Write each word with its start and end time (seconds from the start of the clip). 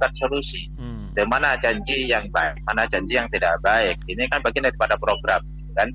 melakukan 0.00 0.16
solusi. 0.16 0.60
Hmm. 0.80 1.12
Di 1.12 1.24
mana 1.28 1.52
janji 1.60 2.08
yang 2.08 2.24
baik, 2.32 2.64
mana 2.64 2.88
janji 2.88 3.20
yang 3.20 3.28
tidak 3.28 3.60
baik. 3.60 4.00
Ini 4.08 4.24
kan 4.32 4.40
bagian 4.40 4.64
daripada 4.64 4.96
program, 4.96 5.44
kan? 5.76 5.92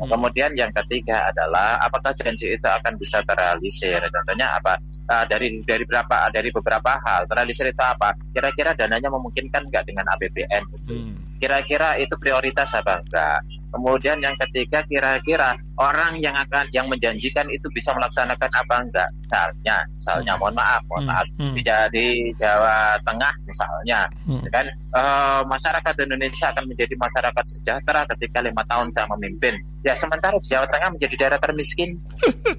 Hmm. 0.00 0.08
Kemudian 0.08 0.56
yang 0.56 0.72
ketiga 0.72 1.28
adalah 1.28 1.76
apakah 1.84 2.16
janji 2.16 2.56
itu 2.56 2.64
akan 2.64 2.96
bisa 2.96 3.20
terrealisir? 3.28 4.00
Contohnya 4.08 4.48
apa? 4.56 4.80
Uh, 5.12 5.26
dari 5.28 5.60
dari 5.68 5.84
berapa 5.84 6.32
dari 6.32 6.48
beberapa 6.48 6.96
hal 7.04 7.28
terrealisir 7.28 7.68
itu 7.68 7.84
apa? 7.84 8.16
Kira-kira 8.32 8.72
dananya 8.72 9.12
memungkinkan 9.12 9.68
nggak 9.68 9.84
dengan 9.84 10.08
APBN? 10.16 10.64
Hmm. 10.88 11.12
Kira-kira 11.36 12.00
itu 12.00 12.16
prioritas 12.16 12.72
apa 12.72 13.04
enggak? 13.04 13.38
Kemudian 13.72 14.20
yang 14.24 14.36
ketiga 14.40 14.80
kira-kira 14.88 15.52
orang 15.80 16.20
yang 16.20 16.36
akan 16.36 16.68
yang 16.72 16.86
menjanjikan 16.88 17.48
itu 17.48 17.64
bisa 17.72 17.92
melaksanakan 17.96 18.50
apa 18.52 18.74
enggak? 18.84 19.08
Misalnya, 19.24 19.76
misalnya 19.96 20.32
mohon 20.36 20.54
maaf, 20.56 20.82
mohon 20.92 21.08
hmm, 21.08 21.10
maaf 21.12 21.26
hmm. 21.40 21.54
di, 21.56 21.62
di 21.92 22.06
Jawa 22.36 23.00
Tengah 23.00 23.32
misalnya, 23.48 24.00
hmm. 24.28 24.44
kan 24.52 24.66
uh, 24.92 25.40
masyarakat 25.48 25.94
Indonesia 26.04 26.52
akan 26.52 26.64
menjadi 26.68 26.94
masyarakat 27.00 27.44
sejahtera 27.48 28.00
ketika 28.16 28.38
lima 28.44 28.62
tahun 28.68 28.92
saya 28.92 29.06
memimpin. 29.16 29.56
Ya 29.82 29.96
sementara 29.96 30.36
di 30.36 30.48
Jawa 30.52 30.68
Tengah 30.68 30.88
menjadi 30.92 31.14
daerah 31.16 31.38
termiskin. 31.40 31.96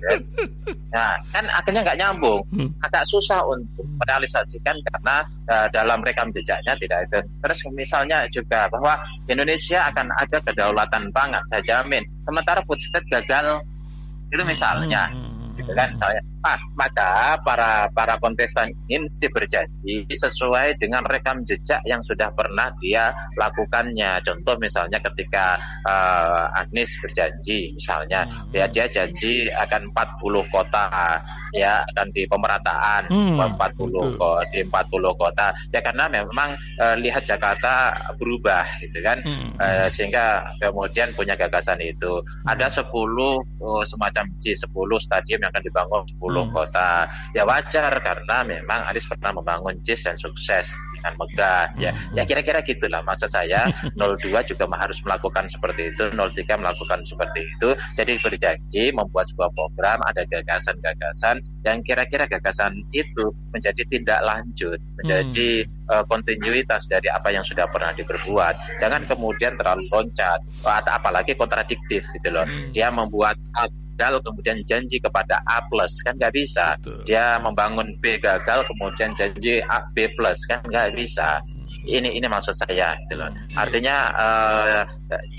kan? 0.02 0.19
Nah, 0.93 1.17
kan 1.33 1.41
akhirnya 1.49 1.81
nggak 1.81 1.99
nyambung, 2.05 2.45
hmm. 2.53 2.69
agak 2.85 3.02
susah 3.09 3.41
untuk 3.49 3.81
merealisasikan 3.97 4.77
karena 4.77 5.25
uh, 5.49 5.66
dalam 5.73 6.05
rekam 6.05 6.30
jejaknya 6.30 6.77
tidak 6.77 7.09
itu. 7.09 7.19
Terus 7.41 7.59
misalnya 7.73 8.17
juga 8.30 8.69
bahwa 8.69 9.02
Indonesia 9.25 9.89
akan 9.89 10.13
ada 10.21 10.38
kedaulatan 10.45 11.09
pangan, 11.09 11.41
saya 11.49 11.66
jamin. 11.66 12.05
Sementara 12.23 12.63
food 12.63 12.79
state 12.79 13.07
gagal, 13.11 13.61
itu 14.31 14.43
misalnya. 14.47 15.11
Hmm, 15.11 15.19
hmm, 15.19 15.27
hmm 15.27 15.32
gitu 15.53 15.71
kan 15.77 15.93
misalnya 15.93 16.21
ah 16.43 16.59
maka 16.75 17.39
para 17.45 17.88
para 17.94 18.17
kontestan 18.20 18.73
ini 18.89 19.05
mesti 19.05 19.30
berjanji 19.30 20.03
sesuai 20.09 20.75
dengan 20.81 21.05
rekam 21.07 21.45
jejak 21.45 21.80
yang 21.85 22.02
sudah 22.02 22.34
pernah 22.34 22.73
dia 22.81 23.13
lakukannya 23.38 24.20
contoh 24.25 24.58
misalnya 24.59 25.00
ketika 25.00 25.55
uh, 25.88 26.52
Agnes 26.58 26.89
berjanji 27.00 27.77
misalnya 27.77 28.25
hmm. 28.27 28.52
ya 28.52 28.66
dia 28.67 28.86
janji 28.89 29.47
akan 29.53 29.94
40 29.94 30.52
kota 30.52 30.86
ya 31.53 31.86
akan 31.95 32.08
di 32.11 32.27
pemerataan 32.27 33.08
hmm. 33.08 33.38
40 33.55 34.20
kota 34.20 34.44
di 34.52 34.59
40 34.66 35.22
kota 35.22 35.47
ya 35.72 35.80
karena 35.80 36.09
memang 36.09 36.58
uh, 36.81 36.95
lihat 36.97 37.23
Jakarta 37.23 37.94
berubah 38.17 38.66
gitu 38.83 38.99
kan 39.05 39.22
hmm. 39.22 39.55
uh, 39.61 39.88
sehingga 39.94 40.44
kemudian 40.59 41.14
punya 41.16 41.38
gagasan 41.38 41.80
itu 41.80 42.20
ada 42.49 42.67
10 42.67 42.89
uh, 42.89 43.83
semacam 43.88 44.25
G 44.44 44.58
10 44.58 44.67
stadium 44.99 45.42
yang 45.44 45.52
akan 45.52 45.63
dibangun 45.67 46.02
10 46.08 46.23
hmm. 46.23 46.49
kota. 46.55 46.89
Ya 47.36 47.44
wajar 47.44 47.91
karena 47.99 48.38
memang 48.47 48.80
Anies 48.88 49.03
pernah 49.03 49.36
membangun 49.36 49.75
JIS 49.83 50.08
dan 50.08 50.16
sukses 50.16 50.72
dengan 51.03 51.19
megah 51.19 51.67
ya. 51.75 51.91
Hmm. 51.91 52.15
Ya 52.15 52.23
kira-kira 52.23 52.63
gitulah 52.63 53.03
maksud 53.03 53.27
saya 53.27 53.67
02 53.99 54.31
juga 54.47 54.65
harus 54.79 54.95
melakukan 55.03 55.51
seperti 55.51 55.91
itu, 55.91 56.07
03 56.15 56.63
melakukan 56.63 57.03
seperti 57.03 57.43
itu. 57.43 57.69
Jadi 57.99 58.13
berjanji 58.23 58.83
membuat 58.95 59.27
sebuah 59.35 59.51
program 59.51 59.99
ada 60.07 60.23
gagasan-gagasan 60.23 61.43
yang 61.67 61.83
kira-kira 61.83 62.23
gagasan 62.31 62.79
itu 62.95 63.35
menjadi 63.51 63.83
tindak 63.91 64.23
lanjut, 64.23 64.79
menjadi 65.03 65.67
hmm. 65.67 65.91
uh, 65.91 66.03
kontinuitas 66.07 66.87
dari 66.87 67.11
apa 67.11 67.35
yang 67.35 67.43
sudah 67.43 67.67
pernah 67.67 67.91
diperbuat. 67.91 68.79
Jangan 68.79 69.03
kemudian 69.03 69.59
terlalu 69.59 69.83
loncat 69.91 70.39
atau 70.63 70.91
apalagi 70.95 71.35
kontradiktif 71.35 72.07
gitu 72.15 72.29
loh. 72.31 72.47
Hmm. 72.47 72.71
Dia 72.71 72.87
membuat 72.87 73.35
gagal 73.93 74.25
kemudian 74.25 74.59
janji 74.65 74.97
kepada 74.97 75.37
A 75.45 75.61
plus 75.69 75.93
kan 76.01 76.17
nggak 76.17 76.33
bisa 76.33 76.75
Betul. 76.81 77.05
dia 77.05 77.37
membangun 77.37 77.92
B 78.03 78.19
gagal 78.19 78.67
kemudian 78.67 79.15
janji 79.15 79.63
A 79.71 79.79
B 79.95 80.11
plus. 80.19 80.35
Kan 80.51 80.59
nggak 80.67 80.91
bisa. 80.99 81.39
Ini 81.87 82.19
ini 82.19 82.27
maksud 82.27 82.53
saya 82.53 82.91
gitu 83.07 83.17
loh. 83.17 83.31
Hmm. 83.31 83.63
artinya 83.63 83.95
uh, 84.13 84.81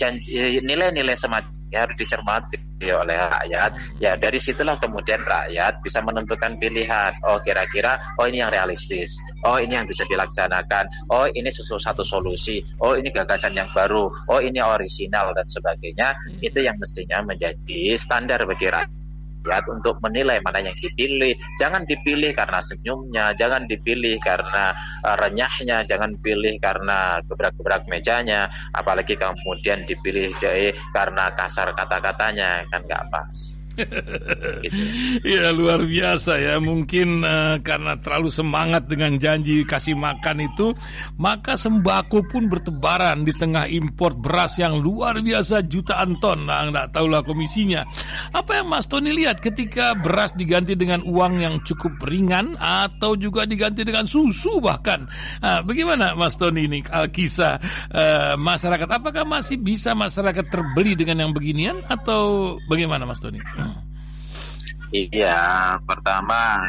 janji 0.00 0.58
nilai-nilai 0.64 1.14
semacam 1.14 1.52
harus 1.74 1.96
dicermati 1.98 2.56
oleh 2.88 3.18
rakyat. 3.18 3.70
Ya 4.00 4.16
dari 4.16 4.38
situlah 4.40 4.78
kemudian 4.80 5.20
rakyat 5.22 5.78
bisa 5.84 6.00
menentukan 6.00 6.56
pilihan. 6.56 7.12
Oh 7.28 7.36
kira-kira 7.44 8.00
oh 8.18 8.26
ini 8.26 8.40
yang 8.40 8.50
realistis. 8.50 9.14
Oh 9.44 9.60
ini 9.60 9.76
yang 9.76 9.86
bisa 9.86 10.06
dilaksanakan. 10.08 10.88
Oh 11.12 11.28
ini 11.36 11.52
sesuatu 11.52 11.82
satu 11.82 12.02
solusi. 12.06 12.64
Oh 12.80 12.96
ini 12.96 13.12
gagasan 13.12 13.54
yang 13.54 13.68
baru. 13.76 14.08
Oh 14.32 14.40
ini 14.40 14.58
orisinal 14.62 15.36
dan 15.36 15.46
sebagainya. 15.46 16.08
Hmm. 16.14 16.40
itu 16.40 16.58
yang 16.64 16.76
mestinya 16.80 17.20
menjadi 17.20 17.98
standar 18.00 18.40
bagi 18.48 18.70
rakyat 18.72 19.03
rakyat 19.44 19.66
untuk 19.70 20.00
menilai 20.00 20.40
mana 20.40 20.64
yang 20.64 20.76
dipilih. 20.80 21.36
Jangan 21.60 21.84
dipilih 21.84 22.32
karena 22.32 22.60
senyumnya, 22.64 23.36
jangan 23.36 23.68
dipilih 23.68 24.16
karena 24.24 24.72
uh, 25.04 25.16
renyahnya, 25.20 25.84
jangan 25.86 26.16
pilih 26.24 26.56
karena 26.58 27.20
gebrak-gebrak 27.28 27.84
mejanya, 27.86 28.48
apalagi 28.72 29.14
kemudian 29.14 29.84
dipilih 29.84 30.32
jadi 30.40 30.72
karena 30.96 31.30
kasar 31.36 31.70
kata-katanya 31.76 32.64
kan 32.72 32.80
nggak 32.82 33.04
pas. 33.12 33.53
Ya 35.34 35.50
luar 35.54 35.84
biasa 35.84 36.40
ya. 36.40 36.56
Mungkin 36.58 37.22
uh, 37.22 37.56
karena 37.60 37.98
terlalu 38.00 38.30
semangat 38.30 38.86
dengan 38.88 39.16
janji 39.20 39.62
kasih 39.62 39.94
makan 39.94 40.46
itu 40.46 40.72
Maka 41.20 41.54
sembako 41.54 42.26
pun 42.28 42.50
bertebaran 42.50 43.22
di 43.22 43.32
tengah 43.34 43.68
import 43.70 44.18
beras 44.18 44.58
yang 44.58 44.80
luar 44.80 45.20
biasa 45.20 45.66
jutaan 45.66 46.18
ton. 46.18 46.46
Nah 46.48 46.70
nggak 46.70 46.94
tahulah 46.94 47.22
komisinya. 47.22 47.84
Apa 48.34 48.62
yang 48.62 48.66
Mas 48.70 48.86
Tony 48.88 49.14
lihat 49.14 49.38
ketika 49.38 49.94
beras 49.94 50.34
diganti 50.34 50.74
dengan 50.74 51.04
uang 51.04 51.40
yang 51.40 51.54
cukup 51.62 52.02
ringan 52.06 52.56
Atau 52.58 53.14
juga 53.14 53.46
diganti 53.46 53.86
dengan 53.86 54.06
susu 54.08 54.58
bahkan? 54.58 55.06
Nah, 55.40 55.62
Bagaimana 55.64 56.12
Mas 56.14 56.36
Tony 56.36 56.66
ini 56.68 56.80
kisah 56.84 57.58
uh, 57.90 58.34
masyarakat 58.38 58.88
Apakah 58.88 59.24
masih 59.24 59.58
bisa 59.58 59.96
masyarakat 59.96 60.46
terbeli 60.50 60.94
dengan 60.94 61.26
yang 61.26 61.32
beginian 61.32 61.80
Atau 61.86 62.56
bagaimana 62.68 63.08
Mas 63.08 63.18
Tony? 63.18 63.40
Iya, 64.92 65.78
pertama 65.86 66.60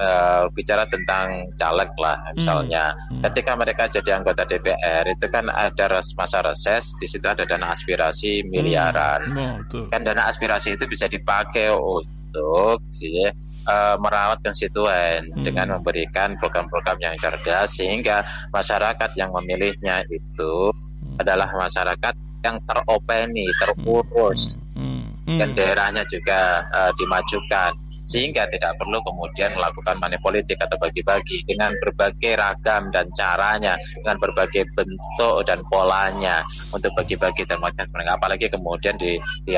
uh, 0.00 0.44
bicara 0.56 0.88
tentang 0.88 1.52
caleg 1.60 1.90
lah, 2.00 2.18
misalnya 2.32 2.92
hmm. 2.92 3.20
Hmm. 3.20 3.22
ketika 3.30 3.52
mereka 3.56 3.82
jadi 3.92 4.10
anggota 4.20 4.42
DPR 4.48 5.04
itu 5.08 5.26
kan 5.28 5.46
ada 5.52 6.00
masa 6.16 6.38
reses, 6.44 6.88
di 6.96 7.06
situ 7.06 7.24
ada 7.28 7.44
dana 7.44 7.72
aspirasi 7.72 8.46
miliaran. 8.48 9.20
Hmm. 9.28 9.56
Oh, 9.76 9.86
kan 9.92 10.02
dana 10.02 10.28
aspirasi 10.30 10.74
itu 10.74 10.84
bisa 10.88 11.06
dipakai 11.06 11.68
untuk 11.72 12.80
ya, 13.00 13.30
uh, 13.68 13.96
merawat 14.00 14.40
konstituen 14.40 15.28
hmm. 15.36 15.44
dengan 15.44 15.76
memberikan 15.78 16.36
program-program 16.40 16.96
yang 17.02 17.14
cerdas 17.20 17.76
sehingga 17.76 18.24
masyarakat 18.54 19.10
yang 19.20 19.30
memilihnya 19.36 20.00
itu 20.08 20.72
hmm. 20.72 21.20
adalah 21.20 21.50
masyarakat 21.52 22.14
yang 22.40 22.56
teropeni, 22.64 23.44
terurus. 23.60 24.56
Hmm. 24.72 24.80
Hmm 24.80 25.09
dan 25.38 25.52
hmm. 25.52 25.58
daerahnya 25.58 26.02
juga 26.10 26.64
uh, 26.74 26.90
dimajukan 26.98 27.70
sehingga 28.10 28.42
tidak 28.50 28.74
perlu 28.74 28.98
kemudian 29.06 29.54
melakukan 29.54 29.94
money 30.02 30.18
politik 30.18 30.58
atau 30.58 30.74
bagi-bagi 30.82 31.46
dengan 31.46 31.70
berbagai 31.78 32.34
ragam 32.34 32.90
dan 32.90 33.06
caranya 33.14 33.78
dengan 34.02 34.18
berbagai 34.18 34.66
bentuk 34.74 35.46
dan 35.46 35.62
polanya 35.70 36.42
untuk 36.74 36.90
bagi-bagi 36.98 37.46
dan 37.46 37.62
macam 37.62 37.86
apalagi 38.10 38.50
kemudian 38.50 38.98
di 38.98 39.14
di 39.46 39.54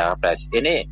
ini 0.53 0.85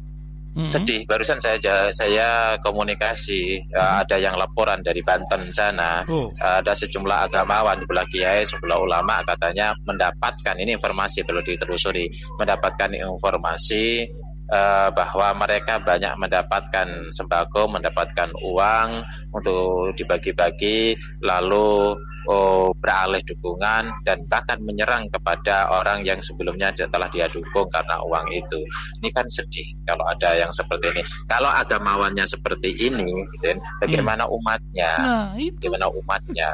Mm-hmm. 0.51 0.67
sedih 0.67 1.07
barusan 1.07 1.39
saya 1.39 1.63
saya 1.95 2.59
komunikasi 2.59 3.63
mm-hmm. 3.71 4.03
ada 4.03 4.19
yang 4.19 4.35
laporan 4.35 4.83
dari 4.83 4.99
Banten 4.99 5.47
sana 5.55 6.03
oh. 6.11 6.27
ada 6.43 6.75
sejumlah 6.75 7.31
agamawan 7.31 7.79
sebelah 7.79 8.03
kiai 8.11 8.43
sebelah 8.43 8.83
ulama 8.83 9.23
katanya 9.23 9.71
mendapatkan 9.87 10.59
ini 10.59 10.75
informasi 10.75 11.23
perlu 11.23 11.39
ditelusuri 11.47 12.11
mendapatkan 12.35 12.91
informasi 12.99 14.11
uh, 14.51 14.89
bahwa 14.93 15.47
mereka 15.47 15.79
banyak 15.81 16.13
mendapatkan 16.19 16.89
sembako, 17.15 17.71
mendapatkan 17.71 18.31
uang 18.43 18.89
untuk 19.31 19.95
dibagi-bagi, 19.95 20.99
lalu 21.23 21.95
oh, 22.27 22.75
beralih 22.77 23.23
dukungan 23.25 24.03
dan 24.03 24.19
bahkan 24.27 24.59
menyerang 24.61 25.07
kepada 25.09 25.71
orang 25.71 26.03
yang 26.03 26.19
sebelumnya 26.21 26.75
telah 26.75 27.07
dia 27.15 27.31
dukung 27.31 27.71
karena 27.71 27.97
uang 28.03 28.27
itu. 28.35 28.61
Ini 29.01 29.09
kan 29.15 29.27
sedih 29.31 29.67
kalau 29.87 30.05
ada 30.11 30.35
yang 30.35 30.51
seperti 30.51 30.91
ini. 30.91 31.03
Kalau 31.31 31.49
agamawannya 31.49 32.27
seperti 32.27 32.75
ini, 32.75 33.11
gitu, 33.39 33.55
bagaimana 33.81 34.27
hmm. 34.27 34.37
umatnya? 34.37 34.93
Nah, 34.99 35.29
itu. 35.39 35.55
Bagaimana 35.63 35.87
umatnya? 35.95 36.51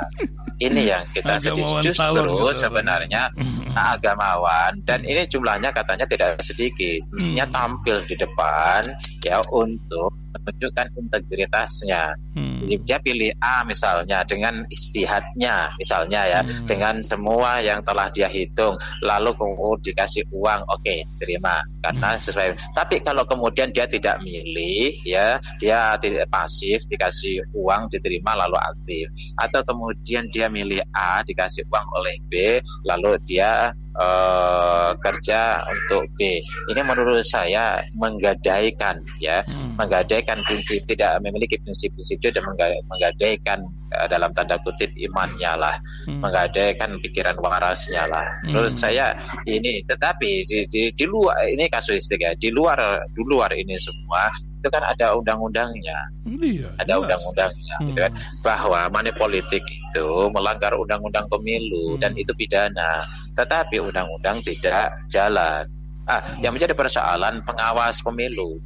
Ini 0.56 0.82
yang 0.88 1.04
kita 1.12 1.36
sedih 1.36 1.84
justru 1.84 2.24
gitu. 2.24 2.48
sebenarnya 2.64 3.28
hmm. 3.36 3.76
agamawan 3.76 4.72
dan 4.88 5.04
ini 5.04 5.28
jumlahnya 5.28 5.68
katanya 5.68 6.08
tidak 6.08 6.40
sedikit. 6.40 7.00
Mestinya 7.12 7.44
hmm. 7.44 7.56
Tampil 7.86 8.02
di 8.10 8.18
depan 8.18 8.82
ya 9.22 9.38
untuk 9.54 10.10
menunjukkan 10.34 10.86
integritasnya. 10.98 12.12
Hmm. 12.34 12.66
Jadi 12.66 12.76
dia 12.82 12.98
pilih 12.98 13.30
A 13.38 13.62
misalnya 13.62 14.26
dengan 14.26 14.66
istihadnya 14.68 15.70
misalnya 15.78 16.20
ya 16.26 16.40
Hmm. 16.42 16.66
dengan 16.66 16.98
semua 17.06 17.62
yang 17.62 17.78
telah 17.86 18.10
dia 18.10 18.26
hitung 18.26 18.74
lalu 19.06 19.30
kemudian 19.38 19.78
dikasih 19.86 20.26
uang 20.34 20.60
oke 20.66 20.96
terima 21.22 21.62
karena 21.80 22.18
Hmm. 22.18 22.22
sesuai. 22.26 22.48
Tapi 22.74 23.00
kalau 23.06 23.22
kemudian 23.22 23.70
dia 23.70 23.86
tidak 23.86 24.18
milih 24.20 24.90
ya 25.06 25.38
dia 25.62 25.94
tidak 26.02 26.26
pasif 26.26 26.82
dikasih 26.90 27.46
uang 27.54 27.86
diterima 27.94 28.34
lalu 28.34 28.58
aktif 28.58 29.06
atau 29.38 29.62
kemudian 29.62 30.26
dia 30.34 30.50
milih 30.50 30.82
A 30.90 31.22
dikasih 31.22 31.62
uang 31.70 31.86
oleh 31.96 32.18
B 32.26 32.58
lalu 32.84 33.14
dia 33.30 33.70
eh, 33.96 34.90
kerja 35.00 35.64
untuk 35.64 36.04
B. 36.16 36.40
Ini 36.68 36.80
menurut 36.84 37.24
saya 37.24 37.80
menggadaikan 37.96 39.00
ya 39.18 39.40
Hmm. 39.46 39.76
menggadaikan 39.76 40.40
prinsip 40.44 40.80
tidak 40.88 41.20
memiliki 41.20 41.56
prinsip-prinsip 41.60 42.16
itu 42.16 42.28
dan 42.32 42.44
mengga- 42.44 42.80
menggadaikan 42.88 43.60
eh, 43.92 44.06
dalam 44.10 44.32
tanda 44.34 44.56
kutip 44.64 44.90
imannya 44.96 45.52
lah, 45.56 45.76
Hmm. 46.08 46.20
menggadaikan 46.20 46.96
pikiran 47.00 47.36
warasnya 47.38 48.04
lah. 48.08 48.24
Hmm. 48.44 48.52
Menurut 48.52 48.74
saya 48.76 49.14
ini 49.46 49.80
tetapi 49.86 50.44
di, 50.44 50.58
di, 50.68 50.82
di 50.92 51.04
luar 51.06 51.36
ini 51.48 51.64
kasuistik 51.68 52.20
ya, 52.20 52.32
di 52.36 52.50
luar 52.50 52.76
di 53.14 53.22
luar 53.24 53.52
ini 53.54 53.76
semua 53.78 54.28
itu 54.66 54.74
kan 54.74 54.82
ada 54.82 55.14
undang-undangnya, 55.14 55.98
Iya. 56.26 56.66
ada 56.82 56.98
undang-undangnya 56.98 57.76
gitu 57.86 58.00
kan 58.02 58.10
Hmm. 58.10 58.42
bahwa 58.42 58.80
money 58.90 59.14
politik 59.14 59.62
itu 59.62 60.08
melanggar 60.34 60.74
undang-undang 60.74 61.30
pemilu 61.30 61.94
Hmm. 61.94 62.02
dan 62.02 62.12
itu 62.18 62.34
pidana, 62.34 63.06
tetapi 63.38 63.78
undang-undang 63.78 64.42
tidak 64.42 64.90
jalan. 65.06 65.62
Ah, 66.06 66.22
yang 66.42 66.54
menjadi 66.54 66.74
persoalan 66.74 67.42
pengawas 67.46 67.98
pemilu 68.02 68.58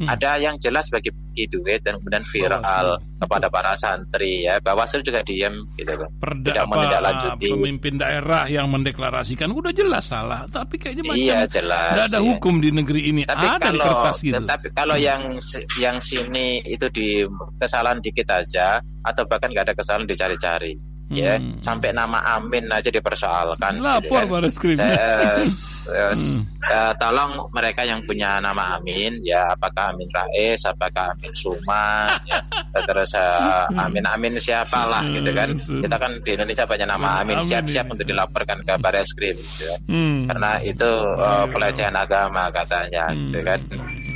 Hmm. 0.00 0.08
ada 0.08 0.40
yang 0.40 0.56
jelas 0.56 0.88
bagi 0.88 1.12
duit 1.46 1.80
dan 1.80 1.96
kemudian 1.96 2.24
viral 2.26 2.58
Bawaslu. 2.58 2.96
kepada 3.18 3.46
para 3.48 3.72
santri 3.76 4.44
ya 4.44 4.56
Bawaslu 4.58 5.00
juga 5.00 5.20
diem 5.20 5.52
gitu 5.74 5.92
loh 5.92 6.08
Perda 6.16 6.40
tidak 6.46 6.64
menindaklanjuti. 6.66 7.48
pemimpin 7.52 7.94
daerah 7.96 8.42
yang 8.46 8.66
mendeklarasikan 8.66 9.48
udah 9.50 9.70
jelas 9.70 10.04
salah, 10.06 10.48
tapi 10.48 10.76
kayaknya 10.76 11.04
macam 11.06 11.20
iya 11.22 11.44
jelas 11.44 11.92
Tidak 11.92 12.06
ada 12.08 12.18
ya. 12.18 12.24
hukum 12.26 12.54
di 12.58 12.70
negeri 12.70 13.00
ini. 13.08 13.22
tapi 13.24 13.44
ada 13.44 13.60
di 13.62 13.76
kalau 13.76 13.84
kertas 13.86 14.16
gitu. 14.20 14.36
tetapi 14.36 14.66
kalau 14.72 14.96
yang 14.96 15.22
si- 15.38 15.68
yang 15.76 15.96
sini 16.00 16.64
itu 16.64 16.86
di 16.88 17.24
kesalahan 17.56 18.00
dikit 18.00 18.28
aja 18.30 18.80
atau 19.00 19.22
bahkan 19.24 19.52
nggak 19.52 19.68
ada 19.68 19.74
kesalahan 19.76 20.04
dicari-cari 20.04 20.76
ya 21.10 21.34
Hmm. 21.34 21.58
sampai 21.58 21.90
nama 21.90 22.18
Amin 22.30 22.64
aja 22.66 22.86
dipersoalkan 22.86 23.74
gitu 23.74 23.82
Lapor 23.82 24.22
kan. 24.22 24.30
baris 24.30 24.54
krim. 24.54 24.78
Saya, 24.78 26.12
Hmm. 26.12 26.44
eh, 26.62 26.92
tolong 26.96 27.50
mereka 27.50 27.82
yang 27.82 27.98
punya 28.04 28.38
nama 28.38 28.76
Amin 28.76 29.18
ya 29.20 29.48
apakah 29.48 29.90
Amin 29.90 30.06
Rais 30.08 30.60
apakah 30.62 31.10
Amin 31.10 31.32
Suma 31.34 32.14
ya, 32.70 32.80
terus 32.84 33.10
eh, 33.12 33.64
Amin 33.74 34.04
Amin 34.04 34.38
siapa 34.38 34.84
lah 34.84 35.02
gitu 35.04 35.32
kan 35.32 35.50
Hmm. 35.58 35.82
kita 35.82 35.96
kan 35.96 36.12
di 36.20 36.30
Indonesia 36.30 36.62
banyak 36.62 36.86
nama 36.86 37.08
Amin 37.18 37.36
Amin 37.36 37.48
siap-siap 37.48 37.84
ini. 37.84 37.92
untuk 37.92 38.06
dilaporkan 38.06 38.58
ke 38.60 38.74
Baris 38.76 39.10
Krim 39.12 39.34
gitu 39.34 39.66
ya. 39.66 39.76
Hmm. 39.88 40.28
karena 40.28 40.50
itu 40.62 40.90
eh, 41.18 41.44
pelecehan 41.48 41.96
agama 41.96 42.42
katanya 42.50 43.04
Hmm. 43.08 43.18
gitu 43.26 43.38
kan 43.42 43.60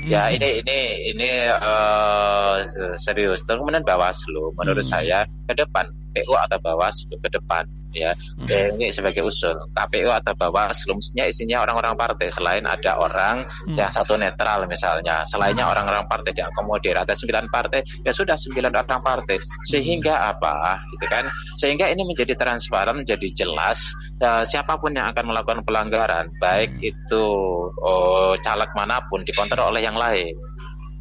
ya 0.05 0.23
ini 0.29 0.61
ini 0.61 0.79
ini 1.11 1.31
eh, 1.49 2.55
serius 3.01 3.41
terus 3.43 3.59
kemudian 3.59 3.83
Bawaslu 3.83 4.53
menurut 4.55 4.85
Hmm. 4.85 4.95
saya 4.95 5.19
ke 5.45 5.57
depan 5.57 5.89
PU 6.15 6.35
atau 6.39 6.59
Bawaslu 6.63 7.19
ke 7.19 7.29
depan 7.35 7.67
ya. 7.95 8.11
Hmm. 8.39 8.75
Ini 8.79 8.91
sebagai 8.91 9.23
usul. 9.23 9.55
KPU 9.71 10.11
atau 10.11 10.35
Bawaslu 10.35 10.99
mestinya 10.99 11.25
isinya 11.31 11.63
orang-orang 11.63 11.95
partai. 11.95 12.27
Selain 12.31 12.63
ada 12.67 12.99
orang 12.99 13.47
Hmm. 13.67 13.79
yang 13.79 13.91
satu 13.95 14.19
netral 14.19 14.67
misalnya 14.67 15.23
selainnya 15.27 15.67
orang-orang 15.71 16.03
partai 16.11 16.35
diakomodir 16.35 16.99
ada 16.99 17.15
sembilan 17.15 17.47
partai 17.51 17.81
ya 18.03 18.11
sudah 18.11 18.35
sembilan 18.35 18.73
orang 18.75 19.03
partai. 19.03 19.39
Sehingga 19.71 20.15
apa? 20.31 20.79
Gitu 20.95 21.07
kan? 21.07 21.25
Sehingga 21.59 21.87
ini 21.91 22.03
menjadi 22.03 22.35
transparan 22.35 23.03
menjadi 23.03 23.31
jelas 23.35 23.79
eh, 24.19 24.43
siapa 24.47 24.79
pun 24.79 24.95
yang 24.95 25.11
akan 25.11 25.25
melakukan 25.31 25.61
pelanggaran 25.67 26.31
baik 26.39 26.71
Hmm. 26.75 26.91
itu 26.91 27.25
oh, 27.83 28.35
caleg 28.43 28.71
mana 28.75 29.03
pun 29.07 29.23
dikontrol 29.23 29.71
oleh 29.71 29.83
yang 29.83 29.95
lain. 29.99 30.35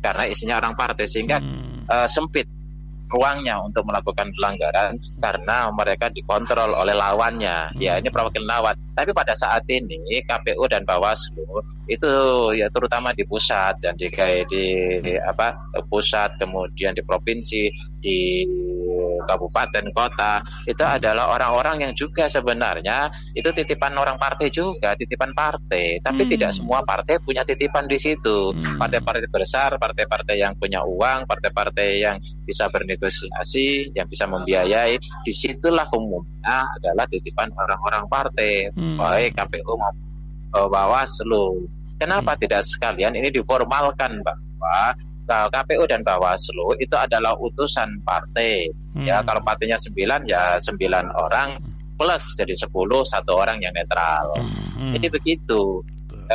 Karena 0.04 0.28
isinya 0.28 0.60
orang 0.62 0.78
partai 0.78 1.06
sehingga 1.10 1.42
Hmm. 1.42 1.86
eh, 1.90 2.08
sempit 2.10 2.46
ruangnya 3.14 3.62
untuk 3.62 3.86
melakukan 3.86 4.34
pelanggaran 4.34 4.98
karena 5.22 5.70
mereka 5.70 6.10
dikontrol 6.10 6.74
oleh 6.74 6.98
lawannya. 6.98 7.78
Ya 7.78 8.02
ini 8.02 8.10
perwakilan 8.10 8.50
lawan. 8.50 8.76
Tapi 8.98 9.14
pada 9.14 9.38
saat 9.38 9.66
ini 9.70 10.22
KPU 10.26 10.66
dan 10.70 10.82
Bawaslu 10.86 11.62
itu 11.86 12.10
ya 12.56 12.72
terutama 12.72 13.12
di 13.12 13.28
pusat 13.28 13.76
dan 13.84 13.94
di 14.00 14.08
kayak 14.08 14.48
di, 14.48 14.66
di 15.04 15.14
apa 15.20 15.52
pusat 15.92 16.32
kemudian 16.40 16.96
di 16.96 17.04
provinsi 17.04 17.68
di 18.00 18.48
kabupaten 19.24 19.92
kota 19.92 20.40
itu 20.68 20.84
adalah 20.84 21.32
orang-orang 21.36 21.88
yang 21.90 21.94
juga 21.96 22.28
sebenarnya 22.28 23.12
itu 23.36 23.48
titipan 23.52 23.96
orang 23.96 24.16
partai 24.20 24.48
juga 24.52 24.96
titipan 24.96 25.32
partai 25.36 26.00
tapi 26.00 26.24
Hmm. 26.24 26.32
tidak 26.32 26.52
semua 26.56 26.80
partai 26.88 27.20
punya 27.20 27.44
titipan 27.44 27.84
di 27.84 28.00
situ 28.00 28.56
Hmm. 28.56 28.80
partai-partai 28.80 29.28
besar 29.28 29.76
partai-partai 29.76 30.40
yang 30.40 30.56
punya 30.56 30.84
uang 30.88 31.28
partai-partai 31.28 31.90
yang 32.00 32.16
bisa 32.48 32.68
bernegosiasi 33.04 33.92
yang 33.92 34.08
bisa 34.08 34.24
membiayai. 34.24 34.96
Di 35.28 35.34
situlah 35.36 35.88
umumnya 35.92 36.68
adalah 36.80 37.04
titipan 37.12 37.52
orang-orang 37.52 38.08
partai 38.08 38.72
Hmm. 38.80 38.96
baik 38.96 39.36
KPU 39.36 39.76
maupun 39.76 40.00
eh, 40.56 40.68
Bawaslu. 40.72 41.68
Kenapa 42.00 42.36
tidak 42.40 42.64
sekalian? 42.64 43.14
Ini 43.16 43.30
diformalkan 43.34 44.24
bahwa 44.24 44.96
eh, 45.28 45.48
KPU 45.52 45.84
dan 45.92 46.02
Bawaslu 46.08 46.80
itu 46.80 46.96
adalah 46.96 47.36
utusan 47.36 48.00
partai. 48.08 48.72
Hmm. 48.94 49.10
ya 49.10 49.26
kalau 49.26 49.42
partainya 49.42 49.82
sembilan 49.82 50.22
ya 50.30 50.62
sembilan 50.62 51.18
orang 51.18 51.58
plus 51.98 52.22
jadi 52.38 52.54
sepuluh 52.54 53.02
satu 53.10 53.42
orang 53.42 53.58
yang 53.60 53.74
netral. 53.74 54.38
Hmm. 54.78 54.94
jadi 54.94 55.10
begitu 55.10 55.82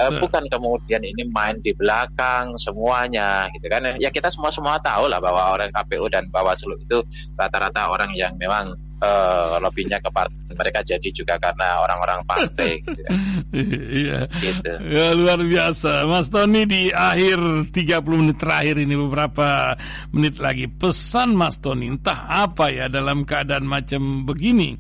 Betul. 0.07 0.21
bukan 0.23 0.45
kemudian 0.47 1.03
ini 1.03 1.23
main 1.29 1.57
di 1.59 1.75
belakang 1.75 2.55
semuanya 2.61 3.51
gitu 3.57 3.67
kan 3.67 3.83
ya 3.99 4.09
kita 4.15 4.31
semua 4.31 4.55
semua 4.55 4.79
tahu 4.79 5.11
lah 5.11 5.19
bahwa 5.19 5.59
orang 5.59 5.73
KPU 5.75 6.07
dan 6.07 6.31
Bawaslu 6.31 6.79
itu 6.79 7.03
rata-rata 7.35 7.91
orang 7.91 8.15
yang 8.15 8.33
memang 8.39 8.73
eh, 9.03 9.57
lebihnya 9.59 9.99
ke 9.99 10.11
partai 10.11 10.39
mereka 10.59 10.81
jadi 10.83 11.09
juga 11.15 11.39
karena 11.39 11.79
orang-orang 11.87 12.21
partai 12.27 12.71
gitu, 12.85 13.01
kan. 13.07 13.15
Iya. 13.55 14.21
gitu. 14.43 14.73
Ya, 14.91 15.15
luar 15.15 15.39
biasa. 15.39 16.03
Mas 16.11 16.27
Tony 16.27 16.67
di 16.67 16.91
akhir 16.91 17.71
30 17.71 18.21
menit 18.21 18.39
terakhir 18.43 18.83
ini 18.83 18.99
beberapa 18.99 19.79
menit 20.11 20.43
lagi. 20.43 20.67
Pesan 20.67 21.39
Mas 21.39 21.63
Tony 21.63 21.87
entah 21.87 22.27
apa 22.27 22.75
ya 22.75 22.91
dalam 22.91 23.23
keadaan 23.23 23.71
macam 23.71 24.27
begini. 24.27 24.75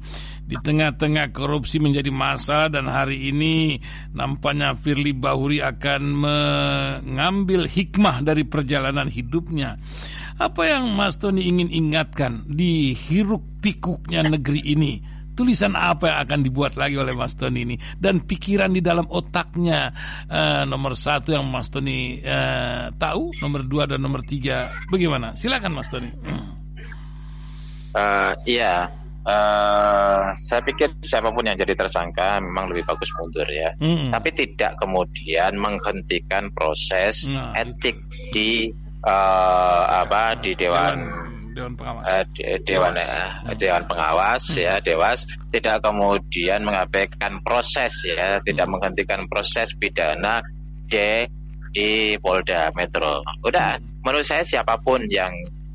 Di 0.48 0.56
tengah-tengah 0.56 1.28
korupsi 1.36 1.76
menjadi 1.76 2.08
masalah 2.08 2.72
dan 2.72 2.88
hari 2.88 3.28
ini 3.28 3.76
nampaknya 4.16 4.72
Firly 4.80 5.12
Bahuri 5.12 5.60
akan 5.60 6.02
mengambil 6.16 7.68
hikmah 7.68 8.24
dari 8.24 8.48
perjalanan 8.48 9.12
hidupnya. 9.12 9.76
Apa 10.40 10.72
yang 10.72 10.96
Mas 10.96 11.20
Tony 11.20 11.52
ingin 11.52 11.68
ingatkan 11.68 12.48
di 12.48 12.96
hiruk 12.96 13.60
pikuknya 13.60 14.24
negeri 14.24 14.64
ini? 14.64 15.20
tulisan 15.38 15.78
apa 15.78 16.10
yang 16.10 16.18
akan 16.26 16.40
dibuat 16.42 16.74
lagi 16.74 16.98
oleh 16.98 17.14
Mas 17.14 17.38
Tony 17.38 17.62
ini? 17.62 17.76
Dan 17.94 18.26
pikiran 18.26 18.74
di 18.74 18.82
dalam 18.82 19.06
otaknya 19.06 19.94
eh, 20.26 20.66
nomor 20.66 20.98
satu 20.98 21.30
yang 21.30 21.46
Mas 21.46 21.70
Tony 21.70 22.18
eh, 22.18 22.90
tahu 22.98 23.38
nomor 23.38 23.62
dua 23.62 23.86
dan 23.86 24.02
nomor 24.02 24.26
tiga. 24.26 24.74
Bagaimana? 24.90 25.38
Silakan 25.38 25.78
Mas 25.78 25.86
Tony. 25.86 26.10
Eh, 27.94 28.32
iya 28.50 28.90
Eh, 29.28 30.20
saya 30.40 30.64
pikir 30.64 30.88
siapa 31.04 31.28
pun 31.28 31.44
yang 31.44 31.52
jadi 31.54 31.76
tersangka 31.76 32.40
memang 32.40 32.72
lebih 32.72 32.88
bagus 32.88 33.12
mundur 33.14 33.44
ya. 33.44 33.68
Hmm. 33.76 34.08
tapi 34.08 34.32
tidak 34.32 34.72
kemudian 34.78 35.52
menghentikan 35.54 36.48
proses 36.50 37.28
Nah, 37.28 37.52
etik 37.52 38.00
di 38.32 38.72
eh, 38.98 39.82
apa 39.86 40.32
di 40.34 40.56
dewan 40.56 41.28
Dewan 41.52 41.74
Pengawas. 41.74 42.04
eh, 42.08 42.24
de- 42.30 42.60
dewan 42.64 42.94
Dewas. 42.94 43.10
eh, 43.44 43.56
dewan 43.56 43.82
pengawas 43.84 44.42
ya 44.54 44.74
dewas. 44.78 45.18
Tidak 45.48 45.76
kemudian 45.82 46.62
mengabaikan 46.62 47.42
proses 47.42 47.92
ya 48.06 48.38
tidak 48.40 48.64
Hmm. 48.64 48.72
menghentikan 48.74 49.26
proses 49.26 49.68
pidana 49.74 50.38
di 50.86 51.26
di 51.68 51.88
Polda 52.16 52.72
Metro. 52.72 53.20
Udah 53.42 53.76
menurut 54.00 54.24
saya 54.24 54.40
siapa 54.40 54.78
pun 54.78 55.04
yang 55.06 55.28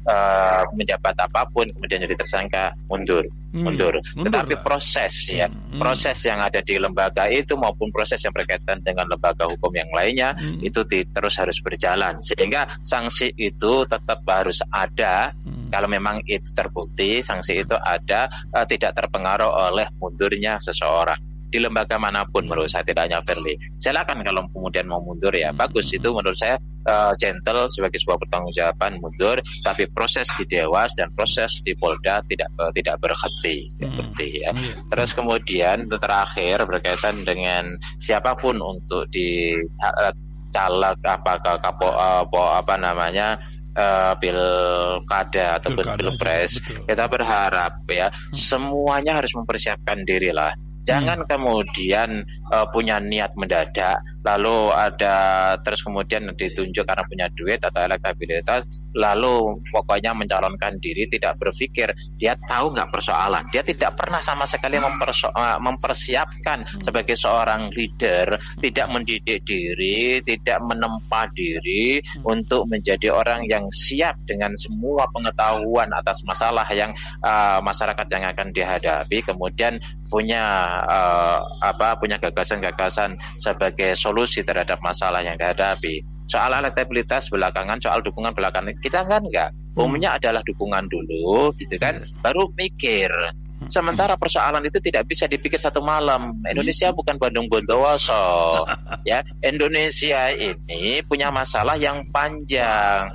eh, 0.04 0.62
menjabat 0.76 1.16
apa 1.16 1.48
pun 1.52 1.64
kemudian 1.72 2.04
jadi 2.04 2.16
tersangka 2.20 2.76
mundur 2.92 3.24
Hmm. 3.54 3.70
mundur 3.70 3.94
Mundur 4.18 4.34
tetapi 4.34 4.54
lah. 4.58 4.62
proses 4.66 5.14
ya 5.30 5.46
Hmm. 5.46 5.78
proses 5.78 6.18
yang 6.26 6.42
ada 6.42 6.58
di 6.66 6.74
lembaga 6.82 7.30
itu 7.30 7.54
maupun 7.54 7.94
proses 7.94 8.18
yang 8.26 8.34
berkaitan 8.34 8.82
dengan 8.82 9.06
lembaga 9.06 9.46
hukum 9.46 9.70
yang 9.78 9.86
lainnya 9.94 10.34
Hmm. 10.34 10.58
itu 10.58 10.82
ti- 10.90 11.06
terus 11.14 11.38
harus 11.38 11.62
berjalan 11.62 12.18
sehingga 12.26 12.66
sanksi 12.82 13.30
itu 13.38 13.86
tetap 13.86 14.26
harus 14.26 14.58
ada 14.74 15.30
Hmm. 15.46 15.70
kalau 15.70 15.86
memang 15.86 16.18
itu 16.26 16.50
terbukti 16.58 17.22
sanksi 17.22 17.62
itu 17.62 17.78
ada 17.78 18.26
eh, 18.58 18.66
tidak 18.66 18.98
terpengaruh 18.98 19.70
oleh 19.70 19.86
mundurnya 20.02 20.58
seseorang 20.58 21.22
di 21.54 21.62
lembaga 21.62 22.02
mana 22.02 22.26
pun 22.26 22.50
menurut 22.50 22.66
saya 22.66 22.82
tidak 22.82 23.06
hanya 23.06 23.22
Verly. 23.22 23.54
Silakan 23.78 24.26
kalau 24.26 24.42
kemudian 24.50 24.90
mau 24.90 24.98
mundur 25.06 25.30
ya 25.30 25.54
bagus 25.54 25.94
itu 25.94 26.10
menurut 26.10 26.34
saya 26.34 26.58
uh, 26.90 27.14
gentle 27.22 27.70
sebagai 27.70 28.02
sebuah 28.02 28.18
pertanggungjawaban 28.26 28.98
mundur, 28.98 29.38
tapi 29.62 29.86
proses 29.94 30.26
di 30.42 30.50
Dewas 30.50 30.90
dan 30.98 31.14
proses 31.14 31.54
di 31.62 31.78
Polda 31.78 32.26
tidak 32.26 32.50
uh, 32.58 32.74
tidak 32.74 32.98
berhenti, 32.98 33.70
hmm. 33.78 33.78
berhenti 33.78 34.30
ya. 34.42 34.50
Hmm. 34.50 34.74
Terus 34.90 35.10
kemudian 35.14 35.78
terakhir 35.94 36.66
berkaitan 36.66 37.22
dengan 37.22 37.78
siapa 38.02 38.34
pun 38.34 38.58
untuk 38.58 39.06
di 39.14 39.54
uh, 39.62 40.12
caleg 40.50 40.98
apa 41.06 41.34
kapo 41.62 41.90
uh, 41.90 42.26
apa 42.58 42.78
namanya 42.78 43.38
uh, 43.74 44.14
pilkada 44.22 45.58
ataupun 45.58 45.98
pilpres 45.98 46.62
kita 46.86 47.06
berharap 47.10 47.82
ya 47.90 48.10
hmm. 48.10 48.38
semuanya 48.38 49.18
harus 49.18 49.34
mempersiapkan 49.34 50.06
diri 50.06 50.30
lah 50.30 50.54
jangan 50.84 51.24
hmm. 51.24 51.28
kemudian 51.30 52.10
uh, 52.52 52.66
punya 52.72 53.00
niat 53.00 53.32
mendadak 53.40 54.00
lalu 54.24 54.72
ada 54.72 55.16
terus 55.62 55.84
kemudian 55.84 56.32
ditunjuk 56.34 56.84
karena 56.88 57.04
punya 57.06 57.28
duit 57.36 57.60
atau 57.60 57.80
elektabilitas 57.84 58.64
lalu 58.94 59.58
pokoknya 59.74 60.14
mencalonkan 60.14 60.78
diri 60.78 61.10
tidak 61.10 61.38
berpikir 61.42 61.90
dia 62.22 62.38
tahu 62.46 62.72
nggak 62.72 62.94
persoalan 62.94 63.44
dia 63.50 63.66
tidak 63.66 63.98
pernah 63.98 64.22
sama 64.22 64.46
sekali 64.46 64.78
eh, 64.78 65.60
mempersiapkan 65.60 66.60
hmm. 66.64 66.82
sebagai 66.86 67.18
seorang 67.18 67.74
leader 67.74 68.38
tidak 68.62 68.88
mendidik 68.94 69.42
diri 69.44 70.22
tidak 70.22 70.62
menempa 70.62 71.26
diri 71.34 72.00
hmm. 72.00 72.24
untuk 72.24 72.70
menjadi 72.70 73.12
orang 73.12 73.50
yang 73.50 73.66
siap 73.74 74.16
dengan 74.30 74.54
semua 74.56 75.10
pengetahuan 75.10 75.90
atas 75.92 76.22
masalah 76.24 76.66
yang 76.72 76.94
uh, 77.26 77.60
masyarakat 77.60 78.08
yang 78.14 78.24
akan 78.30 78.48
dihadapi 78.54 79.18
kemudian 79.26 79.82
punya 80.14 80.70
uh, 80.86 81.42
apa 81.66 81.98
punya 81.98 82.22
gagasan-gagasan 82.22 83.18
sebagai 83.42 83.98
solusi 83.98 84.13
solusi 84.14 84.46
terhadap 84.46 84.78
masalah 84.86 85.26
yang 85.26 85.34
dihadapi. 85.42 86.06
Soal 86.30 86.54
elektabilitas 86.54 87.34
belakangan, 87.34 87.82
soal 87.82 88.06
dukungan 88.06 88.38
belakangan, 88.38 88.78
kita 88.78 89.02
kan 89.10 89.26
enggak. 89.26 89.50
Hmm. 89.74 89.90
Umumnya 89.90 90.14
adalah 90.22 90.46
dukungan 90.46 90.86
dulu, 90.86 91.50
gitu 91.58 91.82
kan, 91.82 92.06
baru 92.22 92.46
mikir. 92.54 93.10
Hmm. 93.10 93.70
Sementara 93.74 94.14
persoalan 94.14 94.62
itu 94.70 94.78
tidak 94.80 95.10
bisa 95.10 95.26
dipikir 95.26 95.58
satu 95.58 95.82
malam. 95.82 96.38
Indonesia 96.46 96.94
hmm. 96.94 96.98
bukan 97.02 97.16
Bandung 97.18 97.50
Bondowoso, 97.50 98.64
ya. 99.10 99.26
Indonesia 99.42 100.30
ini 100.30 101.02
punya 101.04 101.34
masalah 101.34 101.76
yang 101.76 102.06
panjang, 102.14 103.10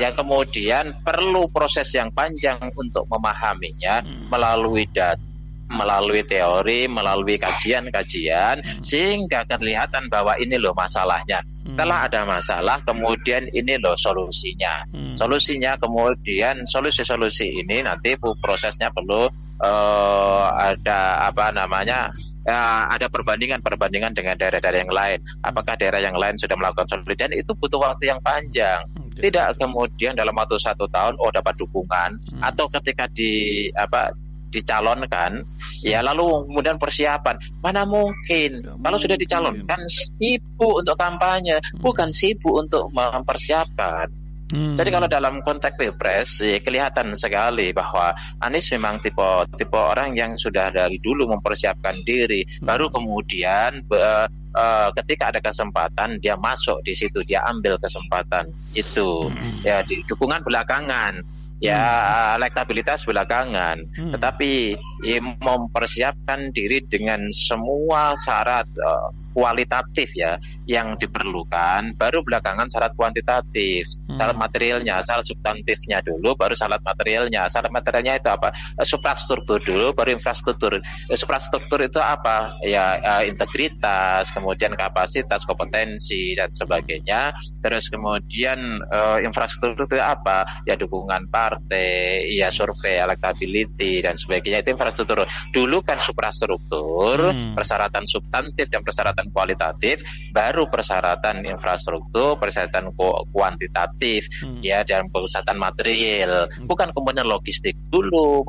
yang 0.00 0.14
kemudian 0.16 0.96
perlu 1.04 1.46
proses 1.52 1.92
yang 1.92 2.08
panjang 2.10 2.58
untuk 2.74 3.04
memahaminya 3.06 4.00
melalui 4.32 4.88
data 4.90 5.27
melalui 5.68 6.24
teori, 6.24 6.88
melalui 6.88 7.36
kajian-kajian 7.36 8.60
hmm. 8.60 8.80
sehingga 8.80 9.44
kelihatan 9.44 10.08
bahwa 10.08 10.34
ini 10.40 10.56
loh 10.56 10.72
masalahnya. 10.72 11.44
Setelah 11.60 12.04
hmm. 12.04 12.08
ada 12.08 12.20
masalah, 12.24 12.76
kemudian 12.88 13.44
ini 13.52 13.76
loh 13.76 13.94
solusinya. 14.00 14.88
Hmm. 14.90 15.14
Solusinya 15.14 15.76
kemudian 15.76 16.64
solusi-solusi 16.64 17.64
ini 17.64 17.84
nanti 17.84 18.16
prosesnya 18.40 18.88
perlu 18.88 19.28
uh, 19.60 20.46
ada 20.56 21.28
apa 21.28 21.52
namanya 21.52 22.08
uh, 22.48 22.88
ada 22.88 23.06
perbandingan-perbandingan 23.12 24.16
dengan 24.16 24.34
daerah-daerah 24.40 24.80
yang 24.80 24.94
lain. 24.94 25.18
Apakah 25.44 25.76
daerah 25.76 26.00
yang 26.00 26.16
lain 26.16 26.40
sudah 26.40 26.56
melakukan 26.56 26.88
solusi 26.88 27.14
dan 27.14 27.30
itu 27.36 27.52
butuh 27.52 27.78
waktu 27.78 28.08
yang 28.08 28.20
panjang. 28.24 28.80
Tidak 29.18 29.58
kemudian 29.58 30.14
dalam 30.14 30.32
waktu 30.32 30.56
satu 30.62 30.86
tahun 30.88 31.18
oh 31.18 31.30
dapat 31.34 31.58
dukungan 31.58 32.38
hmm. 32.38 32.40
atau 32.40 32.70
ketika 32.70 33.10
di 33.10 33.66
apa 33.74 34.14
dicalonkan 34.48 35.44
ya 35.84 36.00
lalu 36.00 36.48
kemudian 36.48 36.76
persiapan 36.80 37.36
mana 37.60 37.84
mungkin 37.84 38.64
ya, 38.64 38.72
kalau 38.74 38.98
sudah 38.98 39.16
dicalonkan 39.16 39.80
sibuk 39.88 40.84
untuk 40.84 40.96
kampanye 40.96 41.60
hmm. 41.60 41.84
bukan 41.84 42.08
sibuk 42.10 42.66
untuk 42.66 42.88
mempersiapkan 42.90 44.08
Hmm. 44.48 44.80
Jadi 44.80 44.88
kalau 44.88 45.08
dalam 45.12 45.44
konteks 45.44 45.76
pilpres 45.76 46.40
ya, 46.40 46.56
kelihatan 46.64 47.12
sekali 47.12 47.76
bahwa 47.76 48.16
Anies 48.40 48.72
memang 48.72 48.96
tipe 49.04 49.28
tipe 49.60 49.76
orang 49.76 50.16
yang 50.16 50.40
sudah 50.40 50.72
dari 50.72 50.96
dulu 51.04 51.28
mempersiapkan 51.28 52.00
diri, 52.00 52.48
hmm. 52.48 52.64
baru 52.64 52.88
kemudian 52.88 53.84
be, 53.84 54.00
uh, 54.00 54.88
ketika 54.96 55.28
ada 55.28 55.40
kesempatan 55.44 56.16
dia 56.24 56.32
masuk 56.40 56.80
di 56.80 56.96
situ, 56.96 57.20
dia 57.28 57.44
ambil 57.44 57.76
kesempatan 57.76 58.48
itu. 58.72 59.28
Hmm. 59.28 59.60
Ya 59.60 59.84
di 59.84 60.00
dukungan 60.08 60.40
belakangan 60.40 61.20
ya 61.58 61.82
hmm. 61.82 62.36
elektabilitas 62.42 63.02
belakangan, 63.02 63.82
hmm. 63.98 64.12
tetapi 64.14 64.78
ya, 65.02 65.18
mempersiapkan 65.42 66.54
diri 66.54 66.82
dengan 66.86 67.26
semua 67.34 68.14
syarat 68.22 68.66
uh, 68.78 69.10
kualitatif 69.38 70.10
ya 70.18 70.34
yang 70.66 70.98
diperlukan 70.98 71.94
baru 71.94 72.26
belakangan 72.26 72.66
syarat 72.66 72.92
kuantitatif. 72.98 73.86
Hmm. 74.10 74.18
syarat 74.18 74.36
materialnya 74.36 75.00
syarat 75.00 75.24
substantifnya 75.24 76.02
dulu 76.02 76.34
baru 76.34 76.58
syarat 76.58 76.82
materialnya. 76.82 77.46
Syarat 77.46 77.70
materialnya 77.70 78.18
itu 78.18 78.28
apa? 78.28 78.50
Eh, 78.50 78.82
suprastruktur 78.84 79.62
dulu 79.62 79.94
baru 79.94 80.18
infrastruktur. 80.18 80.76
Eh, 80.82 81.16
suprastruktur 81.16 81.78
itu 81.86 82.02
apa? 82.02 82.58
Ya 82.66 82.98
eh, 82.98 83.30
integritas 83.30 84.28
kemudian 84.34 84.74
kapasitas 84.74 85.46
kompetensi 85.46 86.34
dan 86.34 86.50
sebagainya. 86.50 87.30
Terus 87.62 87.90
kemudian 87.90 88.82
uh, 88.88 89.18
infrastruktur 89.22 89.86
itu 89.86 89.98
apa? 89.98 90.44
Ya 90.64 90.78
dukungan 90.78 91.28
partai 91.28 92.28
ya 92.34 92.50
survei 92.50 92.98
elektability 92.98 94.02
dan 94.02 94.18
sebagainya. 94.18 94.64
Itu 94.64 94.74
infrastruktur. 94.74 95.24
Dulu 95.52 95.78
kan 95.84 96.00
suprastruktur 96.02 97.30
hmm. 97.30 97.54
persyaratan 97.54 98.04
substantif 98.08 98.66
dan 98.72 98.82
persyaratan 98.82 99.27
kualitatif, 99.30 100.00
baru 100.30 100.66
persyaratan 100.68 101.44
infrastruktur, 101.46 102.36
persyaratan 102.36 102.92
kuantitatif, 103.32 104.26
hmm. 104.42 104.60
ya 104.64 104.82
dan 104.84 105.08
persyaratan 105.08 105.58
material. 105.58 106.46
Hmm. 106.48 106.66
Bukan 106.66 106.90
kemudian 106.92 107.26
logistik 107.26 107.74
dulu, 107.88 108.42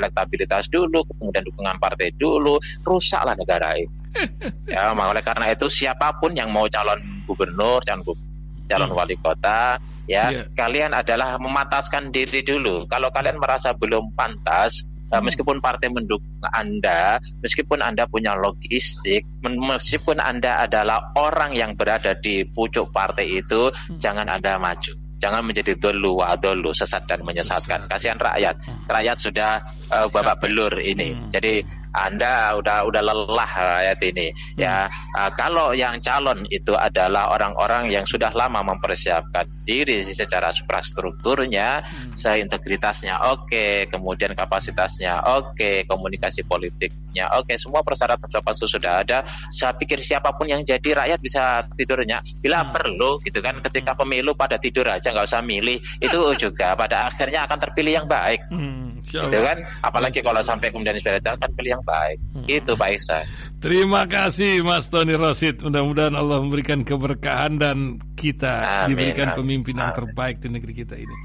elektabilitas 0.00 0.68
dulu, 0.70 1.02
kemudian 1.16 1.44
dukungan 1.44 1.76
partai 1.80 2.12
dulu, 2.16 2.60
rusaklah 2.84 3.36
negara 3.36 3.74
ini. 3.76 3.90
ya, 4.72 4.96
oleh 4.96 5.20
karena 5.20 5.52
itu 5.52 5.68
siapa 5.68 6.16
pun 6.16 6.32
yang 6.32 6.48
mau 6.48 6.64
calon 6.72 6.96
gubernur, 7.28 7.84
calon 7.84 8.00
calon 8.66 8.90
hmm. 8.90 8.98
wali 8.98 9.16
kota, 9.22 9.78
ya 10.10 10.26
yeah. 10.30 10.44
kalian 10.58 10.92
adalah 10.92 11.38
memataskan 11.38 12.10
diri 12.10 12.42
dulu. 12.42 12.84
Kalau 12.90 13.08
kalian 13.14 13.38
merasa 13.38 13.70
belum 13.76 14.10
pantas, 14.18 14.82
Uh, 15.06 15.22
meskipun 15.22 15.62
partai 15.62 15.86
mendukung 15.86 16.42
Anda, 16.50 17.22
meskipun 17.38 17.78
Anda 17.78 18.10
punya 18.10 18.34
logistik, 18.34 19.22
meskipun 19.46 20.18
Anda 20.18 20.66
adalah 20.66 21.14
orang 21.14 21.54
yang 21.54 21.78
berada 21.78 22.18
di 22.18 22.42
pucuk 22.42 22.90
partai 22.90 23.38
itu, 23.38 23.70
hmm. 23.70 24.02
jangan 24.02 24.26
Anda 24.26 24.58
maju. 24.58 24.92
Jangan 25.16 25.42
menjadi 25.44 25.72
dolu 25.76 26.20
dolu 26.40 26.70
sesat 26.76 27.04
dan 27.08 27.24
menyesatkan. 27.24 27.88
Kasihan 27.88 28.18
rakyat. 28.20 28.56
Hmm. 28.64 28.84
Rakyat 28.88 29.16
sudah 29.16 29.50
uh, 29.92 30.06
babak 30.12 30.40
belur 30.44 30.72
ini. 30.80 31.16
Hmm. 31.16 31.32
Jadi 31.32 31.64
anda 31.96 32.52
udah 32.60 32.84
udah 32.84 33.02
lelah 33.02 33.52
ayat 33.80 33.96
ini 34.04 34.28
hmm. 34.28 34.60
ya 34.60 34.84
uh, 35.16 35.30
kalau 35.32 35.72
yang 35.72 35.96
calon 36.04 36.44
itu 36.52 36.76
adalah 36.76 37.32
orang-orang 37.32 37.88
yang 37.88 38.04
sudah 38.04 38.28
lama 38.36 38.60
mempersiapkan 38.60 39.48
diri 39.64 40.04
secara 40.12 40.52
infrastrukturnya 40.52 41.80
hmm. 41.80 42.12
integritasnya 42.20 43.16
oke 43.32 43.48
okay, 43.48 43.88
kemudian 43.88 44.36
kapasitasnya 44.36 45.24
oke 45.24 45.56
okay, 45.56 45.88
komunikasi 45.88 46.44
politiknya 46.44 47.32
oke 47.32 47.48
okay, 47.48 47.56
semua 47.56 47.80
persyaratan 47.80 48.28
itu 48.28 48.66
sudah 48.68 49.00
ada 49.00 49.24
saya 49.48 49.72
pikir 49.72 50.04
siapa 50.04 50.36
pun 50.36 50.46
yang 50.46 50.60
jadi 50.62 51.02
rakyat 51.02 51.20
bisa 51.24 51.64
tidurnya 51.74 52.20
bila 52.44 52.68
perlu 52.68 53.18
gitu 53.24 53.40
kan 53.40 53.58
ketika 53.64 53.96
pemilu 53.96 54.36
pada 54.36 54.60
tidur 54.60 54.84
aja 54.86 55.05
nggak 55.12 55.26
usah 55.28 55.42
milih 55.42 55.78
itu 56.02 56.18
juga 56.48 56.74
pada 56.74 57.10
akhirnya 57.10 57.46
akan 57.46 57.58
terpilih 57.58 57.92
yang 58.02 58.06
baik 58.06 58.40
hmm, 58.50 59.02
gitu 59.06 59.38
kan 59.42 59.58
apalagi 59.82 60.18
kalau 60.22 60.42
sampai 60.42 60.68
kemudian 60.70 60.98
sepeda 60.98 61.38
kan 61.38 61.50
pilih 61.54 61.78
yang 61.78 61.84
baik. 61.86 62.18
Hmm. 62.34 62.46
Itu 62.46 62.72
Pak 62.74 62.90
Isa. 62.94 63.18
Terima 63.62 64.04
kasih 64.06 64.62
Mas 64.62 64.86
Tony 64.90 65.14
Rosid. 65.14 65.62
Mudah-mudahan 65.62 66.14
Allah 66.14 66.38
memberikan 66.42 66.82
keberkahan 66.82 67.58
dan 67.58 67.98
kita 68.18 68.84
amin, 68.84 68.94
diberikan 68.94 69.32
amin, 69.32 69.38
pemimpin 69.62 69.74
yang 69.78 69.92
terbaik 69.94 70.42
di 70.42 70.48
negeri 70.52 70.72
kita 70.74 70.94
ini. 70.98 71.16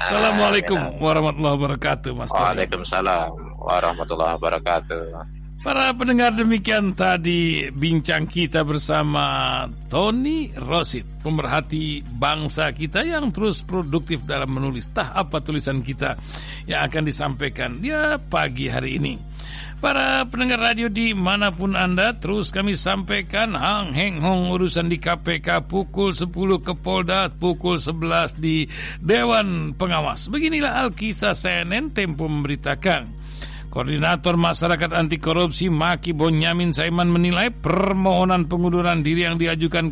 Assalamualaikum 0.00 0.98
warahmatullahi 0.98 1.54
wabarakatuh 1.54 2.10
Mas 2.16 2.30
Tony. 2.30 2.42
Waalaikumsalam 2.42 3.30
warahmatullahi 3.62 4.32
wabarakatuh. 4.38 5.43
Para 5.64 5.96
pendengar 5.96 6.36
demikian 6.36 6.92
tadi 6.92 7.72
bincang 7.72 8.28
kita 8.28 8.60
bersama 8.68 9.64
Tony 9.88 10.52
Rosid, 10.52 11.24
pemerhati 11.24 12.04
bangsa 12.04 12.68
kita 12.68 13.00
yang 13.00 13.32
terus 13.32 13.64
produktif 13.64 14.28
dalam 14.28 14.52
menulis. 14.52 14.92
Tah 14.92 15.16
apa 15.16 15.40
tulisan 15.40 15.80
kita 15.80 16.20
yang 16.68 16.84
akan 16.84 17.08
disampaikan 17.08 17.80
dia 17.80 18.20
pagi 18.20 18.68
hari 18.68 19.00
ini. 19.00 19.16
Para 19.80 20.28
pendengar 20.28 20.60
radio 20.60 20.92
di 20.92 21.12
mana 21.12 21.52
pun 21.52 21.76
Anda 21.76 22.16
Terus 22.16 22.48
kami 22.48 22.72
sampaikan 22.72 23.52
Hang 23.52 23.92
Heng 23.92 24.24
Hong 24.24 24.48
urusan 24.48 24.88
di 24.88 24.96
KPK 24.96 25.68
Pukul 25.68 26.16
10 26.16 26.32
ke 26.64 26.72
Polda 26.72 27.28
Pukul 27.28 27.76
11 27.76 28.40
di 28.40 28.64
Dewan 29.04 29.76
Pengawas 29.76 30.32
Beginilah 30.32 30.88
Alkisah 30.88 31.36
CNN 31.36 31.92
Tempo 31.92 32.24
memberitakan 32.24 33.23
Koordinator 33.74 34.38
Masyarakat 34.38 34.94
Anti 34.94 35.18
Korupsi 35.18 35.66
Maki 35.66 36.14
Bonyamin 36.14 36.70
Saiman 36.70 37.10
menilai 37.10 37.50
permohonan 37.50 38.46
pengunduran 38.46 39.02
diri 39.02 39.26
yang 39.26 39.34
diajukan 39.34 39.90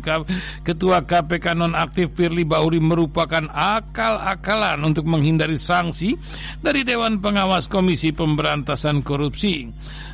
Ketua 0.63 1.03
KPK 1.03 1.51
nonaktif 1.51 2.15
Firly 2.15 2.47
Bahuri 2.47 2.79
merupakan 2.79 3.43
akal-akalan 3.51 4.79
untuk 4.87 5.03
menghindari 5.03 5.59
sanksi 5.59 6.15
dari 6.63 6.87
Dewan 6.87 7.19
Pengawas 7.19 7.67
Komisi 7.67 8.15
Pemberantasan 8.15 9.03
Korupsi. 9.03 9.67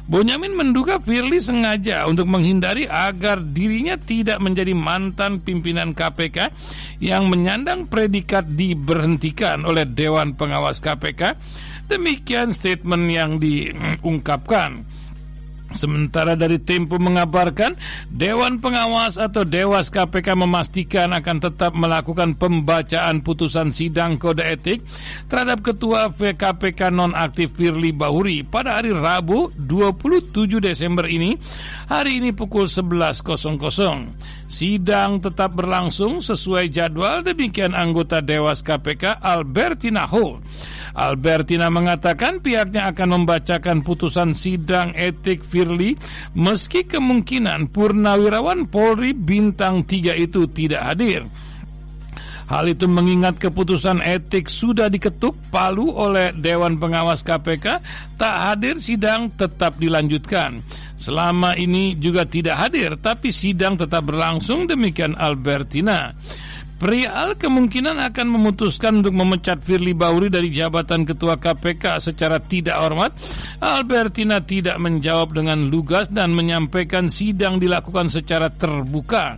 Bonyamin 0.09 0.57
menduga 0.57 0.97
Firly 0.97 1.37
sengaja 1.37 2.09
untuk 2.09 2.25
menghindari 2.25 2.89
agar 2.89 3.37
dirinya 3.45 3.93
tidak 4.01 4.41
menjadi 4.41 4.73
mantan 4.73 5.45
pimpinan 5.45 5.93
KPK 5.93 6.49
yang 7.05 7.29
menyandang 7.29 7.85
predikat 7.85 8.49
diberhentikan 8.49 9.61
oleh 9.61 9.85
Dewan 9.85 10.33
Pengawas 10.33 10.81
KPK. 10.81 11.37
Demikian 11.89 12.53
statement 12.53 13.09
yang 13.09 13.41
diungkapkan. 13.41 14.85
Sementara 15.69 16.33
dari 16.33 16.57
Tempo 16.57 16.97
mengabarkan 16.97 17.77
Dewan 18.09 18.57
Pengawas 18.57 19.21
atau 19.21 19.45
Dewas 19.45 19.93
KPK 19.93 20.33
memastikan 20.33 21.13
akan 21.13 21.37
tetap 21.37 21.77
melakukan 21.77 22.33
pembacaan 22.33 23.21
putusan 23.21 23.69
sidang 23.69 24.17
kode 24.17 24.41
etik 24.41 24.81
terhadap 25.29 25.61
Ketua 25.61 26.09
VKPK 26.09 26.89
nonaktif 26.89 27.53
Firly 27.53 27.93
Bahuri 27.93 28.41
pada 28.41 28.81
hari 28.81 28.97
Rabu 28.97 29.53
27 29.61 30.57
Desember 30.57 31.05
ini 31.05 31.37
hari 31.85 32.17
ini 32.17 32.33
pukul 32.33 32.65
11.00. 32.65 33.29
Sidang 34.49 35.21
tetap 35.21 35.53
berlangsung 35.53 36.25
sesuai 36.25 36.73
jadwal 36.73 37.21
demikian 37.21 37.77
anggota 37.77 38.25
Dewas 38.25 38.65
KPK 38.65 39.21
Albertina 39.21 40.09
Ho. 40.09 40.41
Albertina 40.97 41.69
mengatakan 41.69 42.41
pihaknya 42.41 42.89
akan 42.89 43.21
membacakan 43.21 43.85
putusan 43.85 44.33
sidang 44.33 44.97
etik 44.97 45.45
Firly 45.45 45.58
meski 46.35 46.85
kemungkinan 46.85 47.73
Purnawirawan 47.73 48.67
Polri 48.67 49.15
bintang 49.15 49.83
3 49.83 50.15
itu 50.19 50.45
tidak 50.51 50.81
hadir. 50.93 51.23
Hal 52.49 52.65
itu 52.65 52.89
mengingat 52.89 53.37
keputusan 53.37 54.01
etik 54.01 54.49
sudah 54.49 54.89
diketuk 54.89 55.37
palu 55.53 55.93
oleh 55.93 56.33
Dewan 56.33 56.81
Pengawas 56.81 57.21
KPK, 57.21 57.77
tak 58.17 58.35
hadir 58.41 58.81
sidang 58.81 59.29
tetap 59.37 59.77
dilanjutkan. 59.77 60.57
Selama 60.97 61.53
ini 61.53 61.93
juga 62.01 62.25
tidak 62.25 62.57
hadir, 62.57 62.97
tapi 62.97 63.29
sidang 63.29 63.77
tetap 63.77 64.01
berlangsung 64.01 64.65
demikian 64.65 65.13
Albertina. 65.13 66.09
Prial 66.79 67.35
kemungkinan 67.35 67.99
akan 67.99 68.27
memutuskan 68.39 69.03
untuk 69.03 69.11
memecat 69.11 69.59
Firly 69.59 69.91
Bahuri 69.91 70.31
dari 70.31 70.47
jabatan 70.47 71.03
Ketua 71.03 71.35
KPK 71.35 71.99
secara 71.99 72.39
tidak 72.39 72.79
hormat. 72.79 73.11
Albertina 73.59 74.39
tidak 74.39 74.79
menjawab 74.79 75.35
dengan 75.35 75.67
lugas 75.67 76.07
dan 76.07 76.31
menyampaikan 76.31 77.11
sidang 77.11 77.59
dilakukan 77.59 78.07
secara 78.07 78.47
terbuka. 78.47 79.35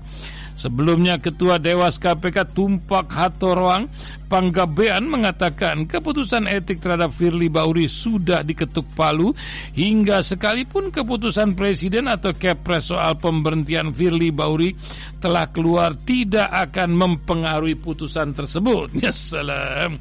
Sebelumnya 0.61 1.17
Ketua 1.17 1.57
Dewas 1.57 1.97
KPK 1.97 2.53
Tumpak 2.53 3.09
Hatoroang 3.09 3.89
Panggabean 4.31 5.11
mengatakan 5.11 5.83
keputusan 5.89 6.47
etik 6.47 6.79
terhadap 6.79 7.11
Firly 7.11 7.51
Bauri 7.51 7.91
sudah 7.91 8.47
diketuk 8.47 8.87
palu 8.95 9.35
hingga 9.75 10.23
sekalipun 10.23 10.87
keputusan 10.87 11.51
Presiden 11.51 12.07
atau 12.07 12.31
Kepres 12.31 12.95
soal 12.95 13.19
pemberhentian 13.19 13.91
Firly 13.91 14.31
Bauri 14.31 14.71
telah 15.19 15.51
keluar 15.51 15.99
tidak 16.07 16.47
akan 16.47 16.95
mempengaruhi 16.95 17.75
putusan 17.75 18.31
tersebut. 18.31 18.93
Ya 19.01 19.09
salam. 19.09 19.97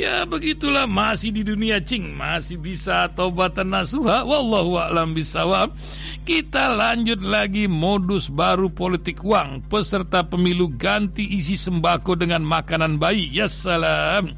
Ya 0.00 0.24
begitulah 0.24 0.88
masih 0.88 1.28
di 1.28 1.44
dunia 1.44 1.76
cing, 1.84 2.16
masih 2.16 2.56
bisa 2.56 3.04
tobatan 3.12 3.68
nasuha. 3.68 4.24
Wallahu 4.24 4.80
a'lam 4.80 5.12
bisawab. 5.12 5.76
Kita 6.20 6.70
lanjut 6.70 7.24
lagi 7.24 7.64
modus 7.64 8.28
baru 8.28 8.68
politik 8.68 9.24
uang. 9.24 9.66
Peserta 9.66 10.22
pemilu 10.22 10.68
ganti 10.76 11.24
isi 11.34 11.56
sembako 11.56 12.14
dengan 12.14 12.44
makanan 12.44 13.00
bayi. 13.00 13.32
Ya 13.32 13.48
salam. 13.48 14.36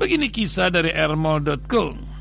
Begini 0.00 0.32
kisah 0.32 0.72
dari 0.72 0.90
ermol.co. 0.90 2.12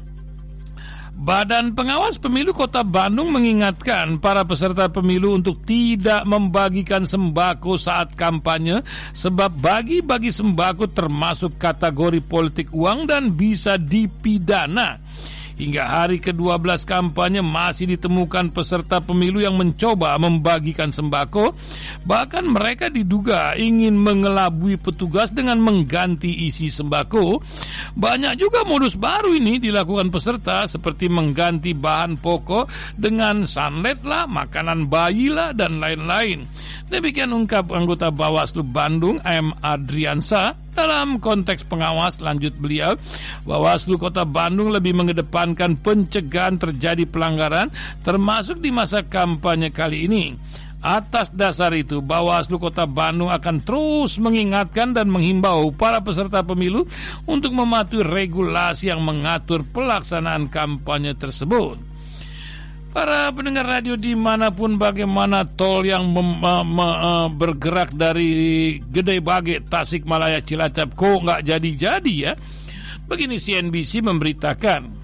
Badan 1.22 1.78
Pengawas 1.78 2.18
Pemilu 2.18 2.50
Kota 2.50 2.82
Bandung 2.82 3.30
mengingatkan 3.30 4.18
para 4.18 4.42
peserta 4.42 4.90
pemilu 4.90 5.38
untuk 5.38 5.62
tidak 5.70 6.26
membagikan 6.26 7.06
sembako 7.06 7.78
saat 7.78 8.18
kampanye 8.18 8.82
sebab 9.14 9.54
bagi-bagi 9.54 10.34
sembako 10.34 10.90
termasuk 10.90 11.62
kategori 11.62 12.26
politik 12.26 12.74
uang 12.74 13.06
dan 13.06 13.38
bisa 13.38 13.78
dipidana. 13.78 14.98
Hingga 15.62 15.86
hari 15.86 16.18
ke-12 16.18 16.90
kampanye 16.90 17.46
masih 17.46 17.94
ditemukan 17.94 18.50
peserta 18.50 18.98
pemilu 18.98 19.46
yang 19.46 19.62
mencoba 19.62 20.18
membagikan 20.18 20.90
sembako. 20.90 21.54
Bahkan 22.02 22.50
mereka 22.50 22.90
diduga 22.90 23.54
ingin 23.54 23.94
mengelabui 23.94 24.82
petugas 24.82 25.30
dengan 25.30 25.62
mengganti 25.62 26.50
isi 26.50 26.66
sembako. 26.74 27.46
Banyak 27.94 28.42
juga 28.42 28.66
modus 28.66 28.98
baru 28.98 29.38
ini 29.38 29.62
dilakukan 29.62 30.10
peserta 30.10 30.66
seperti 30.66 31.14
mengganti 31.14 31.78
bahan 31.78 32.18
pokok 32.18 32.98
dengan 32.98 33.46
sunlet 33.46 34.02
lah, 34.02 34.26
makanan 34.26 34.90
bayi 34.90 35.30
lah, 35.30 35.54
dan 35.54 35.78
lain-lain. 35.78 36.42
Demikian 36.90 37.38
ungkap 37.38 37.70
anggota 37.70 38.10
Bawaslu 38.10 38.66
Bandung 38.66 39.22
M. 39.22 39.54
Adriansa 39.62 40.58
dalam 40.72 41.20
konteks 41.20 41.68
pengawas 41.68 42.18
lanjut 42.24 42.56
beliau, 42.58 42.96
Bawaslu 43.44 44.00
Kota 44.00 44.24
Bandung 44.24 44.72
lebih 44.72 44.96
mengedepankan 44.96 45.80
pencegahan 45.80 46.58
terjadi 46.58 47.04
pelanggaran 47.06 47.70
termasuk 48.02 48.60
di 48.64 48.72
masa 48.72 49.04
kampanye 49.04 49.70
kali 49.70 50.08
ini. 50.08 50.26
Atas 50.82 51.30
dasar 51.30 51.78
itu, 51.78 52.02
Bawaslu 52.02 52.58
Kota 52.58 52.90
Bandung 52.90 53.30
akan 53.30 53.62
terus 53.62 54.18
mengingatkan 54.18 54.98
dan 54.98 55.14
menghimbau 55.14 55.70
para 55.78 56.02
peserta 56.02 56.42
pemilu 56.42 56.90
untuk 57.30 57.54
mematuhi 57.54 58.02
regulasi 58.02 58.90
yang 58.90 59.06
mengatur 59.06 59.62
pelaksanaan 59.62 60.50
kampanye 60.50 61.14
tersebut. 61.14 61.91
Para 62.92 63.32
pendengar 63.32 63.64
radio 63.64 63.96
di 63.96 64.12
mana 64.12 64.52
pun 64.52 64.76
bagaimana 64.76 65.48
tol 65.48 65.88
yang 65.88 66.12
uh, 66.12 67.32
bergerak 67.32 67.96
dari 67.96 68.76
Gede 68.84 69.24
Bage, 69.24 69.64
Tasik 69.64 70.04
Malaya, 70.04 70.44
Cilacap 70.44 70.92
kok 71.00 71.24
nggak 71.24 71.42
jadi-jadi 71.48 72.16
ya? 72.20 72.36
Begini 73.08 73.40
CNBC 73.40 74.04
memberitakan. 74.04 75.01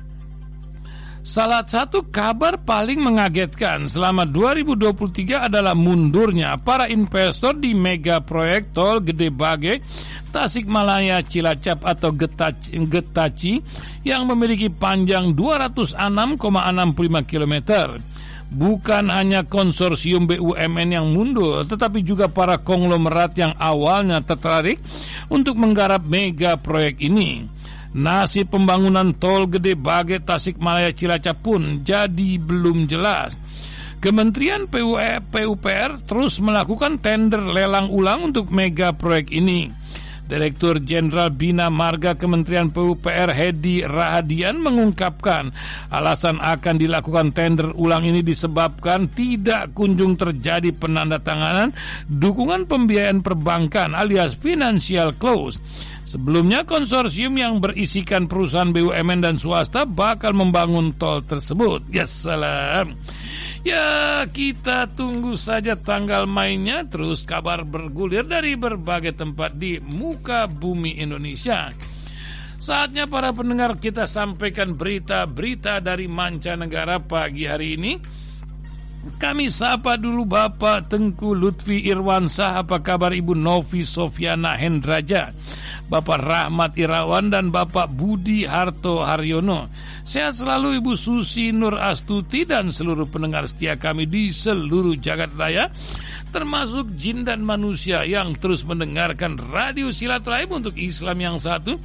Salah 1.27 1.59
satu 1.67 2.07
kabar 2.07 2.55
paling 2.55 3.03
mengagetkan 3.03 3.83
selama 3.83 4.23
2023 4.23 5.51
adalah 5.51 5.75
mundurnya 5.75 6.55
para 6.55 6.87
investor 6.87 7.51
di 7.51 7.75
mega 7.75 8.23
proyek 8.23 8.71
tol 8.71 9.03
Gede 9.03 9.27
Bage, 9.27 9.83
Tasikmalaya, 10.31 11.19
Cilacap 11.27 11.83
atau 11.83 12.15
Getaci, 12.15 12.79
Getaci 12.79 13.59
yang 14.07 14.23
memiliki 14.23 14.71
panjang 14.71 15.35
206,65 15.35 16.39
km. 17.27 17.55
Bukan 18.47 19.11
hanya 19.11 19.43
konsorsium 19.43 20.31
BUMN 20.31 20.95
yang 20.95 21.11
mundur, 21.11 21.67
tetapi 21.67 22.07
juga 22.07 22.31
para 22.31 22.55
konglomerat 22.55 23.35
yang 23.35 23.51
awalnya 23.59 24.23
tertarik 24.23 24.79
untuk 25.27 25.59
menggarap 25.59 26.07
mega 26.07 26.55
proyek 26.55 27.03
ini. 27.03 27.56
Nasib 27.97 28.53
pembangunan 28.53 29.09
tol 29.17 29.49
gede 29.49 29.73
Bage 29.73 30.21
Tasikmalaya 30.21 30.93
Cilacap 30.93 31.41
pun 31.41 31.81
jadi 31.81 32.37
belum 32.37 32.85
jelas. 32.85 33.33
Kementerian 33.97 34.69
PUPR 34.69 36.05
terus 36.05 36.37
melakukan 36.37 37.01
tender 37.01 37.41
lelang 37.41 37.89
ulang 37.89 38.29
untuk 38.29 38.53
mega 38.53 38.93
proyek 38.93 39.33
ini. 39.33 39.73
Direktur 40.27 40.83
Jenderal 40.83 41.31
Bina 41.31 41.71
Marga 41.71 42.19
Kementerian 42.19 42.67
PUPR 42.67 43.31
Hedi 43.31 43.87
Rahadian 43.87 44.59
mengungkapkan 44.59 45.55
alasan 45.87 46.43
akan 46.43 46.75
dilakukan 46.75 47.31
tender 47.31 47.71
ulang 47.73 48.03
ini 48.03 48.19
disebabkan 48.19 49.07
tidak 49.15 49.71
kunjung 49.71 50.19
terjadi 50.19 50.75
penandatanganan 50.75 51.71
dukungan 52.11 52.67
pembiayaan 52.67 53.23
perbankan 53.23 53.95
alias 53.95 54.35
financial 54.35 55.15
close. 55.15 55.63
Sebelumnya 56.07 56.63
konsorsium 56.63 57.35
yang 57.35 57.59
berisikan 57.59 58.31
perusahaan 58.31 58.71
BUMN 58.71 59.19
dan 59.23 59.35
swasta 59.35 59.83
bakal 59.83 60.31
membangun 60.31 60.95
tol 60.95 61.19
tersebut. 61.19 61.83
Ya 61.91 62.07
salam. 62.07 62.95
Ya 63.65 64.21
kita 64.29 64.89
tunggu 64.93 65.33
saja 65.39 65.73
tanggal 65.73 66.29
mainnya 66.29 66.85
terus 66.85 67.25
kabar 67.25 67.65
bergulir 67.65 68.25
dari 68.25 68.53
berbagai 68.53 69.17
tempat 69.17 69.57
di 69.57 69.81
muka 69.81 70.45
bumi 70.45 71.01
Indonesia. 71.01 71.69
Saatnya 72.57 73.05
para 73.05 73.29
pendengar 73.33 73.77
kita 73.77 74.09
sampaikan 74.09 74.73
berita-berita 74.73 75.77
dari 75.77 76.09
mancanegara 76.09 76.97
pagi 77.01 77.45
hari 77.45 77.77
ini. 77.77 77.93
Kami 79.07 79.47
sapa 79.47 79.95
dulu 79.95 80.27
Bapak 80.27 80.91
Tengku 80.91 81.31
Lutfi 81.31 81.87
Irwansah 81.87 82.59
Apa 82.59 82.83
kabar 82.83 83.15
Ibu 83.15 83.39
Novi 83.39 83.87
Sofiana 83.87 84.59
Hendraja 84.59 85.31
Bapak 85.87 86.19
Rahmat 86.19 86.75
Irawan 86.75 87.31
dan 87.31 87.47
Bapak 87.47 87.87
Budi 87.87 88.43
Harto 88.43 88.99
Haryono. 89.07 89.71
Sehat 90.07 90.39
selalu 90.39 90.79
Ibu 90.79 90.95
Susi 90.95 91.51
Nur 91.51 91.75
Astuti 91.75 92.47
dan 92.47 92.71
seluruh 92.71 93.11
pendengar 93.11 93.43
setia 93.43 93.75
kami 93.75 94.07
di 94.07 94.31
seluruh 94.31 94.95
jagat 94.95 95.35
raya 95.35 95.67
termasuk 96.31 96.95
jin 96.95 97.27
dan 97.27 97.43
manusia 97.43 98.07
yang 98.07 98.31
terus 98.39 98.63
mendengarkan 98.63 99.35
radio 99.35 99.91
silaturahim 99.91 100.63
untuk 100.63 100.79
Islam 100.79 101.17
yang 101.19 101.37
satu, 101.43 101.75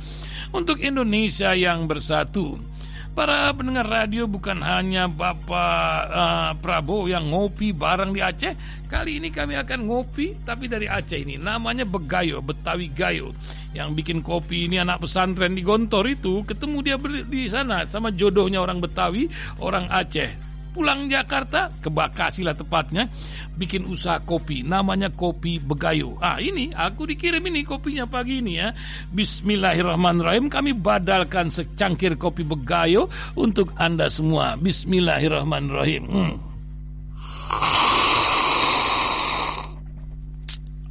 untuk 0.55 0.79
Indonesia 0.87 1.51
yang 1.59 1.91
bersatu. 1.91 2.63
Para 3.13 3.53
pendengar 3.53 3.85
radio 3.85 4.25
bukan 4.25 4.65
hanya 4.65 5.05
Bapak 5.05 6.01
uh, 6.09 6.51
Prabowo 6.57 7.13
yang 7.13 7.29
ngopi 7.29 7.77
bareng 7.77 8.09
di 8.17 8.25
Aceh. 8.25 8.57
Kali 8.89 9.21
ini 9.21 9.29
kami 9.29 9.53
akan 9.53 9.85
ngopi 9.85 10.33
tapi 10.41 10.65
dari 10.65 10.89
Aceh 10.89 11.21
ini. 11.21 11.37
Namanya 11.37 11.85
Begayo, 11.85 12.41
Betawi 12.41 12.89
Gayo. 12.89 13.37
Yang 13.77 13.89
bikin 14.01 14.19
kopi 14.25 14.65
ini 14.65 14.81
anak 14.81 15.05
pesantren 15.05 15.53
di 15.53 15.61
Gontor 15.61 16.09
itu 16.09 16.41
ketemu 16.49 16.79
dia 16.81 16.97
di 17.29 17.45
sana 17.53 17.85
sama 17.85 18.09
jodohnya 18.17 18.65
orang 18.65 18.81
Betawi, 18.81 19.29
orang 19.61 19.93
Aceh 19.93 20.52
pulang 20.73 21.07
Jakarta 21.07 21.69
ke 21.69 21.93
Bekasi 21.93 22.43
lah 22.43 22.57
tepatnya 22.57 23.07
bikin 23.55 23.85
usaha 23.85 24.19
kopi 24.25 24.65
namanya 24.65 25.13
kopi 25.13 25.61
Begayo. 25.61 26.17
Ah 26.19 26.41
ini 26.41 26.73
aku 26.73 27.05
dikirim 27.07 27.45
ini 27.47 27.63
kopinya 27.63 28.09
pagi 28.09 28.41
ini 28.41 28.59
ya. 28.59 28.73
Bismillahirrahmanirrahim. 29.13 30.49
Kami 30.49 30.73
badalkan 30.73 31.53
secangkir 31.53 32.17
kopi 32.17 32.43
Begayo 32.43 33.13
untuk 33.37 33.77
anda 33.77 34.09
semua. 34.09 34.57
Bismillahirrahmanirrahim. 34.57 36.05
Hmm. 36.09 36.35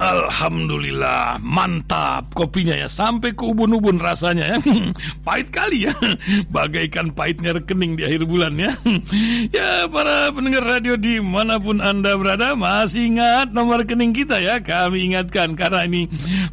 Alhamdulillah 0.02 1.38
mantap. 1.38 2.34
Kopinya 2.34 2.74
ya 2.74 2.90
sampai 2.90 3.30
ke 3.38 3.46
ubun-ubun 3.46 4.02
rasanya 4.02 4.58
ya. 4.58 4.58
Pahit 5.26 5.54
kali 5.54 5.86
ya. 5.86 5.94
Bagaikan 6.50 7.14
pahitnya 7.14 7.54
rekening 7.54 7.94
di 7.94 8.02
akhir 8.02 8.26
bulan 8.26 8.58
ya. 8.58 8.74
Ya 9.52 9.84
para 9.86 10.32
pendengar 10.32 10.64
radio 10.64 10.96
di 10.96 11.20
mana 11.20 11.60
pun 11.60 11.78
anda 11.78 12.16
berada 12.16 12.56
masih 12.56 13.12
ingat 13.12 13.52
nomor 13.54 13.84
rekening 13.84 14.10
kita 14.10 14.40
ya. 14.42 14.58
Kami 14.58 15.12
ingatkan 15.12 15.54
karena 15.54 15.86
ini 15.86 16.08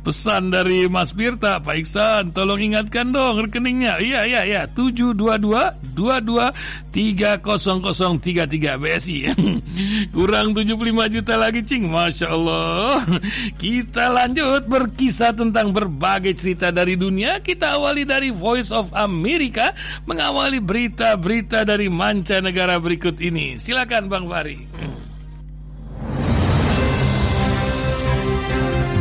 pesan 0.06 0.52
dari 0.54 0.86
Mas 0.92 1.16
Birta. 1.16 1.58
Pak 1.64 1.76
Iksan 1.80 2.36
tolong 2.36 2.60
ingatkan 2.62 3.10
dong 3.10 3.42
rekeningnya. 3.42 3.98
Iya 3.98 4.28
iya 4.30 4.42
iya. 4.46 4.62
722 4.70 5.96
22 5.98 6.54
30033 6.90 8.82
BSI 8.82 9.18
kurang 10.14 10.54
75 10.54 11.14
juta 11.16 11.34
lagi 11.40 11.62
cing. 11.66 11.88
Masya 11.90 12.28
Allah 12.30 13.00
kita 13.56 14.12
lanjut 14.12 14.66
berkisah 14.68 15.36
tentang 15.36 15.72
berbagai 15.72 16.36
cerita 16.36 16.70
dari 16.70 17.00
dunia. 17.00 17.40
Kita 17.40 17.80
awali 17.80 18.04
dari 18.04 18.30
Voice 18.34 18.74
of 18.74 18.92
America 18.96 19.72
mengawali 20.06 20.60
berita-berita 20.60 21.64
dari 21.64 21.88
mancanegara 21.88 22.78
berikut 22.78 23.18
ini. 23.24 23.58
Silakan 23.58 24.12
Bang 24.12 24.26
Fari. 24.28 24.58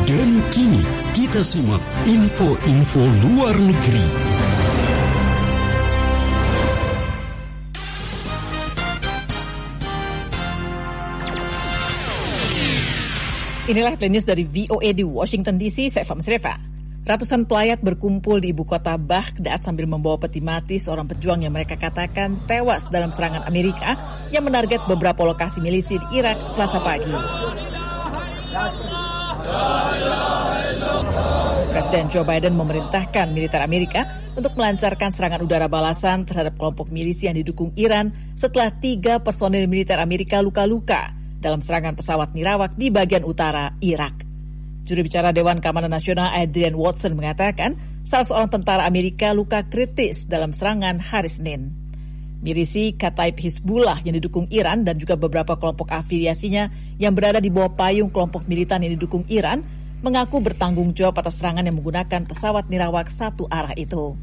Dan 0.09 0.31
kini 0.49 0.83
kita 1.13 1.45
simak 1.45 1.85
info-info 2.09 3.03
luar 3.29 3.55
negeri. 3.61 4.38
Inilah 13.69 14.01
The 14.01 14.09
News 14.09 14.25
dari 14.25 14.49
VOA 14.49 14.97
di 14.97 15.05
Washington 15.05 15.61
DC, 15.61 15.93
saya 15.93 16.09
Fams 16.09 16.25
Reva. 16.25 16.57
Ratusan 17.05 17.45
pelayat 17.45 17.85
berkumpul 17.85 18.41
di 18.41 18.57
ibu 18.57 18.65
kota 18.65 18.97
Baghdad 18.97 19.61
sambil 19.61 19.85
membawa 19.85 20.17
peti 20.17 20.41
mati 20.41 20.81
seorang 20.81 21.05
pejuang 21.05 21.45
yang 21.45 21.53
mereka 21.53 21.77
katakan 21.77 22.49
tewas 22.49 22.89
dalam 22.89 23.13
serangan 23.13 23.45
Amerika 23.45 23.93
yang 24.33 24.49
menarget 24.49 24.81
beberapa 24.89 25.21
lokasi 25.21 25.61
milisi 25.61 26.01
di 26.01 26.17
Irak 26.17 26.41
selasa 26.57 26.81
pagi. 26.81 27.13
Presiden 31.69 32.09
Joe 32.09 32.25
Biden 32.25 32.57
memerintahkan 32.57 33.37
militer 33.37 33.61
Amerika 33.61 34.09
untuk 34.33 34.57
melancarkan 34.57 35.13
serangan 35.13 35.45
udara 35.45 35.69
balasan 35.69 36.25
terhadap 36.25 36.57
kelompok 36.57 36.89
milisi 36.89 37.29
yang 37.29 37.37
didukung 37.37 37.77
Iran 37.77 38.17
setelah 38.33 38.73
tiga 38.73 39.21
personil 39.21 39.69
militer 39.69 40.01
Amerika 40.01 40.41
luka-luka 40.41 41.19
dalam 41.39 41.63
serangan 41.63 41.95
pesawat 41.95 42.35
nirawak 42.35 42.75
di 42.75 42.91
bagian 42.91 43.23
utara 43.23 43.75
Irak. 43.83 44.27
Juru 44.89 45.05
bicara 45.05 45.37
Dewan 45.37 45.61
Keamanan 45.61 45.93
Nasional 45.93 46.33
Adrian 46.33 46.73
Watson 46.73 47.13
mengatakan 47.13 47.77
salah 48.09 48.25
seorang 48.25 48.49
tentara 48.49 48.89
Amerika 48.89 49.37
luka 49.37 49.69
kritis 49.69 50.25
dalam 50.25 50.57
serangan 50.57 50.97
hari 50.97 51.29
Senin. 51.29 51.77
Milisi 52.39 52.95
Kataib 52.95 53.37
Hizbullah 53.37 54.01
yang 54.07 54.15
didukung 54.15 54.47
Iran 54.55 54.87
dan 54.87 54.95
juga 54.95 55.19
beberapa 55.19 55.59
kelompok 55.59 55.91
afiliasinya 55.91 56.71
yang 56.97 57.13
berada 57.13 57.43
di 57.43 57.51
bawah 57.51 57.75
payung 57.75 58.15
kelompok 58.15 58.47
militan 58.47 58.81
yang 58.87 58.95
didukung 58.95 59.27
Iran 59.27 59.61
mengaku 59.99 60.39
bertanggung 60.39 60.95
jawab 60.95 61.19
atas 61.19 61.43
serangan 61.43 61.67
yang 61.67 61.75
menggunakan 61.75 62.25
pesawat 62.31 62.71
nirawak 62.71 63.11
satu 63.11 63.51
arah 63.51 63.75
itu. 63.75 64.15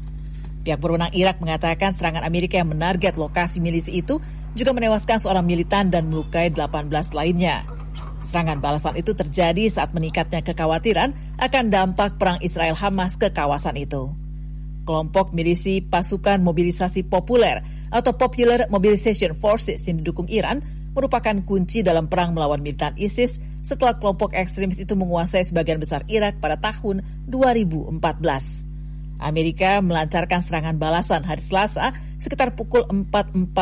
Pihak 0.64 0.82
berwenang 0.82 1.14
Irak 1.14 1.38
mengatakan 1.38 1.94
serangan 1.94 2.26
Amerika 2.26 2.58
yang 2.58 2.72
menarget 2.72 3.14
lokasi 3.20 3.62
milisi 3.62 4.02
itu 4.02 4.18
juga 4.56 4.72
menewaskan 4.72 5.20
seorang 5.20 5.44
militan 5.44 5.92
dan 5.92 6.08
melukai 6.08 6.48
18 6.48 6.90
lainnya. 7.12 7.68
Serangan 8.24 8.58
balasan 8.58 8.96
itu 8.98 9.12
terjadi 9.12 9.68
saat 9.68 9.92
meningkatnya 9.92 10.42
kekhawatiran 10.42 11.14
akan 11.38 11.64
dampak 11.68 12.16
perang 12.16 12.40
Israel-Hamas 12.40 13.20
ke 13.20 13.30
kawasan 13.30 13.76
itu. 13.78 14.10
Kelompok 14.82 15.30
milisi 15.36 15.84
pasukan 15.84 16.40
mobilisasi 16.42 17.06
populer 17.06 17.62
atau 17.92 18.16
Popular 18.16 18.66
Mobilization 18.72 19.36
Forces 19.36 19.82
yang 19.86 20.02
didukung 20.02 20.26
Iran 20.26 20.64
merupakan 20.96 21.36
kunci 21.44 21.84
dalam 21.84 22.08
perang 22.08 22.32
melawan 22.32 22.64
militan 22.64 22.96
ISIS 22.96 23.38
setelah 23.60 24.00
kelompok 24.00 24.32
ekstremis 24.32 24.80
itu 24.80 24.96
menguasai 24.96 25.44
sebagian 25.44 25.76
besar 25.76 26.02
Irak 26.08 26.40
pada 26.40 26.56
tahun 26.56 27.04
2014. 27.28 28.75
Amerika 29.20 29.80
melancarkan 29.80 30.44
serangan 30.44 30.76
balasan 30.76 31.24
hari 31.24 31.40
Selasa 31.40 31.92
sekitar 32.20 32.52
pukul 32.52 32.84
4.45 32.88 33.56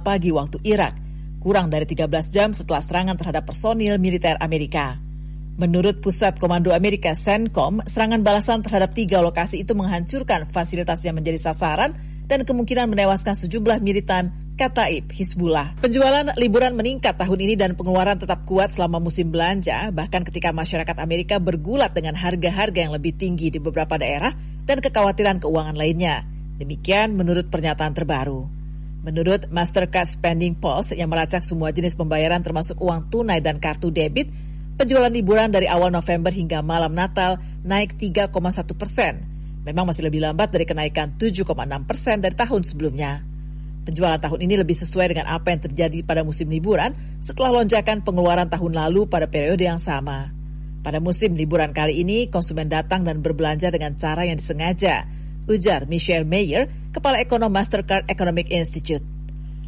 pagi 0.00 0.30
waktu 0.32 0.56
Irak, 0.64 0.94
kurang 1.40 1.68
dari 1.68 1.84
13 1.84 2.08
jam 2.32 2.52
setelah 2.56 2.80
serangan 2.80 3.16
terhadap 3.20 3.44
personil 3.44 4.00
militer 4.00 4.36
Amerika. 4.40 5.00
Menurut 5.54 6.02
Pusat 6.02 6.42
Komando 6.42 6.74
Amerika 6.74 7.14
CENTCOM, 7.14 7.86
serangan 7.86 8.26
balasan 8.26 8.58
terhadap 8.66 8.90
tiga 8.90 9.22
lokasi 9.22 9.62
itu 9.62 9.70
menghancurkan 9.78 10.50
fasilitas 10.50 11.06
yang 11.06 11.14
menjadi 11.14 11.38
sasaran 11.38 11.94
dan 12.26 12.42
kemungkinan 12.42 12.90
menewaskan 12.90 13.36
sejumlah 13.38 13.78
militan 13.78 14.34
Kataib 14.54 15.10
Hizbullah. 15.10 15.78
Penjualan 15.78 16.30
liburan 16.38 16.74
meningkat 16.78 17.18
tahun 17.18 17.38
ini 17.42 17.54
dan 17.54 17.74
pengeluaran 17.74 18.18
tetap 18.18 18.46
kuat 18.46 18.70
selama 18.70 19.02
musim 19.02 19.30
belanja, 19.30 19.90
bahkan 19.90 20.22
ketika 20.22 20.50
masyarakat 20.50 20.96
Amerika 20.98 21.38
bergulat 21.38 21.94
dengan 21.94 22.14
harga-harga 22.18 22.90
yang 22.90 22.94
lebih 22.94 23.14
tinggi 23.18 23.50
di 23.50 23.58
beberapa 23.58 23.98
daerah 23.98 24.30
dan 24.64 24.80
kekhawatiran 24.80 25.40
keuangan 25.40 25.76
lainnya. 25.76 26.24
Demikian 26.60 27.16
menurut 27.16 27.48
pernyataan 27.48 27.92
terbaru. 27.92 28.46
Menurut 29.04 29.52
Mastercard 29.52 30.08
Spending 30.08 30.56
Pulse 30.56 30.96
yang 30.96 31.12
melacak 31.12 31.44
semua 31.44 31.68
jenis 31.76 31.92
pembayaran 31.92 32.40
termasuk 32.40 32.80
uang 32.80 33.12
tunai 33.12 33.44
dan 33.44 33.60
kartu 33.60 33.92
debit, 33.92 34.32
penjualan 34.80 35.12
liburan 35.12 35.52
dari 35.52 35.68
awal 35.68 35.92
November 35.92 36.32
hingga 36.32 36.64
malam 36.64 36.96
Natal 36.96 37.36
naik 37.60 38.00
3,1 38.00 38.32
persen. 38.72 39.20
Memang 39.64 39.88
masih 39.88 40.08
lebih 40.08 40.24
lambat 40.24 40.52
dari 40.52 40.64
kenaikan 40.64 41.16
7,6 41.20 41.44
persen 41.84 42.16
dari 42.24 42.32
tahun 42.32 42.62
sebelumnya. 42.64 43.24
Penjualan 43.84 44.16
tahun 44.16 44.40
ini 44.40 44.64
lebih 44.64 44.72
sesuai 44.72 45.12
dengan 45.12 45.28
apa 45.28 45.52
yang 45.52 45.60
terjadi 45.60 45.98
pada 46.08 46.24
musim 46.24 46.48
liburan 46.48 46.96
setelah 47.20 47.60
lonjakan 47.60 48.00
pengeluaran 48.00 48.48
tahun 48.48 48.72
lalu 48.72 49.04
pada 49.04 49.28
periode 49.28 49.60
yang 49.68 49.76
sama. 49.76 50.32
Pada 50.84 51.00
musim 51.00 51.32
liburan 51.32 51.72
kali 51.72 52.04
ini, 52.04 52.28
konsumen 52.28 52.68
datang 52.68 53.08
dan 53.08 53.24
berbelanja 53.24 53.72
dengan 53.72 53.96
cara 53.96 54.28
yang 54.28 54.36
disengaja, 54.36 55.08
ujar 55.48 55.88
Michelle 55.88 56.28
Mayer, 56.28 56.68
Kepala 56.92 57.24
Ekonom 57.24 57.48
Mastercard 57.48 58.04
Economic 58.12 58.52
Institute. 58.52 59.00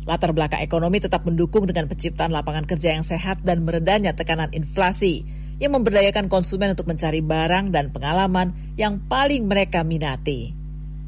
Latar 0.05 0.37
belakang 0.37 0.61
ekonomi 0.61 1.01
tetap 1.01 1.25
mendukung 1.25 1.65
dengan 1.65 1.89
penciptaan 1.89 2.37
lapangan 2.37 2.69
kerja 2.69 2.93
yang 2.93 3.01
sehat 3.01 3.41
dan 3.41 3.65
meredanya 3.65 4.13
tekanan 4.13 4.53
inflasi 4.53 5.25
yang 5.57 5.73
memberdayakan 5.73 6.29
konsumen 6.29 6.77
untuk 6.77 6.85
mencari 6.85 7.25
barang 7.25 7.73
dan 7.73 7.89
pengalaman 7.97 8.53
yang 8.77 9.01
paling 9.01 9.49
mereka 9.49 9.89
minati. 9.89 10.53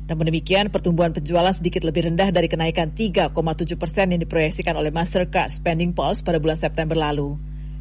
Namun 0.08 0.32
demikian, 0.32 0.72
pertumbuhan 0.72 1.12
penjualan 1.12 1.52
sedikit 1.52 1.84
lebih 1.84 2.08
rendah 2.08 2.32
dari 2.32 2.48
kenaikan 2.48 2.96
3,7 2.96 3.28
persen 3.76 4.08
yang 4.16 4.24
diproyeksikan 4.24 4.72
oleh 4.72 4.88
Mastercard 4.88 5.52
Spending 5.52 5.92
Pulse 5.92 6.24
pada 6.24 6.40
bulan 6.40 6.56
September 6.56 6.96
lalu. 6.96 7.36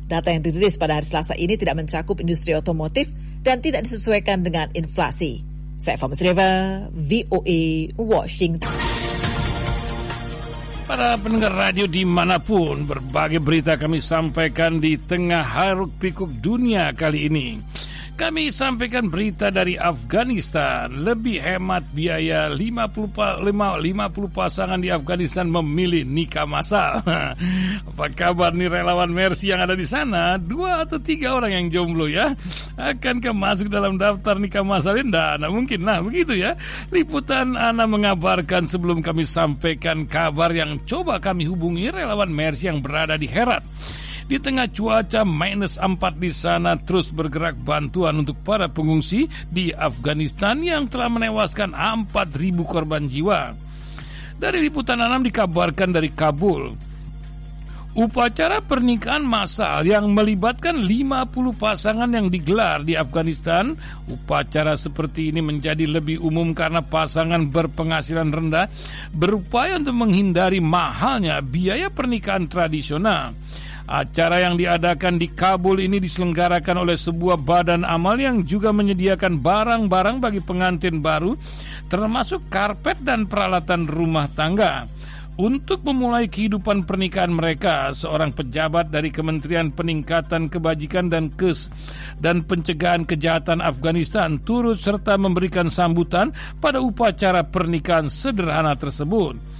Data 0.07 0.31
yang 0.31 0.39
dirilis 0.39 0.79
pada 0.79 0.95
hari 0.95 1.03
Selasa 1.03 1.35
ini 1.35 1.59
tidak 1.59 1.75
mencakup 1.83 2.23
industri 2.23 2.55
otomotif 2.55 3.11
dan 3.43 3.59
tidak 3.59 3.83
disesuaikan 3.83 4.39
dengan 4.39 4.71
inflasi. 4.71 5.43
Saya 5.75 5.99
Fama 5.99 6.15
Sreva, 6.15 6.87
VOA, 6.95 7.91
Washington. 7.99 8.71
Para 10.87 11.19
pendengar 11.19 11.51
radio 11.51 11.83
di 11.83 12.07
mana 12.07 12.39
pun, 12.39 12.87
berbagai 12.87 13.43
berita 13.43 13.75
kami 13.75 13.99
sampaikan 13.99 14.79
di 14.79 14.95
tengah 14.95 15.43
haruk 15.43 15.91
pikuk 15.99 16.39
dunia 16.39 16.95
kali 16.95 17.27
ini. 17.27 17.59
Kami 18.17 18.49
sampaikan 18.49 19.13
berita 19.13 19.53
dari 19.53 19.77
Afghanistan. 19.77 20.89
Lebih 20.89 21.37
hemat 21.37 21.85
biaya 21.93 22.49
50, 22.49 23.45
50 23.45 23.77
pasangan 24.33 24.81
di 24.81 24.89
Afghanistan 24.89 25.45
memilih 25.45 26.01
nikah 26.01 26.49
masal. 26.49 27.05
Apa 27.93 28.05
kabar 28.17 28.57
nih 28.57 28.73
relawan 28.73 29.13
Mercy 29.13 29.53
yang 29.53 29.61
ada 29.61 29.77
di 29.77 29.85
sana? 29.85 30.41
Dua 30.41 30.81
atau 30.81 30.97
tiga 30.97 31.37
orang 31.37 31.61
yang 31.61 31.65
jomblo 31.69 32.09
ya. 32.09 32.33
Akankah 32.73 33.37
masuk 33.37 33.69
dalam 33.69 34.01
daftar 34.01 34.41
nikah 34.41 34.65
masal? 34.65 34.97
Tidak, 34.97 35.37
nah, 35.37 35.53
mungkin. 35.53 35.85
Nah 35.85 36.01
begitu 36.01 36.33
ya. 36.33 36.57
Liputan 36.89 37.53
Ana 37.53 37.85
mengabarkan 37.85 38.65
sebelum 38.65 39.05
kami 39.05 39.29
sampaikan 39.29 40.09
kabar 40.09 40.49
yang 40.57 40.81
coba 40.89 41.21
kami 41.21 41.45
hubungi 41.45 41.93
relawan 41.93 42.33
Mercy 42.33 42.65
yang 42.65 42.81
berada 42.81 43.13
di 43.13 43.29
Herat. 43.29 43.61
Di 44.27 44.35
tengah 44.43 44.67
cuaca 44.67 45.23
minus 45.23 45.79
4 45.79 45.95
di 46.19 46.27
sana 46.27 46.75
terus 46.75 47.07
bergerak 47.07 47.55
bantuan 47.63 48.19
untuk 48.19 48.35
para 48.43 48.67
pengungsi 48.67 49.23
di 49.47 49.71
Afghanistan 49.71 50.59
yang 50.59 50.91
telah 50.91 51.07
menewaskan 51.07 51.71
4.000 51.71 52.11
korban 52.67 53.07
jiwa. 53.07 53.55
Dari 54.35 54.59
liputan 54.59 54.99
6 54.99 55.31
dikabarkan 55.31 55.89
dari 55.95 56.11
Kabul, 56.11 56.75
Upacara 57.97 58.61
pernikahan 58.61 59.25
massal 59.25 59.81
yang 59.81 60.13
melibatkan 60.13 60.85
50 60.85 61.33
pasangan 61.57 62.05
yang 62.05 62.29
digelar 62.29 62.85
di 62.85 62.93
Afghanistan. 62.93 63.73
Upacara 64.05 64.77
seperti 64.77 65.33
ini 65.33 65.41
menjadi 65.41 65.89
lebih 65.89 66.21
umum 66.21 66.53
karena 66.53 66.85
pasangan 66.85 67.49
berpenghasilan 67.49 68.29
rendah 68.29 68.69
berupaya 69.09 69.81
untuk 69.81 69.97
menghindari 69.97 70.61
mahalnya 70.61 71.41
biaya 71.41 71.89
pernikahan 71.89 72.45
tradisional. 72.45 73.33
Acara 73.87 74.43
yang 74.43 74.59
diadakan 74.59 75.15
di 75.15 75.31
Kabul 75.31 75.79
ini 75.79 76.03
diselenggarakan 76.03 76.83
oleh 76.83 76.99
sebuah 76.99 77.39
badan 77.39 77.87
amal 77.87 78.19
yang 78.19 78.43
juga 78.43 78.75
menyediakan 78.75 79.39
barang-barang 79.39 80.19
bagi 80.19 80.43
pengantin 80.43 80.99
baru, 80.99 81.39
termasuk 81.87 82.51
karpet 82.51 82.99
dan 83.07 83.31
peralatan 83.31 83.87
rumah 83.87 84.27
tangga. 84.27 84.83
Untuk 85.37 85.85
memulai 85.85 86.27
kehidupan 86.27 86.83
pernikahan 86.83 87.29
mereka, 87.29 87.93
seorang 87.93 88.33
pejabat 88.33 88.89
dari 88.89 89.13
Kementerian 89.13 89.69
Peningkatan 89.69 90.49
Kebajikan 90.49 91.13
dan 91.13 91.29
Kes 91.31 91.69
dan 92.17 92.41
Pencegahan 92.43 93.05
Kejahatan 93.05 93.61
Afghanistan 93.61 94.41
turut 94.41 94.81
serta 94.81 95.13
memberikan 95.15 95.69
sambutan 95.69 96.33
pada 96.57 96.81
upacara 96.81 97.45
pernikahan 97.45 98.09
sederhana 98.09 98.75
tersebut. 98.75 99.56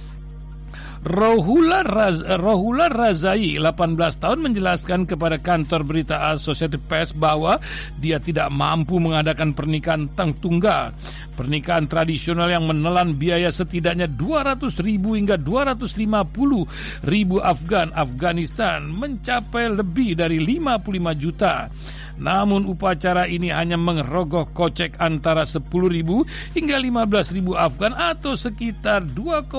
Rohula, 1.06 1.86
Raz, 1.86 2.18
Rohula 2.26 2.90
Razai 2.90 3.54
18 3.54 4.18
tahun 4.18 4.38
menjelaskan 4.50 5.06
kepada 5.06 5.38
kantor 5.38 5.86
berita 5.86 6.34
Associated 6.34 6.82
Press 6.90 7.14
bahwa 7.14 7.62
dia 8.02 8.18
tidak 8.18 8.50
mampu 8.50 8.98
mengadakan 8.98 9.54
pernikahan 9.54 10.10
tang 10.18 10.34
tunggal. 10.34 10.90
Pernikahan 11.38 11.86
tradisional 11.86 12.50
yang 12.50 12.66
menelan 12.66 13.14
biaya 13.14 13.54
setidaknya 13.54 14.10
200 14.10 14.74
ribu 14.82 15.14
hingga 15.14 15.38
250 15.38 17.06
ribu 17.06 17.36
Afgan 17.38 17.94
Afghanistan 17.94 18.90
mencapai 18.90 19.70
lebih 19.70 20.18
dari 20.18 20.42
55 20.42 21.14
juta. 21.14 21.70
Namun 22.18 22.66
upacara 22.66 23.30
ini 23.30 23.54
hanya 23.54 23.78
mengerogoh 23.78 24.50
kocek 24.50 24.98
antara 24.98 25.46
10 25.46 25.64
ribu 25.88 26.26
hingga 26.52 26.76
15 26.82 27.36
ribu 27.38 27.54
Afgan 27.54 27.94
atau 27.94 28.34
sekitar 28.34 29.06
2,2 29.06 29.54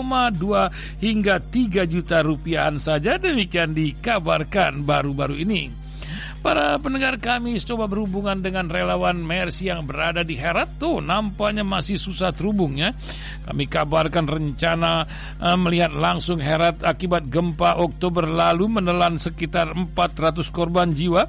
hingga 1.00 1.36
3 1.40 1.88
juta 1.88 2.20
rupiahan 2.20 2.78
saja 2.78 3.16
demikian 3.16 3.72
dikabarkan 3.72 4.84
baru-baru 4.84 5.40
ini. 5.40 5.90
Para 6.40 6.80
pendengar 6.80 7.20
kami 7.20 7.60
coba 7.60 7.92
berhubungan 7.92 8.40
dengan 8.40 8.72
relawan 8.72 9.20
Mercy 9.20 9.68
yang 9.68 9.84
berada 9.84 10.24
di 10.24 10.40
Herat 10.40 10.80
tuh 10.80 11.04
nampaknya 11.04 11.68
masih 11.68 12.00
susah 12.00 12.32
terhubungnya. 12.32 12.96
Kami 13.44 13.68
kabarkan 13.68 14.24
rencana 14.24 15.04
uh, 15.36 15.60
melihat 15.60 15.92
langsung 15.92 16.40
Herat 16.40 16.80
akibat 16.80 17.28
gempa 17.28 17.76
Oktober 17.84 18.24
lalu 18.24 18.72
menelan 18.72 19.20
sekitar 19.20 19.76
400 19.76 20.48
korban 20.56 20.96
jiwa 20.96 21.28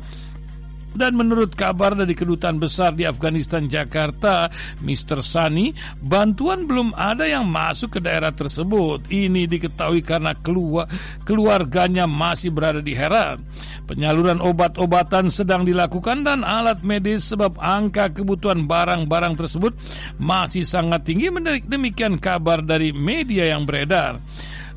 dan 0.95 1.15
menurut 1.15 1.55
kabar 1.55 1.95
dari 1.95 2.13
kedutaan 2.15 2.59
besar 2.59 2.95
di 2.95 3.07
Afghanistan 3.07 3.67
Jakarta, 3.71 4.51
Mr. 4.83 5.23
Sani, 5.23 5.71
bantuan 6.03 6.67
belum 6.67 6.95
ada 6.99 7.27
yang 7.27 7.47
masuk 7.47 7.99
ke 7.99 8.01
daerah 8.03 8.35
tersebut. 8.35 9.07
Ini 9.11 9.47
diketahui 9.47 10.03
karena 10.03 10.35
keluar, 10.35 10.91
keluarganya 11.23 12.11
masih 12.11 12.51
berada 12.51 12.83
di 12.83 12.95
Herat. 12.95 13.39
Penyaluran 13.87 14.39
obat-obatan 14.39 15.27
sedang 15.31 15.67
dilakukan 15.67 16.23
dan 16.23 16.47
alat 16.47 16.83
medis 16.87 17.27
sebab 17.31 17.59
angka 17.59 18.11
kebutuhan 18.15 18.67
barang-barang 18.67 19.35
tersebut 19.35 19.75
masih 20.19 20.63
sangat 20.63 21.07
tinggi. 21.07 21.31
Demikian 21.67 22.19
kabar 22.23 22.63
dari 22.63 22.95
media 22.95 23.51
yang 23.51 23.67
beredar. 23.67 24.23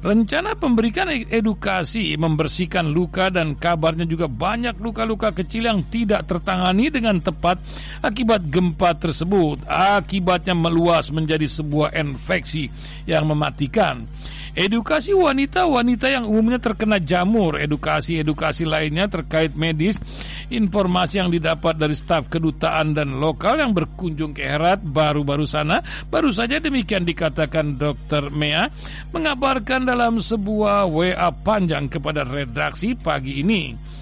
Rencana 0.04 0.52
pemberikan 0.60 1.08
e- 1.08 1.24
edukasi 1.32 2.20
membersihkan 2.20 2.92
luka 2.92 3.32
dan 3.32 3.56
kabarnya 3.56 4.04
juga 4.04 4.28
banyak 4.28 4.76
luka-luka 4.84 5.32
kecil 5.32 5.72
yang 5.72 5.88
tidak 5.88 6.28
tertangani 6.28 6.92
dengan 6.92 7.24
tepat 7.24 7.64
akibat 8.04 8.44
gempa 8.52 9.00
tersebut. 9.00 9.64
Akibatnya 9.64 10.60
meluas 10.60 11.08
menjadi 11.08 11.48
sebuah 11.48 11.96
infeksi 11.96 12.68
yang 13.08 13.32
mematikan. 13.32 14.04
Edukasi 14.54 15.18
wanita-wanita 15.18 16.14
yang 16.14 16.30
umumnya 16.30 16.62
terkena 16.62 17.02
jamur, 17.02 17.58
edukasi-edukasi 17.58 18.70
lainnya 18.70 19.10
terkait 19.10 19.58
medis, 19.58 19.98
informasi 20.54 21.26
yang 21.26 21.34
didapat 21.34 21.74
dari 21.74 21.98
staf 21.98 22.30
kedutaan 22.30 22.94
dan 22.94 23.18
lokal 23.18 23.58
yang 23.58 23.74
berkunjung 23.74 24.38
ke 24.38 24.46
Herat 24.46 24.86
baru-baru 24.86 25.50
sana, 25.50 25.82
baru 26.06 26.30
saja 26.30 26.62
demikian 26.62 27.02
dikatakan 27.02 27.82
Dr. 27.82 28.30
Mea, 28.30 28.70
mengabarkan 29.10 29.90
dalam 29.90 30.22
sebuah 30.22 30.86
WA 30.86 31.34
panjang 31.34 31.90
kepada 31.90 32.22
redaksi 32.22 32.94
pagi 32.94 33.42
ini 33.42 33.93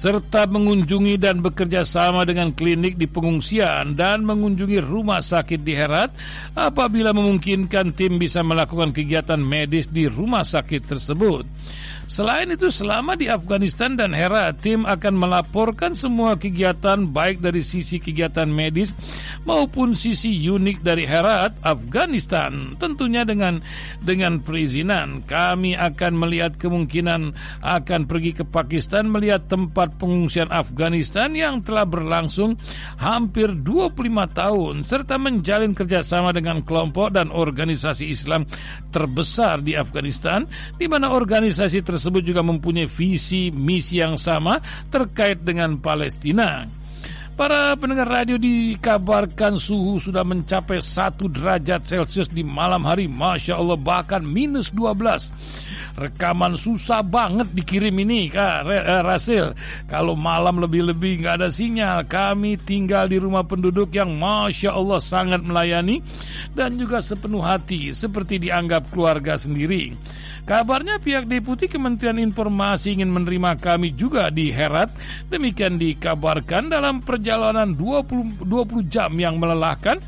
serta 0.00 0.48
mengunjungi 0.48 1.20
dan 1.20 1.44
bekerja 1.44 1.84
sama 1.84 2.24
dengan 2.24 2.56
klinik 2.56 2.96
di 2.96 3.04
pengungsian 3.04 3.92
dan 3.92 4.24
mengunjungi 4.24 4.80
rumah 4.80 5.20
sakit 5.20 5.60
di 5.60 5.76
Herat 5.76 6.16
apabila 6.56 7.12
memungkinkan 7.12 7.92
tim 7.92 8.16
bisa 8.16 8.40
melakukan 8.40 8.96
kegiatan 8.96 9.36
medis 9.36 9.92
di 9.92 10.08
rumah 10.08 10.40
sakit 10.40 10.88
tersebut. 10.88 11.44
Selain 12.10 12.50
itu, 12.50 12.74
selama 12.74 13.14
di 13.14 13.30
Afghanistan 13.30 13.94
dan 13.94 14.10
Herat, 14.10 14.66
tim 14.66 14.82
akan 14.82 15.14
melaporkan 15.14 15.94
semua 15.94 16.34
kegiatan 16.34 17.06
baik 17.06 17.38
dari 17.38 17.62
sisi 17.62 18.02
kegiatan 18.02 18.50
medis 18.50 18.98
maupun 19.46 19.94
sisi 19.94 20.34
unik 20.42 20.82
dari 20.82 21.06
Herat, 21.06 21.62
Afghanistan. 21.62 22.74
Tentunya 22.82 23.22
dengan 23.22 23.62
dengan 24.02 24.42
perizinan, 24.42 25.22
kami 25.22 25.78
akan 25.78 26.12
melihat 26.18 26.58
kemungkinan 26.58 27.30
akan 27.62 28.00
pergi 28.10 28.42
ke 28.42 28.44
Pakistan 28.44 29.06
melihat 29.06 29.46
tempat 29.46 29.94
pengungsian 29.94 30.50
Afghanistan 30.50 31.30
yang 31.30 31.62
telah 31.62 31.86
berlangsung 31.86 32.58
hampir 32.98 33.54
25 33.54 33.94
tahun 34.34 34.74
serta 34.82 35.14
menjalin 35.14 35.78
kerjasama 35.78 36.34
dengan 36.34 36.66
kelompok 36.66 37.14
dan 37.14 37.30
organisasi 37.30 38.10
Islam 38.10 38.50
terbesar 38.90 39.62
di 39.62 39.78
Afghanistan 39.78 40.42
di 40.74 40.90
mana 40.90 41.14
organisasi 41.14 41.78
tersebut 41.86 41.99
tersebut 42.00 42.24
juga 42.24 42.40
mempunyai 42.40 42.88
visi 42.88 43.52
misi 43.52 44.00
yang 44.00 44.16
sama 44.16 44.56
terkait 44.88 45.44
dengan 45.44 45.76
Palestina. 45.76 46.64
Para 47.40 47.72
pendengar 47.72 48.04
radio 48.04 48.36
dikabarkan 48.36 49.56
suhu 49.56 49.96
sudah 49.96 50.20
mencapai 50.24 50.76
1 50.76 51.16
derajat 51.24 51.80
Celcius 51.88 52.28
di 52.28 52.44
malam 52.44 52.84
hari. 52.84 53.08
Masya 53.08 53.56
Allah 53.56 53.80
bahkan 53.80 54.20
minus 54.20 54.68
12. 54.76 55.32
Rekaman 55.96 56.60
susah 56.60 57.00
banget 57.00 57.48
dikirim 57.56 57.96
ini 58.04 58.28
Kak 58.28 58.68
eh, 58.68 59.00
Rasil. 59.00 59.56
Kalau 59.88 60.20
malam 60.20 60.60
lebih-lebih 60.60 61.24
nggak 61.24 61.40
ada 61.40 61.48
sinyal. 61.48 62.04
Kami 62.04 62.60
tinggal 62.60 63.08
di 63.08 63.16
rumah 63.16 63.48
penduduk 63.48 63.88
yang 63.88 64.20
Masya 64.20 64.76
Allah 64.76 65.00
sangat 65.00 65.40
melayani. 65.40 65.96
Dan 66.52 66.76
juga 66.76 67.00
sepenuh 67.00 67.40
hati 67.40 67.96
seperti 67.96 68.36
dianggap 68.36 68.92
keluarga 68.92 69.40
sendiri. 69.40 69.96
Kabarnya 70.48 70.98
pihak 70.98 71.28
Deputi 71.30 71.70
Kementerian 71.70 72.18
Informasi 72.18 72.98
ingin 72.98 73.12
menerima 73.12 73.56
kami 73.60 73.94
juga 73.94 74.32
di 74.32 74.50
Herat. 74.50 74.90
Demikian 75.28 75.78
dikabarkan 75.78 76.72
dalam 76.72 76.98
perjalanan 77.04 77.76
20, 77.76 78.44
20 78.44 78.92
jam 78.92 79.10
yang 79.14 79.38
melelahkan 79.38 80.00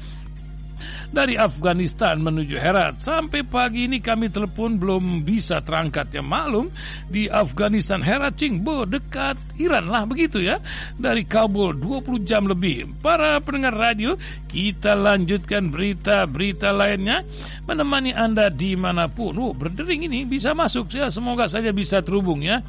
dari 1.12 1.36
Afghanistan 1.36 2.18
menuju 2.18 2.56
Herat. 2.56 3.04
Sampai 3.04 3.44
pagi 3.44 3.84
ini 3.84 4.00
kami 4.00 4.32
telepon 4.32 4.80
belum 4.80 5.20
bisa 5.22 5.60
terangkat 5.60 6.08
ya 6.10 6.24
maklum 6.24 6.72
di 7.12 7.28
Afghanistan 7.28 8.00
Herat 8.00 8.40
Cingbo 8.40 8.88
dekat 8.88 9.36
Iran 9.60 9.92
lah 9.92 10.08
begitu 10.08 10.40
ya. 10.40 10.58
Dari 10.96 11.28
Kabul 11.28 11.76
20 11.76 12.24
jam 12.24 12.48
lebih. 12.48 12.88
Para 13.04 13.38
pendengar 13.44 13.76
radio, 13.76 14.16
kita 14.48 14.96
lanjutkan 14.96 15.68
berita-berita 15.68 16.72
lainnya 16.72 17.20
menemani 17.68 18.16
Anda 18.16 18.48
di 18.48 18.72
mana 18.74 19.06
pun. 19.06 19.36
Oh, 19.36 19.52
berdering 19.52 20.08
ini 20.08 20.24
bisa 20.24 20.56
masuk 20.56 20.90
ya. 20.96 21.12
Semoga 21.12 21.46
saja 21.46 21.70
bisa 21.70 22.00
terhubung 22.00 22.40
ya. 22.40 22.64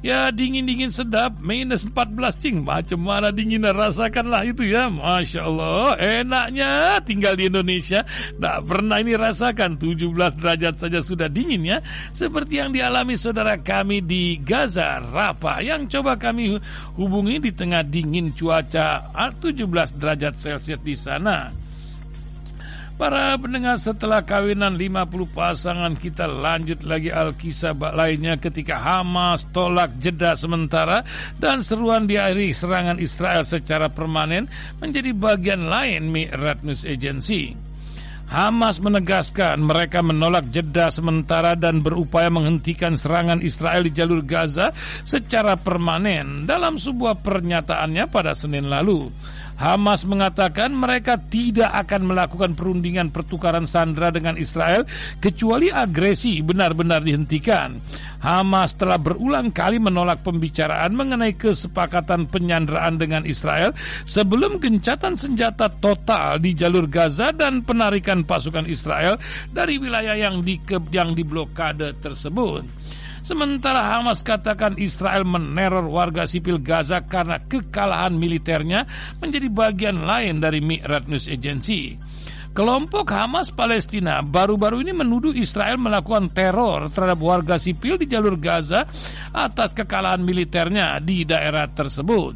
Ya 0.00 0.32
dingin-dingin 0.32 0.88
sedap. 0.88 1.36
Minus 1.44 1.84
14 1.84 2.40
cing. 2.40 2.64
Macam 2.64 3.04
mana 3.04 3.28
dingin 3.28 3.68
Rasakanlah 3.68 4.48
itu 4.48 4.64
ya? 4.64 4.88
Masya 4.88 5.44
Allah 5.44 5.96
Enaknya 6.00 6.98
tinggal 7.04 7.36
di 7.36 7.52
Indonesia. 7.52 8.08
Tidak 8.08 8.58
pernah 8.64 8.96
ini 8.96 9.12
rasakan. 9.12 9.76
17 9.76 10.08
derajat 10.40 10.74
saja 10.80 11.00
sudah 11.04 11.28
dingin 11.28 11.62
ya? 11.68 11.78
Seperti 12.16 12.64
yang 12.64 12.72
dialami 12.72 13.12
saudara 13.20 13.60
kami 13.60 14.00
di 14.00 14.40
Gaza 14.40 15.04
Rafa 15.04 15.60
Yang 15.60 16.00
coba 16.00 16.16
kami 16.16 16.56
hubungi 16.96 17.36
di 17.36 17.52
tengah 17.52 17.84
dingin 17.84 18.32
cuaca 18.32 19.12
17 19.12 20.00
derajat 20.00 20.34
Celcius 20.40 20.80
di 20.80 20.96
sana 20.96 21.69
Para 23.00 23.32
pendengar 23.40 23.80
setelah 23.80 24.20
kawinan 24.28 24.76
50 24.76 25.32
pasangan 25.32 25.96
kita 25.96 26.28
lanjut 26.28 26.84
lagi 26.84 27.08
Alkisah 27.08 27.72
lainnya 27.96 28.36
ketika 28.36 28.76
Hamas 28.76 29.48
tolak 29.56 29.96
jeda 29.96 30.36
sementara 30.36 31.00
dan 31.40 31.64
seruan 31.64 32.04
diakhiri 32.04 32.52
serangan 32.52 33.00
Israel 33.00 33.48
secara 33.48 33.88
permanen 33.88 34.52
menjadi 34.84 35.16
bagian 35.16 35.72
lain 35.72 36.12
Mi'rat 36.12 36.60
News 36.60 36.84
Agency. 36.84 37.56
Hamas 38.28 38.84
menegaskan 38.84 39.64
mereka 39.64 40.04
menolak 40.04 40.52
jeda 40.52 40.92
sementara 40.92 41.56
dan 41.56 41.80
berupaya 41.80 42.28
menghentikan 42.28 43.00
serangan 43.00 43.40
Israel 43.40 43.80
di 43.80 43.96
jalur 43.96 44.20
Gaza 44.28 44.76
secara 45.08 45.56
permanen 45.56 46.44
dalam 46.44 46.76
sebuah 46.76 47.16
pernyataannya 47.24 48.04
pada 48.12 48.36
Senin 48.36 48.68
lalu. 48.68 49.08
Hamas 49.60 50.08
mengatakan 50.08 50.72
mereka 50.72 51.20
tidak 51.20 51.68
akan 51.84 52.08
melakukan 52.08 52.56
perundingan 52.56 53.12
pertukaran 53.12 53.68
sandera 53.68 54.08
dengan 54.08 54.40
Israel 54.40 54.88
kecuali 55.20 55.68
agresi 55.68 56.40
benar-benar 56.40 57.04
dihentikan. 57.04 57.76
Hamas 58.24 58.72
telah 58.80 58.96
berulang 58.96 59.52
kali 59.52 59.76
menolak 59.76 60.24
pembicaraan 60.24 60.96
mengenai 60.96 61.36
kesepakatan 61.36 62.24
penyanderaan 62.32 62.96
dengan 62.96 63.28
Israel 63.28 63.76
sebelum 64.08 64.56
gencatan 64.56 65.20
senjata 65.20 65.68
total 65.68 66.40
di 66.40 66.56
jalur 66.56 66.88
Gaza 66.88 67.28
dan 67.28 67.60
penarikan 67.60 68.24
pasukan 68.24 68.64
Israel 68.64 69.20
dari 69.52 69.76
wilayah 69.76 70.16
yang 70.16 70.40
di 70.40 70.56
yang 70.88 71.12
diblokade 71.12 72.00
tersebut. 72.00 72.79
Sementara 73.20 73.96
Hamas 73.96 74.24
katakan 74.24 74.80
Israel 74.80 75.28
meneror 75.28 75.86
warga 75.86 76.24
sipil 76.24 76.58
Gaza 76.58 77.04
karena 77.04 77.36
kekalahan 77.36 78.16
militernya 78.16 78.88
menjadi 79.20 79.48
bagian 79.52 80.02
lain 80.08 80.40
dari 80.40 80.64
Mi'rat 80.64 81.06
News 81.06 81.28
Agency. 81.28 82.00
Kelompok 82.50 83.14
Hamas 83.14 83.54
Palestina 83.54 84.26
baru-baru 84.26 84.82
ini 84.82 84.90
menuduh 84.90 85.30
Israel 85.30 85.78
melakukan 85.78 86.34
teror 86.34 86.90
terhadap 86.90 87.22
warga 87.22 87.62
sipil 87.62 87.94
di 87.94 88.10
jalur 88.10 88.34
Gaza 88.34 88.82
atas 89.30 89.70
kekalahan 89.70 90.18
militernya 90.18 90.98
di 90.98 91.22
daerah 91.22 91.70
tersebut. 91.70 92.34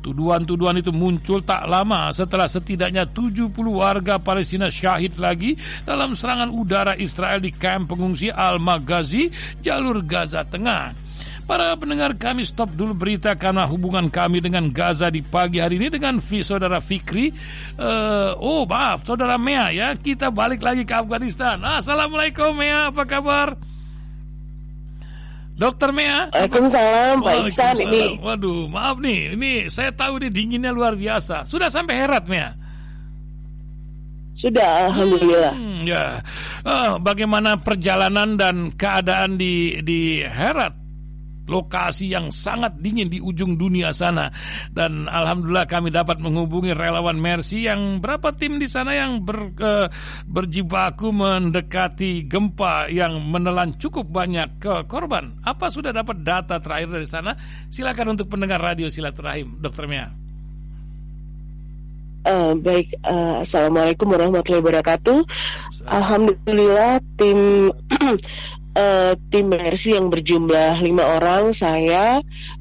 Tuduhan-tuduhan 0.00 0.80
itu 0.80 0.90
muncul 0.90 1.44
tak 1.44 1.68
lama 1.68 2.08
setelah 2.10 2.48
setidaknya 2.48 3.04
70 3.04 3.52
warga 3.52 4.16
Palestina 4.16 4.72
syahid 4.72 5.20
lagi 5.20 5.60
dalam 5.84 6.16
serangan 6.16 6.48
udara 6.48 6.96
Israel 6.96 7.44
di 7.44 7.52
kamp 7.52 7.92
pengungsi 7.92 8.32
Al-Maghazi, 8.32 9.28
jalur 9.60 10.00
Gaza 10.04 10.40
Tengah. 10.48 11.12
Para 11.44 11.74
pendengar 11.74 12.14
kami 12.14 12.46
stop 12.46 12.70
dulu 12.78 12.94
berita 12.94 13.34
karena 13.34 13.66
hubungan 13.66 14.06
kami 14.06 14.38
dengan 14.38 14.70
Gaza 14.70 15.10
di 15.10 15.18
pagi 15.18 15.58
hari 15.58 15.82
ini 15.82 15.90
dengan 15.90 16.22
V, 16.22 16.46
saudara 16.46 16.78
Fikri. 16.78 17.34
Uh, 17.74 18.38
oh 18.38 18.62
maaf, 18.70 19.02
saudara 19.02 19.34
Mea 19.34 19.74
ya. 19.74 19.88
Kita 19.98 20.30
balik 20.30 20.62
lagi 20.62 20.86
ke 20.86 20.94
Afghanistan. 20.94 21.58
Assalamualaikum 21.58 22.54
Mea, 22.54 22.94
apa 22.94 23.02
kabar? 23.02 23.69
Dokter 25.60 25.92
Mea. 25.92 26.32
Waalaikumsalam, 26.32 27.20
Pak 27.20 27.34
Iksan 27.44 27.76
ini. 27.84 28.16
Waduh, 28.16 28.72
maaf 28.72 28.96
nih, 28.96 29.36
ini 29.36 29.68
saya 29.68 29.92
tahu 29.92 30.16
nih 30.24 30.32
dinginnya 30.32 30.72
luar 30.72 30.96
biasa. 30.96 31.44
Sudah 31.44 31.68
sampai 31.68 32.00
Herat 32.00 32.24
Mea? 32.32 32.56
Sudah, 34.32 34.88
alhamdulillah. 34.88 35.52
Hmm, 35.52 35.84
ya, 35.84 36.24
uh, 36.64 36.96
bagaimana 36.96 37.60
perjalanan 37.60 38.40
dan 38.40 38.72
keadaan 38.72 39.36
di 39.36 39.84
di 39.84 40.24
Herat? 40.24 40.79
Lokasi 41.50 42.14
yang 42.14 42.30
sangat 42.30 42.78
dingin 42.78 43.10
di 43.10 43.18
ujung 43.18 43.58
dunia 43.58 43.90
sana 43.90 44.30
dan 44.70 45.10
alhamdulillah 45.10 45.66
kami 45.66 45.90
dapat 45.90 46.22
menghubungi 46.22 46.70
relawan 46.72 47.18
Mercy 47.18 47.66
yang 47.66 47.98
berapa 47.98 48.30
tim 48.30 48.62
di 48.62 48.70
sana 48.70 48.94
yang 48.94 49.26
ber, 49.26 49.50
uh, 49.58 49.90
berjibaku 50.30 51.10
mendekati 51.10 52.30
gempa 52.30 52.86
yang 52.86 53.18
menelan 53.26 53.74
cukup 53.76 54.06
banyak 54.06 54.62
ke 54.62 54.86
korban. 54.86 55.42
Apa 55.42 55.68
sudah 55.72 55.90
dapat 55.90 56.22
data 56.22 56.62
terakhir 56.62 56.94
dari 56.94 57.08
sana? 57.08 57.34
Silakan 57.68 58.14
untuk 58.14 58.30
pendengar 58.30 58.62
radio 58.62 58.86
silaturahim, 58.86 59.58
Dokter 59.58 59.90
Mia. 59.90 60.08
Uh, 62.20 62.52
baik, 62.52 62.92
uh, 63.08 63.40
assalamualaikum 63.40 64.12
warahmatullahi 64.12 64.60
wabarakatuh. 64.60 65.24
Alhamdulillah 65.88 67.00
tim 67.16 67.72
uh, 68.76 69.12
tim 69.30 69.46
Mercy 69.50 69.96
yang 69.96 70.10
berjumlah 70.10 70.82
lima 70.82 71.18
orang, 71.18 71.54
saya, 71.54 72.20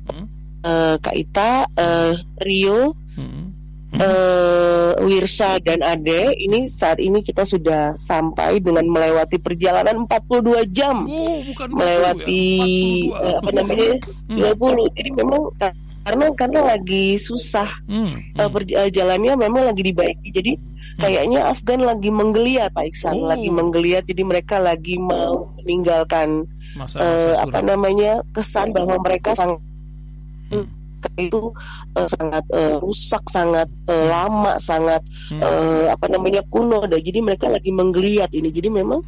hmm. 0.09 0.25
uh, 0.63 0.95
Kak 1.01 1.15
Ita, 1.15 1.67
uh, 1.73 2.13
Rio, 2.41 2.95
hmm. 3.17 3.45
Uh, 3.89 4.93
Wirsa 5.01 5.57
dan 5.65 5.81
Ade 5.81 6.37
ini 6.37 6.69
saat 6.69 7.01
ini 7.01 7.25
kita 7.25 7.41
sudah 7.41 7.97
sampai 7.97 8.61
dengan 8.61 8.85
melewati 8.85 9.41
perjalanan 9.41 10.05
42 10.05 10.69
jam 10.69 11.09
oh, 11.09 11.41
bukan 11.49 11.69
melewati 11.73 12.45
ya? 13.09 13.17
42. 13.17 13.17
Uh, 13.17 13.35
apa 13.41 13.49
namanya 13.49 13.89
hmm. 14.29 14.39
20 14.61 14.93
jadi 14.93 15.09
memang 15.09 15.41
karena 16.05 16.25
karena 16.37 16.59
lagi 16.69 17.17
susah 17.17 17.69
hmm. 17.89 18.13
Hmm. 18.13 18.37
Uh, 18.37 18.49
perjalanannya 18.53 19.33
memang 19.49 19.73
lagi 19.73 19.81
dibaiki 19.81 20.29
jadi 20.37 20.53
kayaknya 20.99 21.41
Afgan 21.47 21.81
lagi 21.81 22.09
menggeliat 22.11 22.75
Pak 22.75 22.85
Iksan, 22.91 23.15
oh. 23.23 23.31
lagi 23.31 23.49
menggeliat 23.49 24.03
jadi 24.05 24.23
mereka 24.27 24.59
lagi 24.59 24.99
mau 24.99 25.49
meninggalkan 25.63 26.45
masa, 26.75 26.99
masa 26.99 27.29
uh, 27.33 27.35
apa 27.47 27.59
namanya 27.63 28.21
kesan 28.35 28.75
bahwa 28.75 28.99
mereka 29.01 29.33
sangat 29.33 29.63
hmm. 30.53 30.78
Itu 31.17 31.51
uh, 31.95 32.07
sangat 32.07 32.43
uh, 32.51 32.77
rusak, 32.83 33.23
sangat 33.31 33.67
uh, 33.87 34.05
lama, 34.07 34.59
sangat 34.59 34.99
hmm. 35.31 35.39
uh, 35.39 35.85
apa 35.93 36.05
namanya 36.11 36.43
kuno. 36.51 36.83
Dan 36.85 36.99
jadi 36.99 37.19
mereka 37.23 37.47
lagi 37.47 37.71
menggeliat 37.71 38.31
ini. 38.35 38.51
Jadi 38.51 38.69
memang 38.69 39.01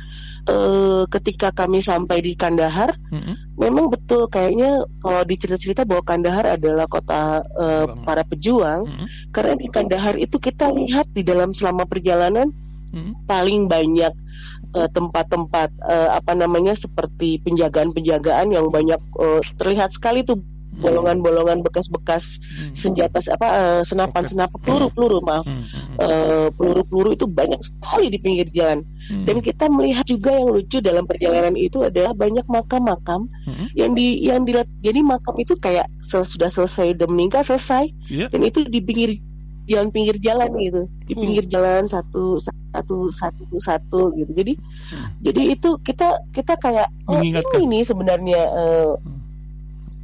uh, 0.48 1.04
ketika 1.12 1.52
kami 1.52 1.84
sampai 1.84 2.24
di 2.24 2.34
Kandahar, 2.38 2.96
hmm. 3.12 3.60
memang 3.60 3.92
betul 3.92 4.32
kayaknya 4.32 4.88
kalau 5.04 5.22
dicerita-cerita 5.28 5.84
bahwa 5.84 6.04
Kandahar 6.08 6.56
adalah 6.56 6.88
kota 6.88 7.44
uh, 7.44 7.86
para 8.08 8.24
pejuang, 8.24 8.88
hmm. 8.88 9.08
karena 9.36 9.54
di 9.60 9.68
Kandahar 9.68 10.16
itu 10.16 10.40
kita 10.40 10.72
lihat 10.72 11.12
di 11.12 11.22
dalam 11.28 11.52
selama 11.52 11.84
perjalanan 11.84 12.50
hmm. 12.96 13.28
paling 13.28 13.68
banyak 13.68 14.14
tempat-tempat 14.72 15.68
uh, 15.84 16.16
apa 16.16 16.32
namanya 16.32 16.72
seperti 16.72 17.44
penjagaan-penjagaan 17.44 18.56
yang 18.56 18.72
banyak 18.72 19.04
uh, 19.20 19.44
terlihat 19.60 19.92
sekali 19.92 20.24
tuh 20.24 20.40
bolongan-bolongan 20.80 21.60
bekas-bekas 21.68 22.40
hmm. 22.40 22.72
senjata 22.72 23.20
apa 23.36 23.48
uh, 23.52 23.82
senapan-senapan 23.84 24.60
peluru-peluru 24.64 25.20
maaf 25.20 25.44
uh, 26.00 26.48
peluru-peluru 26.56 27.12
itu 27.12 27.28
banyak 27.28 27.60
sekali 27.60 28.08
di 28.08 28.18
pinggir 28.18 28.48
jalan 28.56 28.88
hmm. 29.12 29.28
dan 29.28 29.44
kita 29.44 29.68
melihat 29.68 30.08
juga 30.08 30.32
yang 30.32 30.48
lucu 30.48 30.78
dalam 30.80 31.04
perjalanan 31.04 31.60
itu 31.60 31.84
adalah 31.84 32.16
banyak 32.16 32.46
makam-makam 32.48 33.28
hmm. 33.44 33.68
yang 33.76 33.92
di 33.92 34.24
yang 34.24 34.48
dilihat 34.48 34.70
jadi 34.80 35.04
makam 35.04 35.36
itu 35.44 35.60
kayak 35.60 35.92
sel, 36.00 36.24
sudah 36.24 36.48
selesai 36.48 36.96
dan 36.96 37.12
meninggal 37.12 37.44
selesai 37.44 37.92
yeah. 38.08 38.32
dan 38.32 38.42
itu 38.48 38.64
di 38.64 38.80
pinggir 38.80 39.20
jalan 39.68 39.94
pinggir 39.94 40.18
jalan 40.24 40.50
gitu 40.58 40.82
di 41.06 41.14
pinggir 41.14 41.46
hmm. 41.46 41.54
jalan 41.54 41.84
satu 41.86 42.40
satu 42.42 43.12
satu 43.12 43.44
satu 43.60 44.02
gitu 44.16 44.32
jadi 44.34 44.54
hmm. 44.56 45.08
jadi 45.20 45.42
itu 45.54 45.70
kita 45.84 46.16
kita 46.32 46.56
kayak 46.58 46.88
oh 47.12 47.20
ini 47.20 47.84
sebenarnya 47.84 48.42
uh, 48.48 48.96
hmm 48.96 49.21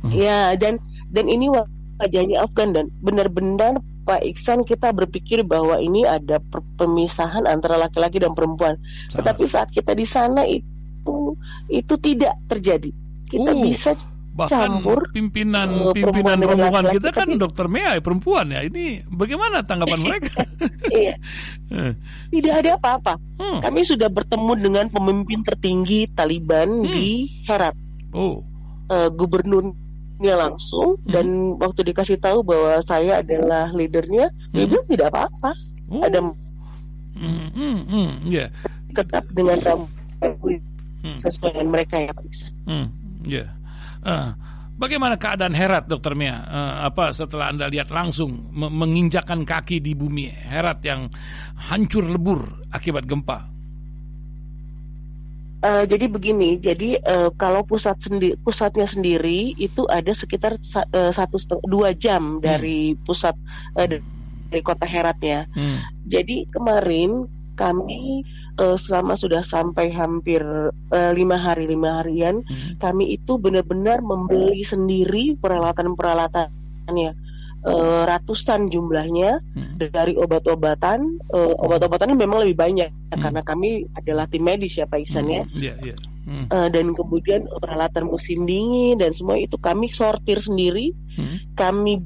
Hmm. 0.08 0.16
Ya 0.16 0.56
dan 0.56 0.80
dan 1.12 1.28
ini 1.28 1.52
wajahnya 2.00 2.46
Afgan 2.46 2.72
dan 2.74 2.86
benar-benar 3.04 3.82
Pak 4.08 4.24
Iksan 4.24 4.64
kita 4.64 4.96
berpikir 4.96 5.44
bahwa 5.44 5.84
ini 5.84 6.08
ada 6.08 6.40
pemisahan 6.80 7.44
antara 7.44 7.76
laki-laki 7.76 8.24
dan 8.24 8.32
perempuan. 8.32 8.80
Tetapi 9.12 9.44
saat 9.44 9.68
kita 9.68 9.92
di 9.92 10.08
sana 10.08 10.48
itu 10.48 11.36
itu 11.68 11.94
tidak 12.00 12.40
terjadi. 12.48 12.88
Kita 13.28 13.52
uh, 13.52 13.60
bisa 13.60 14.00
Bahkan 14.38 14.54
campur 14.54 15.10
pimpinan 15.10 15.92
uh, 15.92 15.94
pimpinan 15.98 16.38
rombongan 16.40 16.94
kita 16.94 17.10
kan 17.10 17.26
tapi... 17.26 17.42
dokter 17.42 17.66
Mea 17.68 17.98
perempuan 18.00 18.48
ya. 18.48 18.64
Ini 18.64 19.10
bagaimana 19.12 19.66
tanggapan 19.68 20.00
mereka? 20.08 20.40
iya. 20.94 21.20
Tidak 22.32 22.54
ada 22.54 22.80
apa-apa. 22.80 23.20
Hmm. 23.42 23.60
Kami 23.60 23.82
sudah 23.84 24.08
bertemu 24.08 24.54
dengan 24.56 24.86
pemimpin 24.88 25.44
tertinggi 25.44 26.08
Taliban 26.16 26.80
hmm. 26.80 26.88
di 26.88 27.28
Herat. 27.44 27.76
Oh. 28.16 28.40
Uh, 28.88 29.12
gubernurnya 29.12 29.87
langsung 30.22 30.98
hmm. 31.06 31.12
dan 31.14 31.26
waktu 31.62 31.82
dikasih 31.94 32.18
tahu 32.18 32.42
bahwa 32.42 32.82
saya 32.82 33.22
adalah 33.22 33.70
leadernya, 33.74 34.34
hmm. 34.52 34.54
dia 34.54 34.66
bilang 34.66 34.88
tidak 34.90 35.08
apa-apa. 35.14 35.52
Oh. 35.88 36.04
Ada 36.04 36.20
hmm, 36.20 37.48
hmm, 37.54 37.80
hmm, 37.88 38.12
yeah. 38.28 38.50
tetap 38.92 39.24
dengan 39.32 39.58
rambut 39.62 40.62
hmm. 41.06 41.18
sesuai 41.22 41.54
dengan 41.56 41.70
mereka 41.70 41.96
ya 42.02 42.12
Pak 42.12 42.26
Iksan. 42.26 42.52
Hmm, 42.66 42.88
yeah. 43.24 43.48
uh, 44.04 44.34
bagaimana 44.78 45.18
keadaan 45.18 45.54
Herat, 45.54 45.86
Dokter 45.86 46.14
Mia? 46.18 46.44
Uh, 46.44 46.76
apa 46.88 47.14
setelah 47.14 47.54
anda 47.54 47.70
lihat 47.70 47.94
langsung 47.94 48.52
menginjakan 48.54 49.46
kaki 49.46 49.80
di 49.80 49.94
bumi 49.94 50.30
Herat 50.30 50.82
yang 50.84 51.08
hancur 51.70 52.06
lebur 52.06 52.68
akibat 52.74 53.06
gempa? 53.06 53.57
Uh, 55.58 55.90
jadi 55.90 56.06
begini, 56.06 56.62
jadi 56.62 57.02
uh, 57.02 57.34
kalau 57.34 57.66
pusat 57.66 57.98
sendi 57.98 58.38
pusatnya 58.46 58.86
sendiri 58.86 59.58
itu 59.58 59.90
ada 59.90 60.14
sekitar 60.14 60.54
sa 60.62 60.86
uh, 60.94 61.10
satu 61.10 61.42
dua 61.66 61.98
jam 61.98 62.38
hmm. 62.38 62.46
dari 62.46 62.94
pusat 63.10 63.34
uh, 63.74 63.90
dari 63.90 64.62
kota 64.62 64.86
Heratnya. 64.86 65.50
Hmm. 65.58 65.82
Jadi 66.06 66.46
kemarin 66.54 67.26
kami 67.58 68.22
uh, 68.62 68.78
selama 68.78 69.18
sudah 69.18 69.42
sampai 69.42 69.90
hampir 69.90 70.46
uh, 70.94 71.12
lima 71.18 71.42
hari 71.42 71.66
lima 71.66 72.06
harian, 72.06 72.46
hmm. 72.46 72.78
kami 72.78 73.18
itu 73.18 73.42
benar-benar 73.42 74.06
membeli 74.06 74.62
sendiri 74.62 75.42
peralatan-peralatannya 75.42 77.27
uh, 77.68 78.04
ratusan 78.08 78.72
jumlahnya 78.72 79.44
hmm. 79.44 79.76
dari 79.92 80.16
obat-obatan. 80.16 81.20
Uh, 81.28 81.54
obat-obatannya 81.60 82.16
memang 82.16 82.48
lebih 82.48 82.58
banyak 82.58 82.90
hmm. 82.90 83.20
karena 83.20 83.42
kami 83.44 83.86
adalah 83.94 84.26
tim 84.32 84.48
medis 84.48 84.80
ya 84.80 84.88
Pak 84.88 85.04
Iksan 85.04 85.28
ya. 85.28 85.44
hmm. 85.44 85.60
ya. 85.60 85.76
Yeah, 85.76 85.78
yeah. 85.94 86.00
Hmm. 86.28 86.52
Uh, 86.52 86.68
dan 86.68 86.92
kemudian 86.92 87.48
peralatan 87.48 88.12
musim 88.12 88.44
dingin 88.44 89.00
dan 89.00 89.16
semua 89.16 89.40
itu 89.40 89.56
kami 89.56 89.88
sortir 89.88 90.44
sendiri, 90.44 90.92
hmm. 91.16 91.56
kami 91.56 92.04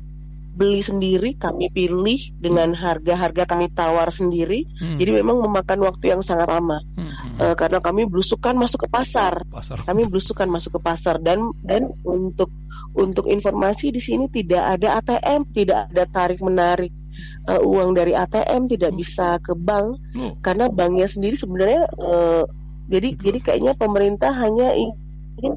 beli 0.51 0.83
sendiri, 0.83 1.39
kami 1.39 1.71
pilih 1.71 2.19
dengan 2.37 2.75
harga-harga 2.75 3.47
kami 3.47 3.71
tawar 3.71 4.11
sendiri. 4.11 4.67
Hmm. 4.77 4.99
Jadi 4.99 5.11
memang 5.23 5.39
memakan 5.47 5.87
waktu 5.87 6.11
yang 6.11 6.21
sangat 6.21 6.51
lama. 6.51 6.83
Hmm. 6.99 7.11
Uh, 7.39 7.55
karena 7.55 7.79
kami 7.79 8.05
belusukan 8.05 8.53
masuk 8.59 8.85
ke 8.85 8.89
pasar. 8.91 9.47
pasar. 9.47 9.79
Kami 9.87 10.05
belusukan 10.11 10.47
masuk 10.51 10.77
ke 10.77 10.81
pasar 10.83 11.17
dan 11.23 11.55
dan 11.63 11.89
untuk 12.03 12.51
untuk 12.91 13.31
informasi 13.31 13.95
di 13.95 14.03
sini 14.03 14.27
tidak 14.27 14.79
ada 14.79 14.99
ATM, 14.99 15.47
tidak 15.55 15.87
ada 15.91 16.03
tarik 16.11 16.43
menarik 16.43 16.91
uh, 17.47 17.61
uang 17.63 17.95
dari 17.95 18.11
ATM, 18.11 18.67
tidak 18.67 18.91
hmm. 18.91 18.99
bisa 18.99 19.39
ke 19.39 19.55
bank 19.55 19.97
hmm. 20.13 20.43
karena 20.43 20.67
banknya 20.67 21.07
sendiri 21.07 21.35
sebenarnya 21.39 21.87
uh, 22.03 22.43
jadi 22.91 23.15
jadi 23.15 23.39
kayaknya 23.39 23.73
pemerintah 23.79 24.35
hanya 24.35 24.75
ingin 24.75 25.55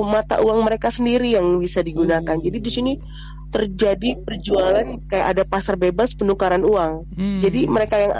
mata 0.00 0.40
uang 0.40 0.64
mereka 0.64 0.88
sendiri 0.88 1.36
yang 1.36 1.60
bisa 1.60 1.84
digunakan. 1.84 2.24
Hmm. 2.24 2.42
Jadi 2.42 2.58
di 2.58 2.70
sini 2.72 2.92
terjadi 3.52 4.16
perjualan 4.24 4.96
kayak 5.06 5.26
ada 5.36 5.42
pasar 5.44 5.76
bebas 5.76 6.16
penukaran 6.16 6.64
uang. 6.64 7.04
Hmm. 7.12 7.40
Jadi 7.44 7.68
mereka 7.68 7.96
yang 8.00 8.12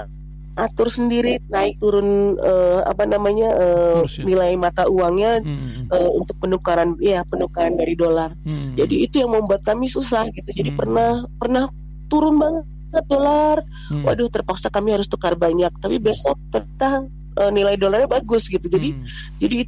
atur 0.52 0.92
sendiri 0.92 1.40
naik 1.48 1.80
turun 1.80 2.36
uh, 2.36 2.84
apa 2.84 3.08
namanya 3.08 3.48
uh, 3.56 4.04
nilai 4.20 4.52
mata 4.60 4.84
uangnya 4.84 5.40
hmm. 5.40 5.88
uh, 5.88 6.10
untuk 6.12 6.36
penukaran 6.44 6.92
ya 7.00 7.24
penukaran 7.24 7.80
dari 7.80 7.96
dolar. 7.96 8.36
Hmm. 8.44 8.76
Jadi 8.76 9.08
itu 9.08 9.24
yang 9.24 9.32
membuat 9.32 9.64
kami 9.64 9.88
susah 9.88 10.28
gitu. 10.28 10.52
Jadi 10.52 10.76
hmm. 10.76 10.78
pernah 10.78 11.24
pernah 11.40 11.64
turun 12.12 12.36
banget 12.36 13.04
dolar. 13.08 13.64
Hmm. 13.88 14.04
Waduh 14.04 14.28
terpaksa 14.28 14.68
kami 14.68 14.92
harus 14.92 15.08
tukar 15.08 15.32
banyak. 15.32 15.72
Tapi 15.80 15.96
besok 15.96 16.36
ternyata 16.52 17.08
uh, 17.40 17.48
nilai 17.48 17.80
dolarnya 17.80 18.12
bagus 18.12 18.52
gitu. 18.52 18.68
Jadi 18.68 18.92
hmm. 18.92 19.04
jadi 19.40 19.58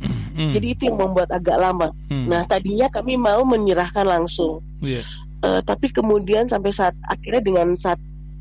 Hmm. 0.00 0.52
Jadi 0.56 0.66
itu 0.72 0.82
yang 0.88 0.98
membuat 0.98 1.28
agak 1.28 1.60
lama. 1.60 1.92
Hmm. 2.08 2.26
Nah 2.26 2.48
tadinya 2.48 2.88
kami 2.88 3.20
mau 3.20 3.44
menyerahkan 3.44 4.08
langsung, 4.08 4.64
yeah. 4.80 5.04
uh, 5.44 5.60
tapi 5.60 5.92
kemudian 5.92 6.48
sampai 6.48 6.72
saat 6.72 6.96
akhirnya 7.04 7.44
dengan 7.44 7.76
saat 7.76 8.00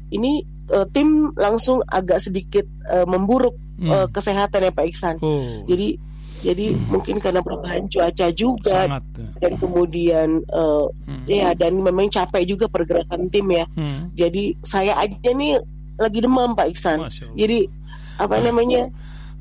ini 0.09 0.47
uh, 0.71 0.87
tim 0.95 1.35
langsung 1.35 1.83
agak 1.91 2.23
sedikit 2.23 2.63
uh, 2.87 3.03
memburuk 3.03 3.53
hmm. 3.81 3.89
uh, 3.91 4.07
kesehatan 4.09 4.69
ya 4.69 4.71
Pak 4.71 4.85
Iksan. 4.87 5.15
Oh. 5.19 5.67
Jadi 5.67 5.99
jadi 6.39 6.71
hmm. 6.71 6.87
mungkin 6.87 7.19
karena 7.19 7.43
perubahan 7.43 7.91
cuaca 7.91 8.31
juga 8.31 8.87
Sangat. 8.87 9.03
Ya. 9.19 9.27
dan 9.43 9.51
kemudian 9.59 10.29
uh, 10.55 10.87
hmm. 10.87 11.27
ya 11.27 11.51
dan 11.51 11.75
memang 11.83 12.07
capek 12.07 12.47
juga 12.47 12.71
pergerakan 12.71 13.27
tim 13.27 13.47
ya. 13.51 13.67
Hmm. 13.75 14.07
Jadi 14.15 14.55
saya 14.63 14.95
aja 14.95 15.29
nih 15.35 15.59
lagi 15.99 16.19
demam 16.23 16.55
Pak 16.55 16.67
Iksan. 16.71 17.11
Jadi 17.35 17.67
apa 18.15 18.39
namanya 18.39 18.87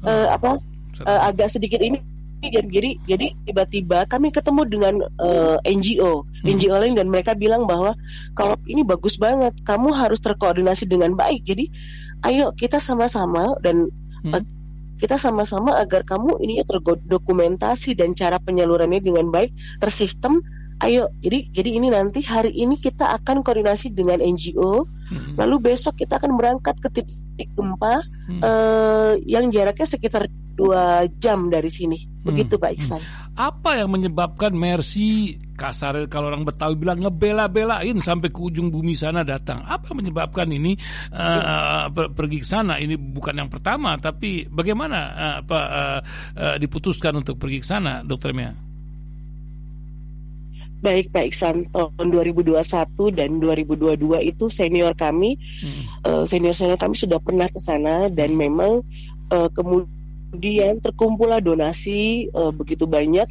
uh, 0.03 0.27
apa 0.35 0.59
uh, 1.05 1.21
agak 1.29 1.53
sedikit 1.53 1.83
ini 1.83 2.01
jadi 2.39 2.95
jadi 3.03 3.35
tiba-tiba 3.51 4.07
kami 4.07 4.31
ketemu 4.31 4.63
dengan 4.71 4.95
uh, 5.19 5.59
eh, 5.67 5.75
NGO 5.75 6.23
hmm. 6.23 6.47
NGO 6.47 6.75
lain 6.79 6.95
dan 6.95 7.11
mereka 7.11 7.35
bilang 7.35 7.67
bahwa 7.67 7.99
kalau 8.39 8.55
ini 8.71 8.87
bagus 8.87 9.19
banget 9.19 9.51
kamu 9.67 9.91
harus 9.91 10.23
terkoordinasi 10.23 10.87
dengan 10.87 11.19
baik 11.19 11.43
jadi 11.43 11.67
ayo 12.31 12.55
kita 12.55 12.79
sama-sama 12.79 13.59
dan 13.59 13.91
hmm. 14.23 14.39
uh, 14.39 14.45
kita 14.99 15.19
sama-sama 15.19 15.79
agar 15.79 16.03
kamu 16.03 16.43
ini 16.43 16.63
terdokumentasi 16.67 17.95
dan 17.95 18.15
cara 18.19 18.39
penyalurannya 18.43 18.99
dengan 19.03 19.31
baik 19.31 19.55
tersistem 19.79 20.43
ayo 20.87 21.11
jadi 21.19 21.51
jadi 21.51 21.71
ini 21.83 21.89
nanti 21.91 22.23
hari 22.23 22.55
ini 22.55 22.79
kita 22.79 23.11
akan 23.19 23.43
koordinasi 23.43 23.91
dengan 23.91 24.23
NGO 24.23 24.87
hmm. 25.11 25.35
lalu 25.35 25.75
besok 25.75 25.99
kita 25.99 26.23
akan 26.23 26.39
berangkat 26.39 26.79
ke 26.79 26.89
titik 27.03 27.51
gempa 27.59 28.03
hmm. 28.31 28.41
uh, 28.43 29.13
yang 29.27 29.51
jaraknya 29.51 29.87
sekitar 29.87 30.31
dua 30.59 31.07
jam 31.23 31.51
dari 31.51 31.71
sini 31.71 31.99
begitu 32.27 32.59
hmm. 32.59 32.63
Pak 32.63 32.71
Iksan 32.79 33.01
hmm. 33.03 33.39
apa 33.39 33.71
yang 33.79 33.91
menyebabkan 33.91 34.55
Mercy 34.55 35.39
kasar 35.59 36.07
kalau 36.07 36.31
orang 36.31 36.47
Betawi 36.47 36.79
bilang 36.79 37.03
ngebela-belain 37.03 37.99
sampai 37.99 38.31
ke 38.31 38.39
ujung 38.39 38.71
bumi 38.71 38.95
sana 38.95 39.27
datang 39.27 39.67
apa 39.67 39.91
yang 39.91 40.07
menyebabkan 40.07 40.47
ini 40.51 40.79
uh, 41.11 41.91
per 41.91 42.15
pergi 42.15 42.39
ke 42.43 42.47
sana 42.47 42.79
ini 42.79 42.95
bukan 42.95 43.35
yang 43.35 43.51
pertama 43.51 43.99
tapi 43.99 44.47
bagaimana 44.47 44.99
uh, 45.11 45.35
apa 45.43 45.59
uh, 45.59 45.99
uh, 46.39 46.57
diputuskan 46.59 47.19
untuk 47.19 47.39
pergi 47.39 47.59
ke 47.63 47.67
sana 47.67 48.07
Dokter 48.07 48.31
Mia 48.31 48.68
baik 50.79 51.11
Pak 51.11 51.25
Iksan 51.35 51.67
tahun 51.75 52.07
2021 52.15 52.55
dan 53.11 53.31
2022 53.43 53.99
itu 54.31 54.45
senior 54.47 54.95
kami 54.95 55.35
hmm. 55.39 55.83
uh, 56.07 56.25
senior 56.25 56.55
senior 56.55 56.79
kami 56.79 56.95
sudah 56.95 57.19
pernah 57.19 57.51
ke 57.51 57.59
sana 57.59 58.07
dan 58.07 58.39
memang 58.39 58.87
uh, 59.35 59.51
kemudian 59.51 60.79
terkumpullah 60.79 61.43
donasi 61.43 62.31
uh, 62.31 62.55
begitu 62.55 62.87
banyak 62.87 63.27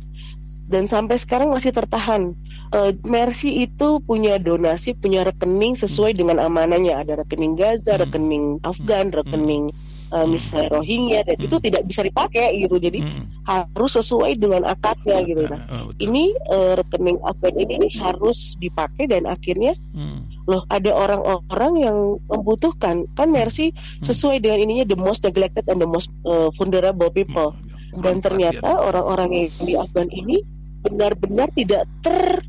dan 0.67 0.85
sampai 0.85 1.17
sekarang 1.17 1.51
masih 1.51 1.73
tertahan. 1.73 2.35
Uh, 2.67 2.91
Mercy 3.07 3.63
itu 3.63 4.03
punya 4.03 4.35
donasi, 4.35 4.91
punya 4.91 5.23
rekening 5.23 5.79
sesuai 5.79 6.11
hmm. 6.13 6.19
dengan 6.19 6.37
amanahnya. 6.43 6.99
Ada 6.99 7.23
rekening 7.23 7.55
Gaza, 7.55 7.95
hmm. 7.95 8.01
rekening 8.03 8.45
Afgan, 8.67 9.07
hmm. 9.09 9.17
rekening 9.23 9.65
uh, 10.11 10.27
misalnya 10.27 10.69
Rohingya 10.79 11.25
dan 11.27 11.37
itu 11.39 11.55
tidak 11.59 11.83
bisa 11.87 12.01
dipakai 12.05 12.63
gitu 12.63 12.79
jadi 12.79 12.99
hmm. 13.03 13.43
harus 13.47 13.91
sesuai 13.95 14.39
dengan 14.39 14.67
akadnya 14.67 15.23
gitu 15.23 15.43
nah 15.47 15.61
oh, 15.71 15.91
ini 15.99 16.31
uh, 16.51 16.79
rekening 16.79 17.19
Afgan 17.23 17.55
ini, 17.57 17.73
ini 17.83 17.87
harus 17.99 18.55
dipakai 18.59 19.09
dan 19.09 19.27
akhirnya 19.27 19.75
hmm. 19.95 20.47
loh 20.47 20.63
ada 20.71 20.91
orang-orang 20.91 21.73
yang 21.81 21.97
membutuhkan 22.31 23.07
kan 23.15 23.29
Mercy 23.31 23.75
sesuai 24.03 24.43
dengan 24.43 24.63
ininya 24.63 24.85
the 24.87 24.99
most 24.99 25.23
neglected 25.23 25.67
and 25.67 25.79
the 25.83 25.89
most 25.89 26.11
uh, 26.23 26.51
vulnerable 26.55 27.11
people 27.11 27.51
hmm. 27.53 28.01
dan 28.03 28.23
ternyata 28.23 28.67
orang-orang 28.67 29.47
yang 29.47 29.49
di 29.63 29.73
Afgan 29.75 30.09
ini 30.11 30.43
benar-benar 30.85 31.51
tidak 31.57 31.83
ter 32.05 32.39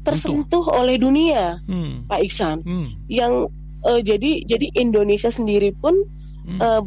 tersentuh 0.00 0.64
Tentu. 0.64 0.80
oleh 0.80 0.96
dunia 0.96 1.60
hmm. 1.68 2.08
Pak 2.08 2.20
Iksan 2.24 2.64
hmm. 2.64 2.88
yang 3.12 3.52
uh, 3.84 4.00
jadi 4.00 4.44
jadi 4.48 4.72
Indonesia 4.76 5.28
sendiri 5.28 5.76
pun 5.76 5.92
hmm. 6.46 6.60
uh, 6.60 6.82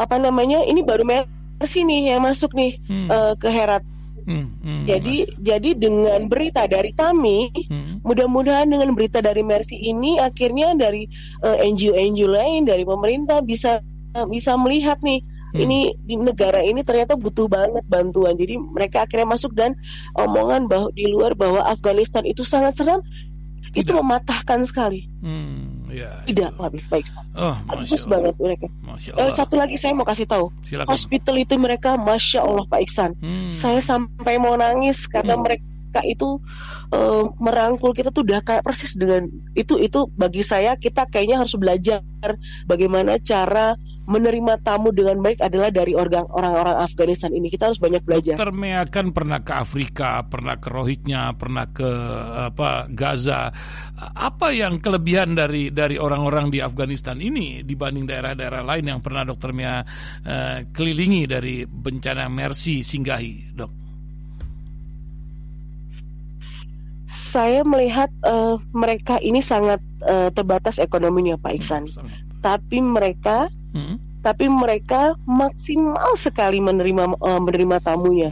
apa 0.00 0.16
namanya 0.16 0.64
ini 0.64 0.80
baru 0.80 1.04
Mercy 1.04 1.84
nih 1.84 2.16
yang 2.16 2.24
masuk 2.24 2.56
nih 2.56 2.80
hmm. 2.88 3.08
uh, 3.12 3.34
ke 3.36 3.48
Herat. 3.52 3.84
Hmm, 4.20 4.52
hmm, 4.62 4.84
jadi 4.84 5.16
mas. 5.26 5.36
jadi 5.42 5.70
dengan 5.74 6.20
berita 6.28 6.68
dari 6.68 6.92
kami, 6.92 7.50
hmm. 7.66 8.04
mudah-mudahan 8.04 8.68
dengan 8.68 8.92
berita 8.92 9.18
dari 9.24 9.40
Mercy 9.40 9.80
ini 9.80 10.20
akhirnya 10.20 10.76
dari 10.76 11.08
uh, 11.40 11.56
NGO-NGO 11.56 12.28
lain 12.28 12.68
dari 12.68 12.84
pemerintah 12.84 13.40
bisa 13.40 13.80
uh, 14.14 14.26
bisa 14.28 14.54
melihat 14.60 15.00
nih 15.00 15.24
hmm. 15.24 15.60
ini 15.64 15.78
di 16.04 16.14
negara 16.20 16.60
ini 16.62 16.84
ternyata 16.84 17.16
butuh 17.16 17.48
banget 17.48 17.82
bantuan. 17.88 18.36
Jadi 18.36 18.60
mereka 18.60 19.08
akhirnya 19.08 19.28
masuk 19.34 19.56
dan 19.56 19.72
omongan 20.14 20.68
bahwa 20.68 20.88
di 20.94 21.08
luar 21.10 21.32
bahwa 21.32 21.64
Afghanistan 21.64 22.22
itu 22.22 22.44
sangat 22.44 22.76
seram 22.76 23.00
Tidak. 23.72 23.82
itu 23.82 23.90
mematahkan 23.96 24.62
sekali. 24.68 25.08
Hmm 25.24 25.79
ya, 25.90 26.10
tidak 26.24 26.50
itu. 26.54 26.62
lebih 26.62 26.82
baik 26.88 27.06
oh, 27.36 27.56
bagus 27.66 28.02
banget 28.06 28.34
mereka 28.38 28.66
Masya 28.82 29.10
Allah. 29.14 29.28
Uh, 29.28 29.34
satu 29.36 29.54
lagi 29.58 29.76
saya 29.76 29.92
mau 29.92 30.06
kasih 30.06 30.26
tahu 30.26 30.46
Silakan. 30.62 30.90
hospital 30.90 31.34
itu 31.36 31.54
mereka 31.60 31.90
masya 32.00 32.40
Allah 32.42 32.64
Pak 32.66 32.80
Iksan 32.86 33.10
hmm. 33.18 33.52
saya 33.52 33.82
sampai 33.82 34.38
mau 34.38 34.54
nangis 34.56 35.04
karena 35.10 35.36
hmm. 35.36 35.42
mereka 35.42 35.64
mereka 35.90 36.06
itu 36.06 36.38
uh, 36.94 37.26
merangkul 37.42 37.90
kita 37.90 38.14
tuh 38.14 38.22
udah 38.22 38.46
kayak 38.46 38.62
persis 38.62 38.94
dengan 38.94 39.26
itu 39.58 39.74
itu 39.82 40.06
bagi 40.14 40.46
saya 40.46 40.78
kita 40.78 41.10
kayaknya 41.10 41.42
harus 41.42 41.58
belajar 41.58 41.98
bagaimana 42.70 43.18
cara 43.18 43.74
menerima 44.10 44.58
tamu 44.66 44.90
dengan 44.90 45.22
baik 45.22 45.38
adalah 45.38 45.70
dari 45.70 45.94
orang-orang 45.94 46.82
Afghanistan 46.82 47.30
ini. 47.30 47.46
Kita 47.46 47.70
harus 47.70 47.78
banyak 47.78 48.02
belajar. 48.02 48.34
Dokter 48.34 48.50
Mea 48.50 48.82
kan 48.90 49.14
pernah 49.14 49.38
ke 49.38 49.54
Afrika, 49.54 50.26
pernah 50.26 50.58
ke 50.58 50.66
Rohingya, 50.66 51.38
pernah 51.38 51.70
ke 51.70 51.90
apa 52.50 52.90
Gaza. 52.90 53.54
Apa 54.00 54.50
yang 54.50 54.82
kelebihan 54.82 55.38
dari 55.38 55.70
dari 55.70 55.94
orang-orang 55.94 56.50
di 56.50 56.58
Afghanistan 56.58 57.22
ini 57.22 57.62
dibanding 57.62 58.10
daerah-daerah 58.10 58.66
lain 58.66 58.84
yang 58.90 59.00
pernah 59.00 59.22
Dokter 59.22 59.54
Mea 59.54 59.78
uh, 59.78 60.66
kelilingi 60.74 61.30
dari 61.30 61.62
bencana 61.62 62.26
Mercy 62.26 62.82
singgahi, 62.82 63.54
Dok? 63.54 63.72
Saya 67.10 67.62
melihat 67.62 68.10
uh, 68.26 68.58
mereka 68.74 69.22
ini 69.22 69.38
sangat 69.38 69.78
uh, 70.02 70.34
terbatas 70.34 70.82
ekonominya, 70.82 71.38
Pak 71.38 71.52
Iksan. 71.62 71.86
Hmm, 71.86 72.29
Tapi 72.40 72.80
mereka 72.80 73.48
hmm. 73.76 74.20
tapi 74.20 74.52
mereka 74.52 75.16
maksimal 75.24 76.12
sekali 76.20 76.60
menerima 76.60 77.16
uh, 77.16 77.40
menerima 77.40 77.76
tamunya. 77.80 78.28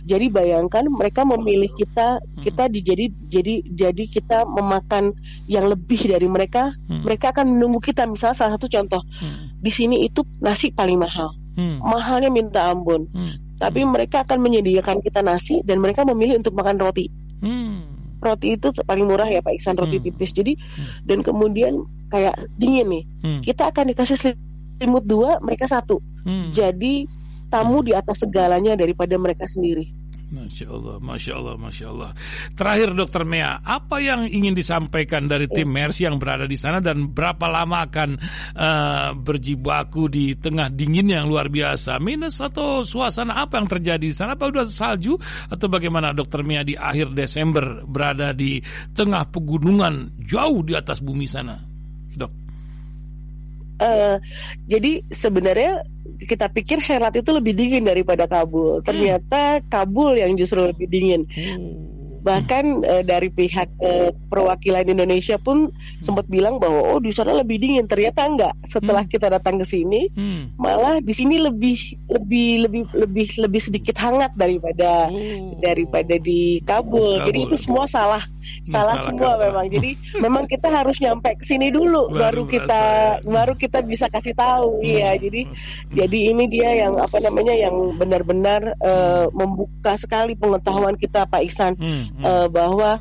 Jadi 0.00 0.32
bayangkan 0.32 0.88
mereka 0.88 1.28
memilih 1.28 1.68
kita, 1.76 2.18
hmm. 2.18 2.40
kita 2.40 2.72
di, 2.72 2.80
jadi 2.80 3.06
jadi 3.28 3.54
jadi 3.68 4.04
kita 4.08 4.38
memakan 4.48 5.12
yang 5.44 5.68
lebih 5.68 6.08
dari 6.08 6.24
mereka, 6.24 6.72
hmm. 6.88 7.04
mereka 7.04 7.34
akan 7.36 7.58
menunggu 7.58 7.82
kita. 7.84 8.08
Misalnya 8.08 8.38
salah 8.38 8.52
satu 8.56 8.70
contoh 8.70 9.02
hmm. 9.20 9.60
di 9.60 9.70
sini 9.74 10.06
itu 10.06 10.24
nasi 10.40 10.72
paling 10.72 10.96
mahal, 10.96 11.36
hmm. 11.58 11.84
mahalnya 11.84 12.30
minta 12.32 12.70
ampun. 12.70 13.10
Hmm. 13.12 13.34
Tapi 13.60 13.84
hmm. 13.84 13.90
mereka 13.92 14.24
akan 14.24 14.38
menyediakan 14.40 15.04
kita 15.04 15.20
nasi 15.20 15.60
dan 15.66 15.84
mereka 15.84 16.06
memilih 16.06 16.40
untuk 16.40 16.56
makan 16.56 16.80
roti. 16.80 17.10
Hmm 17.44 17.89
roti 18.20 18.56
itu 18.56 18.68
paling 18.84 19.08
murah 19.08 19.26
ya 19.26 19.40
Pak 19.40 19.56
Iksan 19.56 19.76
roti 19.76 19.98
hmm. 19.98 20.04
tipis. 20.06 20.30
Jadi 20.36 20.56
hmm. 20.56 21.08
dan 21.08 21.18
kemudian 21.24 21.84
kayak 22.12 22.36
dingin 22.60 22.88
nih, 22.88 23.04
hmm. 23.24 23.40
kita 23.44 23.72
akan 23.72 23.92
dikasih 23.92 24.16
selimut 24.16 25.04
dua, 25.08 25.40
mereka 25.40 25.66
satu. 25.66 25.98
Hmm. 26.24 26.52
Jadi 26.52 27.08
tamu 27.50 27.82
di 27.82 27.92
atas 27.92 28.22
segalanya 28.22 28.78
daripada 28.78 29.18
mereka 29.18 29.44
sendiri. 29.48 29.90
Masya 30.30 30.66
Allah, 30.70 30.96
Masya 31.02 31.32
Allah, 31.34 31.54
Masya 31.58 31.86
Allah. 31.90 32.10
Terakhir 32.54 32.94
Dokter 32.94 33.26
Mea, 33.26 33.58
apa 33.66 33.98
yang 33.98 34.30
ingin 34.30 34.54
disampaikan 34.54 35.26
dari 35.26 35.50
tim 35.50 35.66
Mercy 35.66 36.06
yang 36.06 36.22
berada 36.22 36.46
di 36.46 36.54
sana 36.54 36.78
dan 36.78 37.10
berapa 37.10 37.50
lama 37.50 37.82
akan 37.90 38.10
uh, 38.54 39.10
berjibaku 39.18 40.06
di 40.06 40.38
tengah 40.38 40.70
dingin 40.70 41.10
yang 41.10 41.26
luar 41.26 41.50
biasa? 41.50 41.98
Minus 41.98 42.38
atau 42.38 42.86
suasana 42.86 43.42
apa 43.42 43.58
yang 43.58 43.66
terjadi 43.66 44.06
di 44.06 44.14
sana? 44.14 44.38
Apa 44.38 44.54
udah 44.54 44.62
salju 44.70 45.18
atau 45.50 45.66
bagaimana 45.66 46.14
Dokter 46.14 46.46
Mea 46.46 46.62
di 46.62 46.78
akhir 46.78 47.10
Desember 47.10 47.82
berada 47.82 48.30
di 48.30 48.62
tengah 48.94 49.26
pegunungan 49.34 50.14
jauh 50.22 50.62
di 50.62 50.78
atas 50.78 51.02
bumi 51.02 51.26
sana, 51.26 51.58
Dok? 52.14 52.49
Uh, 53.80 54.16
jadi 54.68 55.00
sebenarnya 55.08 55.80
kita 56.28 56.52
pikir 56.52 56.78
Herat 56.84 57.16
itu 57.16 57.32
lebih 57.32 57.56
dingin 57.56 57.88
daripada 57.88 58.28
Kabul. 58.28 58.84
Ternyata 58.84 59.64
Kabul 59.72 60.20
yang 60.20 60.36
justru 60.36 60.68
lebih 60.68 60.86
dingin. 60.86 61.24
Hmm 61.32 62.00
bahkan 62.20 62.84
uh, 62.84 63.00
dari 63.00 63.32
pihak 63.32 63.68
uh, 63.80 64.12
perwakilan 64.28 64.84
Indonesia 64.86 65.40
pun 65.40 65.72
sempat 66.04 66.28
bilang 66.28 66.60
bahwa 66.60 66.96
oh 66.96 67.00
di 67.00 67.10
sana 67.10 67.32
lebih 67.32 67.56
dingin 67.56 67.88
ternyata 67.88 68.28
enggak 68.28 68.54
setelah 68.68 69.02
hmm. 69.04 69.12
kita 69.12 69.26
datang 69.32 69.56
ke 69.56 69.64
sini 69.64 70.12
hmm. 70.12 70.60
malah 70.60 71.00
di 71.00 71.12
sini 71.16 71.40
lebih 71.40 71.76
lebih 72.12 72.68
lebih 72.68 72.82
lebih 72.92 73.26
lebih 73.40 73.60
sedikit 73.60 73.96
hangat 73.96 74.32
daripada 74.36 75.08
oh. 75.08 75.56
daripada 75.64 76.20
di 76.20 76.60
Kabul. 76.68 77.24
Kabul 77.24 77.26
jadi 77.32 77.38
itu 77.48 77.56
semua 77.56 77.88
salah 77.88 78.22
salah 78.66 78.98
semua 79.00 79.38
memang 79.38 79.66
jadi 79.70 79.90
memang 80.24 80.44
kita 80.50 80.68
harus 80.68 80.98
nyampe 80.98 81.36
ke 81.38 81.44
sini 81.46 81.70
dulu 81.70 82.10
baru, 82.10 82.20
baru 82.20 82.42
kita 82.48 82.82
ya. 83.20 83.26
baru 83.26 83.54
kita 83.54 83.78
bisa 83.86 84.06
kasih 84.10 84.34
tahu 84.34 84.80
hmm. 84.80 84.86
iya 84.86 85.10
jadi 85.16 85.40
hmm. 85.46 85.54
jadi 85.94 86.18
ini 86.34 86.44
dia 86.50 86.70
yang 86.86 86.94
apa 86.98 87.18
namanya 87.22 87.54
yang 87.54 87.94
benar-benar 87.96 88.74
uh, 88.82 89.30
membuka 89.30 89.94
sekali 89.94 90.34
pengetahuan 90.34 90.98
kita 90.98 91.24
Pak 91.28 91.42
Iksan 91.46 91.74
hmm 91.78 92.00
hmm. 92.00 92.24
uh, 92.24 92.46
bahwa 92.50 93.00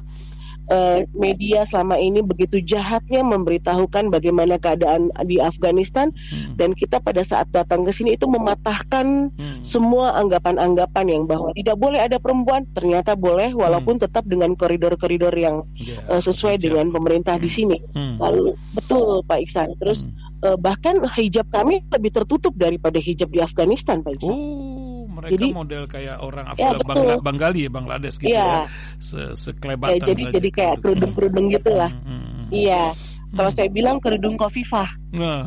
uh, 0.69 1.03
media 1.17 1.65
selama 1.65 1.99
ini 1.99 2.23
begitu 2.23 2.61
jahatnya 2.63 3.25
memberitahukan 3.25 4.13
bagaimana 4.13 4.55
keadaan 4.61 5.11
di 5.25 5.41
Afghanistan 5.41 6.13
hmm. 6.31 6.55
dan 6.55 6.71
kita 6.77 7.01
pada 7.01 7.25
saat 7.25 7.49
datang 7.51 7.83
ke 7.83 7.91
sini 7.91 8.15
itu 8.15 8.29
mematahkan 8.29 9.33
hmm. 9.33 9.61
semua 9.65 10.15
anggapan-anggapan 10.21 11.05
yang 11.09 11.23
bahwa 11.25 11.51
tidak 11.57 11.77
boleh 11.77 11.99
ada 11.99 12.17
perempuan 12.21 12.63
ternyata 12.71 13.17
boleh 13.17 13.51
walaupun 13.51 13.99
hmm. 13.99 14.03
tetap 14.07 14.23
dengan 14.29 14.53
koridor-koridor 14.55 15.33
yang 15.35 15.65
yeah, 15.75 15.99
uh, 16.07 16.21
sesuai 16.21 16.57
hijab. 16.57 16.63
dengan 16.71 16.85
pemerintah 16.93 17.35
hmm. 17.35 17.43
di 17.43 17.49
sini. 17.49 17.77
Hmm. 17.97 18.21
Lalu 18.21 18.55
betul 18.77 19.25
Pak 19.25 19.39
Iksan. 19.43 19.75
Terus 19.81 20.05
hmm. 20.05 20.45
uh, 20.45 20.57
bahkan 20.57 21.01
hijab 21.17 21.49
kami 21.51 21.81
lebih 21.89 22.13
tertutup 22.13 22.53
daripada 22.55 23.01
hijab 23.01 23.33
di 23.33 23.41
Afghanistan 23.41 24.05
Pak 24.05 24.21
Iksan. 24.21 24.33
Oh 24.33 24.78
mereka 25.19 25.35
jadi, 25.35 25.47
model 25.51 25.83
kayak 25.85 26.17
orang 26.23 26.45
ya, 26.47 26.51
Afrika 26.55 26.77
Bangla, 26.87 27.13
Banggali 27.19 27.59
ya 27.67 27.71
Bangladesh 27.71 28.15
gitu 28.17 28.31
ya, 28.31 28.47
ya. 28.47 28.61
Se 29.03 29.19
sekelebatan 29.35 29.99
ya, 29.99 30.07
jadi 30.15 30.23
saja. 30.23 30.33
jadi 30.39 30.49
kayak 30.55 30.75
kerudung-kerudung 30.79 31.45
hmm. 31.51 31.55
gitulah 31.59 31.91
hmm, 31.91 32.07
hmm, 32.07 32.21
hmm. 32.23 32.47
iya 32.55 32.83
hmm. 32.95 33.08
Kalau 33.37 33.51
saya 33.53 33.69
bilang 33.69 34.01
kerudung 34.01 34.37
kofifah 34.37 34.89
nah. 35.13 35.45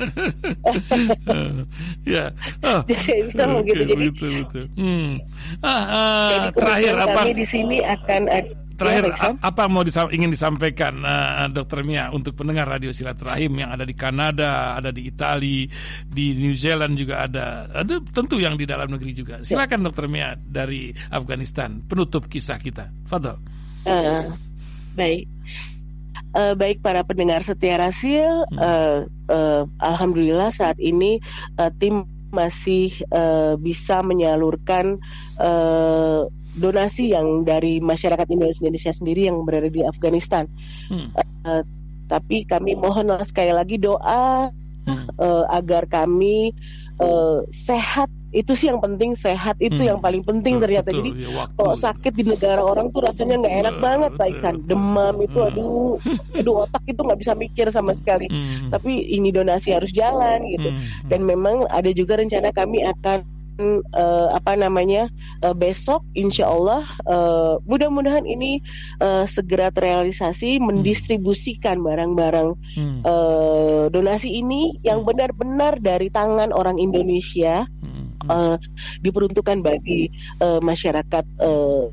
ya 2.08 2.32
oh. 2.64 2.80
jadi 2.88 3.00
saya 3.00 3.20
bilang 3.32 3.50
okay, 3.60 3.76
begitu 3.76 3.84
jadi 3.84 4.04
betul, 4.08 4.30
betul. 4.44 4.64
Hmm. 4.76 5.10
Ah, 5.60 5.68
ah, 5.68 6.30
jadi 6.30 6.48
terakhir 6.56 6.94
apa 6.96 7.20
kami 7.20 7.32
di 7.36 7.46
sini 7.46 7.78
akan 7.84 8.22
Terakhir, 8.80 9.12
ya, 9.12 9.36
apa 9.44 9.68
mau 9.68 9.84
disam, 9.84 10.08
ingin 10.08 10.32
disampaikan 10.32 11.04
uh, 11.04 11.44
Dokter 11.52 11.84
Mia 11.84 12.08
untuk 12.16 12.32
pendengar 12.32 12.64
Radio 12.64 12.96
Silaturahim 12.96 13.60
yang 13.60 13.76
ada 13.76 13.84
di 13.84 13.92
Kanada, 13.92 14.80
ada 14.80 14.88
di 14.88 15.04
Italia, 15.04 15.68
di 16.08 16.32
New 16.32 16.56
Zealand 16.56 16.96
juga 16.96 17.28
ada, 17.28 17.68
ada 17.68 18.00
tentu 18.00 18.40
yang 18.40 18.56
di 18.56 18.64
dalam 18.64 18.88
negeri 18.88 19.12
juga. 19.12 19.44
Silakan 19.44 19.84
Dokter 19.84 20.08
Mia 20.08 20.32
dari 20.32 20.96
Afghanistan 21.12 21.84
penutup 21.84 22.24
kisah 22.24 22.56
kita. 22.56 22.88
Fadol. 23.04 23.36
Uh, 23.84 24.32
baik. 24.96 25.28
Uh, 26.30 26.54
baik 26.54 26.78
para 26.78 27.02
pendengar 27.02 27.42
setia 27.42 27.74
Rasil, 27.74 28.46
hmm. 28.54 28.58
uh, 28.62 28.98
uh, 29.34 29.62
alhamdulillah 29.82 30.54
saat 30.54 30.78
ini 30.78 31.18
uh, 31.58 31.74
tim 31.82 32.06
masih 32.30 32.94
uh, 33.10 33.58
bisa 33.58 33.98
menyalurkan 34.06 35.02
uh, 35.42 36.30
donasi 36.54 37.14
yang 37.14 37.42
dari 37.42 37.82
masyarakat 37.82 38.26
Indonesia 38.30 38.94
sendiri 38.94 39.26
yang 39.26 39.42
berada 39.42 39.66
di 39.66 39.82
Afghanistan. 39.82 40.46
Hmm. 40.86 41.10
Uh, 41.42 41.62
tapi 42.10 42.42
kami 42.42 42.74
mohonlah 42.74 43.22
sekali 43.22 43.54
lagi 43.54 43.78
doa 43.78 44.50
hmm. 44.86 45.18
uh, 45.18 45.44
agar 45.50 45.86
kami 45.86 46.54
uh, 46.98 47.42
sehat 47.50 48.10
itu 48.30 48.52
sih 48.54 48.70
yang 48.70 48.78
penting 48.78 49.18
sehat 49.18 49.58
itu 49.58 49.82
hmm. 49.82 49.90
yang 49.90 49.98
paling 49.98 50.22
penting 50.22 50.62
ternyata 50.62 50.94
betul, 50.94 51.02
jadi 51.02 51.10
ya, 51.26 51.44
kalau 51.58 51.74
sakit 51.74 52.12
di 52.14 52.24
negara 52.30 52.62
orang 52.62 52.86
tuh 52.94 53.02
rasanya 53.02 53.42
nggak 53.42 53.54
enak 53.66 53.74
betul, 53.74 53.84
banget 53.84 54.10
Pak 54.14 54.28
Iksan 54.30 54.54
demam 54.70 55.14
itu 55.18 55.38
hmm. 55.38 55.48
aduh 55.50 55.94
aduh 56.38 56.54
otak 56.62 56.82
itu 56.86 57.00
nggak 57.02 57.20
bisa 57.20 57.32
mikir 57.34 57.66
sama 57.74 57.90
sekali 57.90 58.30
hmm. 58.30 58.70
tapi 58.70 59.02
ini 59.10 59.34
donasi 59.34 59.74
harus 59.74 59.90
jalan 59.90 60.46
gitu 60.46 60.70
hmm. 60.70 61.10
dan 61.10 61.20
memang 61.26 61.66
ada 61.74 61.90
juga 61.90 62.22
rencana 62.22 62.54
kami 62.54 62.86
akan 62.86 63.26
uh, 63.94 64.28
apa 64.34 64.56
namanya 64.56 65.08
uh, 65.44 65.54
besok 65.54 66.02
insya 66.16 66.48
Allah 66.48 66.82
uh, 67.06 67.60
mudah-mudahan 67.64 68.24
ini 68.26 68.60
uh, 69.00 69.24
segera 69.28 69.70
terrealisasi 69.70 70.58
hmm. 70.58 70.64
mendistribusikan 70.66 71.80
barang-barang 71.84 72.56
hmm. 72.76 73.00
uh, 73.04 73.84
donasi 73.92 74.40
ini 74.40 74.76
yang 74.82 75.04
hmm. 75.04 75.08
benar-benar 75.08 75.78
dari 75.78 76.08
tangan 76.10 76.50
orang 76.50 76.80
Indonesia 76.80 77.64
hmm. 77.84 78.26
uh, 78.28 78.56
diperuntukkan 79.04 79.62
bagi 79.62 80.10
uh, 80.40 80.58
masyarakat 80.58 81.24
uh, 81.40 81.88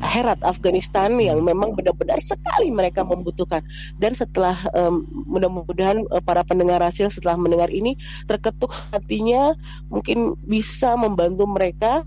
Herat 0.00 0.40
Afghanistan 0.46 1.18
yang 1.18 1.42
memang 1.44 1.74
benar-benar 1.74 2.16
sekali 2.22 2.70
mereka 2.70 3.02
membutuhkan 3.04 3.60
dan 3.98 4.16
setelah 4.16 4.56
um, 4.72 5.04
mudah-mudahan 5.28 6.06
uh, 6.14 6.22
para 6.22 6.46
pendengar 6.46 6.80
hasil 6.80 7.10
setelah 7.12 7.36
mendengar 7.36 7.68
ini 7.68 7.98
terketuk 8.30 8.72
hatinya 8.94 9.52
mungkin 9.92 10.38
bisa 10.46 10.96
membantu 10.96 11.44
mereka 11.44 12.06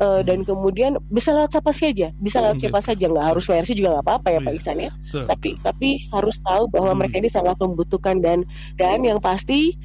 uh, 0.00 0.20
dan 0.24 0.44
kemudian 0.44 1.00
bisa 1.08 1.32
lewat 1.32 1.56
siapa 1.56 1.72
saja, 1.72 2.08
bisa 2.20 2.40
lewat 2.40 2.60
siapa 2.60 2.80
saja, 2.84 3.04
nggak 3.08 3.26
harus 3.36 3.44
versi 3.48 3.72
juga 3.76 3.96
nggak 3.98 4.06
apa-apa 4.06 4.28
ya 4.32 4.40
Pak 4.44 4.52
iya. 4.52 4.60
Isan 4.60 4.76
ya. 4.80 4.90
Tapi 5.12 5.50
tapi 5.64 5.88
harus 6.12 6.36
tahu 6.44 6.68
bahwa 6.72 6.92
hmm. 6.92 6.98
mereka 7.00 7.16
ini 7.20 7.30
sangat 7.32 7.56
membutuhkan 7.60 8.20
dan 8.20 8.44
dan 8.76 9.04
yang 9.04 9.18
pasti 9.20 9.76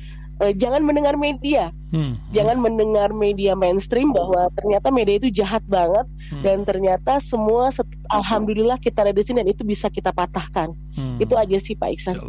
uh, 0.43 0.51
jangan 0.55 0.83
mendengar 0.83 1.15
media, 1.15 1.71
hmm. 1.91 2.13
jangan 2.31 2.57
mendengar 2.59 3.11
media 3.11 3.53
mainstream 3.53 4.15
bahwa 4.15 4.47
ternyata 4.55 4.87
media 4.89 5.15
itu 5.19 5.29
jahat 5.31 5.63
banget 5.67 6.07
hmm. 6.31 6.43
dan 6.43 6.63
ternyata 6.63 7.19
semua 7.19 7.69
alhamdulillah 8.07 8.79
kita 8.79 9.03
ada 9.03 9.13
di 9.15 9.23
sini 9.23 9.43
dan 9.43 9.49
itu 9.51 9.63
bisa 9.67 9.91
kita 9.91 10.15
patahkan. 10.15 10.71
Hmm. 10.91 11.15
Itu 11.23 11.39
aja 11.39 11.55
sih 11.55 11.71
Pak 11.79 11.89
Iksan. 11.95 12.19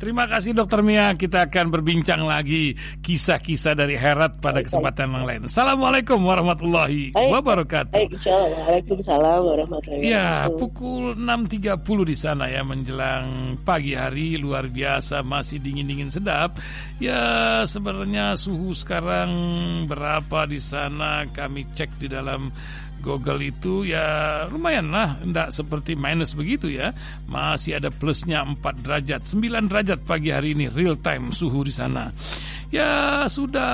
Terima 0.00 0.24
kasih 0.24 0.56
Dokter 0.56 0.80
Mia. 0.80 1.12
Kita 1.20 1.44
akan 1.44 1.68
berbincang 1.68 2.24
lagi 2.24 2.72
kisah-kisah 3.04 3.76
dari 3.76 3.92
Herat 3.92 4.40
pada 4.40 4.64
Baik, 4.64 4.72
kesempatan 4.72 5.12
yang 5.12 5.24
lain. 5.28 5.40
Assalamualaikum 5.44 6.16
warahmatullahi 6.24 7.12
Baik. 7.12 7.30
wabarakatuh. 7.36 7.92
Baik, 7.92 8.16
Waalaikumsalam 8.24 9.40
warahmatullahi 9.44 10.00
ya, 10.08 10.48
wabarakatuh. 10.48 10.56
Ya, 10.56 10.56
pukul 10.56 11.02
6.30 11.20 12.08
di 12.08 12.16
sana 12.16 12.44
ya 12.48 12.64
menjelang 12.64 13.60
pagi 13.60 13.92
hari 13.92 14.40
luar 14.40 14.72
biasa 14.72 15.20
masih 15.20 15.60
dingin-dingin 15.60 16.08
sedap. 16.08 16.56
Ya, 16.96 17.60
sebenarnya 17.68 18.32
suhu 18.40 18.72
sekarang 18.72 19.05
berapa 19.86 20.50
di 20.50 20.58
sana? 20.58 21.24
Kami 21.30 21.62
cek 21.76 22.02
di 22.02 22.10
dalam 22.10 22.50
Google 23.00 23.46
itu. 23.46 23.86
Ya 23.86 24.44
lumayan 24.50 24.90
lah, 24.90 25.20
tidak 25.22 25.54
seperti 25.54 25.94
minus 25.94 26.34
begitu 26.34 26.66
ya. 26.66 26.90
Masih 27.30 27.78
ada 27.78 27.94
plusnya 27.94 28.42
4 28.42 28.58
derajat, 28.82 29.22
9 29.24 29.70
derajat 29.70 30.00
pagi 30.02 30.34
hari 30.34 30.58
ini. 30.58 30.66
Real 30.66 30.98
time 30.98 31.30
suhu 31.30 31.62
di 31.62 31.72
sana 31.72 32.10
ya 32.70 33.24
sudah 33.26 33.70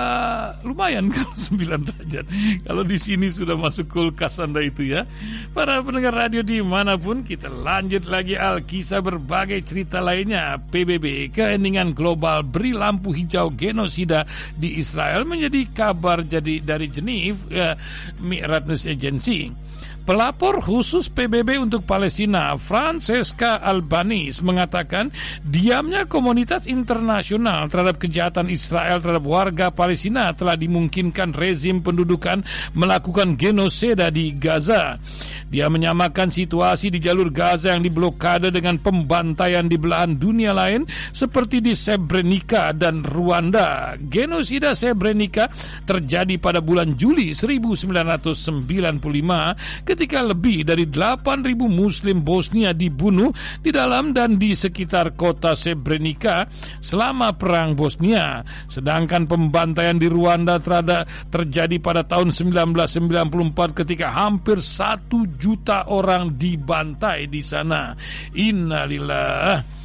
lumayan 0.63 1.09
kalau 1.15 1.35
9 1.35 1.89
derajat. 1.89 2.25
Kalau 2.65 2.83
di 2.85 2.99
sini 2.99 3.29
sudah 3.33 3.57
masuk 3.57 3.89
kulkas 3.89 4.41
Anda 4.41 4.63
itu 4.65 4.87
ya. 4.93 5.09
Para 5.53 5.81
pendengar 5.81 6.15
radio 6.15 6.41
di 6.45 6.61
mana 6.61 6.97
pun 6.97 7.25
kita 7.25 7.49
lanjut 7.51 8.09
lagi 8.09 8.37
Alkisah 8.37 9.01
berbagai 9.01 9.65
cerita 9.65 10.01
lainnya. 10.01 10.57
PBB, 10.59 11.33
keheningan 11.33 11.93
global 11.93 12.45
beri 12.45 12.73
lampu 12.73 13.13
hijau 13.13 13.53
genosida 13.53 14.25
di 14.57 14.81
Israel 14.81 15.25
menjadi 15.29 15.69
kabar 15.73 16.25
jadi 16.25 16.63
dari 16.63 16.87
Geneva 16.89 17.43
eh, 17.51 17.75
Mi'rat 18.21 18.69
News 18.69 18.85
Agency. 18.89 19.72
Pelapor 20.03 20.59
khusus 20.59 21.07
PBB 21.07 21.63
untuk 21.63 21.87
Palestina, 21.87 22.59
Francesca 22.59 23.63
Albanese, 23.63 24.43
mengatakan 24.43 25.15
diamnya 25.47 26.11
komunitas 26.11 26.67
internasional 26.67 27.71
terhadap 27.71 28.03
kejahatan 28.03 28.51
Israel 28.51 28.99
terhadap 28.99 29.23
warga 29.23 29.71
Palestina 29.71 30.35
telah 30.35 30.59
dimungkinkan 30.59 31.31
rezim 31.31 31.87
pendudukan 31.87 32.43
melakukan 32.75 33.39
genosida 33.39 34.11
di 34.11 34.35
Gaza. 34.35 34.99
Dia 35.47 35.71
menyamakan 35.71 36.35
situasi 36.35 36.91
di 36.91 36.99
jalur 36.99 37.31
Gaza 37.31 37.71
yang 37.71 37.87
diblokade 37.87 38.51
dengan 38.51 38.83
pembantaian 38.83 39.71
di 39.71 39.79
belahan 39.79 40.19
dunia 40.19 40.51
lain 40.51 40.83
seperti 41.15 41.63
di 41.63 41.79
Srebrenica 41.79 42.75
dan 42.75 43.07
Rwanda. 43.07 43.95
Genosida 44.03 44.75
Srebrenica 44.75 45.47
terjadi 45.87 46.43
pada 46.43 46.59
bulan 46.59 46.99
Juli 46.99 47.31
1995 47.31 49.92
ketika 49.93 50.25
lebih 50.25 50.65
dari 50.65 50.89
8.000 50.89 51.53
muslim 51.69 52.25
Bosnia 52.25 52.73
dibunuh 52.73 53.29
di 53.61 53.69
dalam 53.69 54.17
dan 54.17 54.41
di 54.41 54.57
sekitar 54.57 55.13
kota 55.13 55.53
Srebrenica 55.53 56.49
selama 56.81 57.37
perang 57.37 57.77
Bosnia. 57.77 58.41
Sedangkan 58.73 59.29
pembantaian 59.29 60.01
di 60.01 60.09
Rwanda 60.09 60.57
terhadap 60.57 61.05
terjadi 61.29 61.77
pada 61.77 62.09
tahun 62.09 62.33
1994 62.33 63.81
ketika 63.85 64.09
hampir 64.17 64.65
satu 64.65 65.29
juta 65.37 65.93
orang 65.93 66.41
dibantai 66.41 67.29
di 67.29 67.45
sana. 67.45 67.93
Innalillah. 68.33 69.82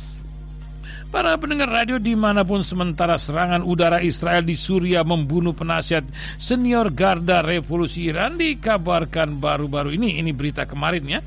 Para 1.07 1.39
pendengar 1.39 1.71
radio 1.71 1.95
di 2.03 2.19
mana 2.19 2.43
pun 2.43 2.59
sementara 2.59 3.15
serangan 3.15 3.63
udara 3.63 4.03
Israel 4.03 4.43
di 4.43 4.59
Suriah 4.59 5.07
membunuh 5.07 5.55
penasihat 5.55 6.03
senior 6.35 6.91
Garda 6.91 7.39
Revolusi 7.39 8.11
Iran 8.11 8.35
dikabarkan 8.35 9.39
baru-baru 9.39 9.95
ini. 9.95 10.19
Ini 10.19 10.35
berita 10.35 10.67
kemarin 10.67 11.07
ya. 11.07 11.19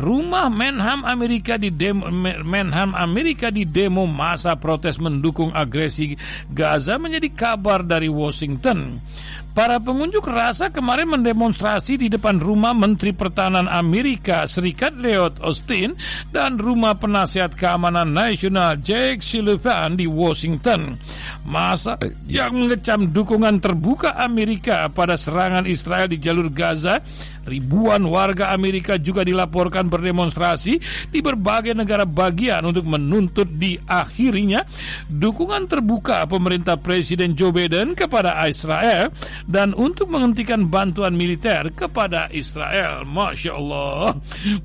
Rumah 0.00 0.48
Menham 0.48 1.04
Amerika 1.04 1.60
di 1.60 1.68
demo, 1.68 2.08
Menham 2.42 2.96
Amerika 2.96 3.52
di 3.52 3.68
demo 3.68 4.08
masa 4.08 4.56
protes 4.56 4.96
mendukung 4.96 5.52
agresi 5.52 6.16
Gaza 6.48 6.96
menjadi 6.96 7.28
kabar 7.36 7.84
dari 7.84 8.08
Washington. 8.08 9.04
Para 9.50 9.82
pengunjuk 9.82 10.30
rasa 10.30 10.70
kemarin 10.70 11.10
mendemonstrasi 11.10 11.98
di 11.98 12.06
depan 12.06 12.38
rumah 12.38 12.70
Menteri 12.70 13.10
Pertahanan 13.10 13.66
Amerika 13.66 14.46
Serikat 14.46 14.94
Lloyd 14.94 15.42
Austin 15.42 15.98
dan 16.30 16.54
rumah 16.54 16.94
penasihat 16.94 17.58
keamanan 17.58 18.14
nasional 18.14 18.78
Jake 18.78 19.18
Sullivan 19.18 19.98
di 19.98 20.06
Washington. 20.06 20.94
Masa 21.42 21.98
yang 22.30 22.54
mengecam 22.62 23.10
dukungan 23.10 23.58
terbuka 23.58 24.14
Amerika 24.22 24.86
pada 24.86 25.18
serangan 25.18 25.66
Israel 25.66 26.06
di 26.06 26.22
jalur 26.22 26.46
Gaza 26.46 27.02
Ribuan 27.44 28.04
warga 28.04 28.52
Amerika 28.52 29.00
juga 29.00 29.24
dilaporkan 29.24 29.88
berdemonstrasi 29.88 30.74
di 31.08 31.18
berbagai 31.24 31.72
negara 31.72 32.04
bagian 32.04 32.62
untuk 32.68 32.84
menuntut 32.84 33.48
diakhirinya 33.48 34.62
dukungan 35.08 35.64
terbuka 35.66 36.28
pemerintah 36.28 36.76
Presiden 36.76 37.32
Joe 37.32 37.52
Biden 37.52 37.96
kepada 37.96 38.36
Israel 38.44 39.10
dan 39.48 39.72
untuk 39.72 40.12
menghentikan 40.12 40.68
bantuan 40.68 41.16
militer 41.16 41.72
kepada 41.72 42.28
Israel. 42.30 43.04
Masya 43.08 43.52
Allah, 43.56 44.16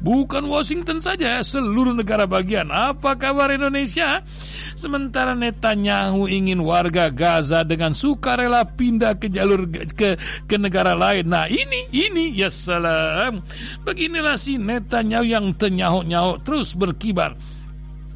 bukan 0.04 0.46
Washington 0.48 1.00
saja, 1.00 1.40
seluruh 1.42 1.96
negara 1.96 2.28
bagian. 2.28 2.68
Apa 2.70 3.16
kabar 3.16 3.52
Indonesia? 3.56 4.20
Sementara 4.76 5.32
Netanyahu 5.34 6.28
ingin 6.28 6.60
warga 6.60 7.08
Gaza 7.08 7.64
dengan 7.64 7.96
sukarela 7.96 8.68
pindah 8.68 9.16
ke 9.16 9.32
jalur 9.32 9.64
ke 9.72 10.20
ke 10.44 10.56
negara 10.60 10.92
lain. 10.92 11.32
Nah 11.32 11.48
ini 11.48 11.88
ini 11.96 12.36
ya 12.36 12.52
salam. 12.66 13.45
Beginilah 13.86 14.34
si 14.41 14.57
Netanyahu 14.57 15.26
yang 15.30 15.53
tenyahuk-nyahuk 15.53 16.41
terus 16.41 16.74
berkibar 16.74 17.38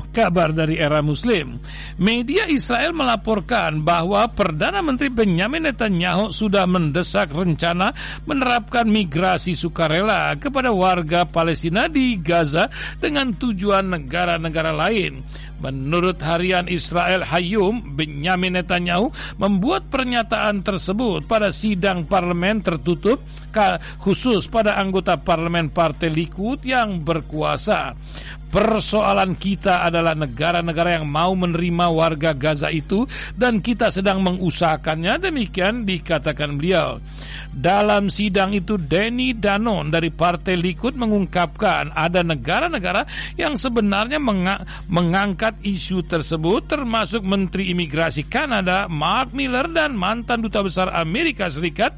kabar 0.09 0.49
dari 0.51 0.81
era 0.81 0.99
Muslim. 1.05 1.61
Media 1.99 2.47
Israel 2.47 2.95
melaporkan 2.95 3.83
bahwa 3.83 4.23
Perdana 4.31 4.79
Menteri 4.79 5.11
Benjamin 5.11 5.67
Netanyahu 5.67 6.31
sudah 6.31 6.63
mendesak 6.63 7.27
rencana 7.35 7.91
menerapkan 8.23 8.87
migrasi 8.87 9.51
sukarela 9.51 10.31
kepada 10.39 10.71
warga 10.71 11.27
Palestina 11.27 11.91
di 11.91 12.15
Gaza 12.23 12.71
dengan 13.03 13.35
tujuan 13.35 13.99
negara-negara 13.99 14.71
lain. 14.71 15.19
Menurut 15.59 16.23
harian 16.23 16.71
Israel 16.71 17.27
Hayum, 17.27 17.83
Benjamin 17.99 18.55
Netanyahu 18.55 19.11
membuat 19.35 19.91
pernyataan 19.91 20.63
tersebut 20.63 21.27
pada 21.27 21.51
sidang 21.51 22.07
parlemen 22.07 22.63
tertutup 22.63 23.19
khusus 23.99 24.47
pada 24.47 24.79
anggota 24.79 25.19
parlemen 25.19 25.67
Partai 25.67 26.13
Likud 26.13 26.63
yang 26.63 27.03
berkuasa. 27.03 27.91
Persoalan 28.49 29.37
kita 29.37 29.85
adalah 29.85 30.17
negara-negara 30.17 30.97
yang 30.97 31.05
mau 31.05 31.37
menerima 31.37 31.85
warga 31.91 32.35
Gaza 32.35 32.69
itu 32.69 33.05
dan 33.35 33.63
kita 33.63 33.89
sedang 33.89 34.21
mengusahakannya 34.21 35.19
demikian 35.29 35.87
dikatakan 35.87 36.59
beliau. 36.59 37.01
Dalam 37.49 38.13
sidang 38.13 38.53
itu 38.53 38.77
Denny 38.77 39.33
Danon 39.33 39.89
dari 39.89 40.13
Partai 40.13 40.53
Likud 40.53 40.93
mengungkapkan 40.93 41.91
ada 41.95 42.21
negara-negara 42.21 43.03
yang 43.35 43.57
sebenarnya 43.57 44.21
mengangkat 44.87 45.57
isu 45.65 46.05
tersebut 46.05 46.69
termasuk 46.69 47.25
Menteri 47.25 47.73
Imigrasi 47.73 48.29
Kanada 48.29 48.85
Mark 48.85 49.33
Miller 49.33 49.65
dan 49.71 49.97
mantan 49.97 50.45
Duta 50.45 50.61
Besar 50.61 50.93
Amerika 50.93 51.49
Serikat 51.49 51.95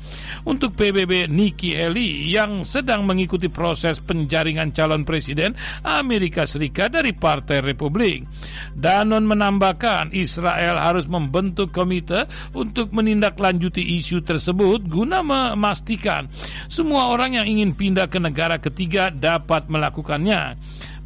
untuk 0.47 0.77
PBB 0.77 1.27
Nikki 1.27 1.75
Haley 1.75 2.31
yang 2.31 2.63
sedang 2.63 3.03
mengikuti 3.03 3.51
proses 3.51 3.99
penjaringan 3.99 4.71
calon 4.71 5.03
presiden 5.03 5.57
Amerika 5.83 6.47
Serikat 6.47 6.95
dari 6.95 7.11
Partai 7.11 7.59
Republik. 7.59 8.23
Danon 8.71 9.27
menambahkan 9.27 9.80
Israel 10.13 10.77
harus 10.77 11.09
membentuk 11.09 11.73
komite 11.73 12.29
untuk 12.53 12.93
menindaklanjuti 12.93 13.81
isu 13.97 14.21
tersebut 14.21 14.85
guna 14.85 15.25
memastikan 15.25 16.29
semua 16.69 17.09
orang 17.09 17.41
yang 17.41 17.47
ingin 17.49 17.73
pindah 17.73 18.05
ke 18.05 18.21
negara 18.21 18.61
ketiga 18.61 19.09
dapat 19.09 19.65
melakukannya. 19.71 20.59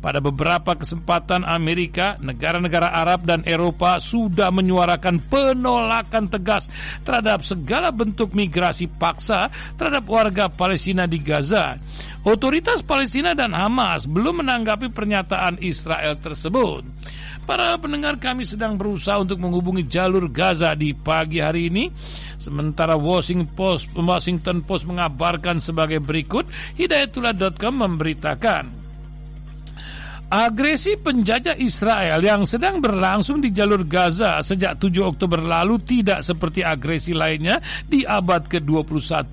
Pada 0.06 0.22
beberapa 0.22 0.78
kesempatan 0.78 1.42
Amerika, 1.42 2.14
negara-negara 2.22 2.94
Arab 2.94 3.26
dan 3.26 3.42
Eropa 3.42 3.98
sudah 3.98 4.54
menyuarakan 4.54 5.18
penolakan 5.18 6.30
tegas 6.30 6.70
terhadap 7.02 7.42
segala 7.42 7.90
bentuk 7.90 8.30
migrasi 8.38 8.86
paksa 8.86 9.50
terhadap 9.74 10.06
warga 10.06 10.46
Palestina 10.46 11.10
di 11.10 11.18
Gaza. 11.18 11.82
Otoritas 12.22 12.86
Palestina 12.86 13.34
dan 13.34 13.58
Hamas 13.58 14.06
belum 14.06 14.46
menanggapi 14.46 14.94
pernyataan 14.94 15.58
Israel 15.66 16.22
tersebut. 16.22 16.86
Para 17.46 17.78
pendengar 17.78 18.18
kami 18.18 18.42
sedang 18.42 18.74
berusaha 18.74 19.22
untuk 19.22 19.38
menghubungi 19.38 19.86
jalur 19.86 20.26
Gaza 20.34 20.74
di 20.74 20.98
pagi 20.98 21.38
hari 21.38 21.70
ini. 21.70 21.94
Sementara 22.42 22.98
Washington 22.98 23.54
Post, 23.54 23.94
Washington 23.94 24.66
Post 24.66 24.90
mengabarkan 24.90 25.62
sebagai 25.62 26.02
berikut, 26.02 26.50
Hidayatullah.com 26.78 27.74
memberitakan 27.86 28.85
Agresi 30.36 31.00
penjajah 31.00 31.56
Israel 31.64 32.20
yang 32.20 32.44
sedang 32.44 32.84
berlangsung 32.84 33.40
di 33.40 33.56
jalur 33.56 33.88
Gaza 33.88 34.44
sejak 34.44 34.76
7 34.84 35.16
Oktober 35.16 35.40
lalu 35.40 35.80
tidak 35.80 36.28
seperti 36.28 36.60
agresi 36.60 37.16
lainnya 37.16 37.64
di 37.88 38.04
abad 38.04 38.44
ke-21. 38.44 39.32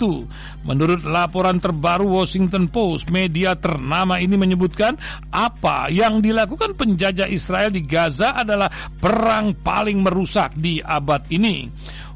Menurut 0.63 1.03
laporan 1.03 1.59
terbaru 1.59 2.07
Washington 2.07 2.71
Post, 2.71 3.11
media 3.11 3.59
ternama 3.59 4.23
ini 4.23 4.39
menyebutkan 4.39 4.95
apa 5.35 5.91
yang 5.91 6.23
dilakukan 6.23 6.79
penjajah 6.79 7.27
Israel 7.27 7.75
di 7.75 7.83
Gaza 7.83 8.39
adalah 8.39 8.71
perang 8.95 9.59
paling 9.59 10.07
merusak 10.07 10.55
di 10.55 10.79
abad 10.79 11.27
ini. 11.35 11.67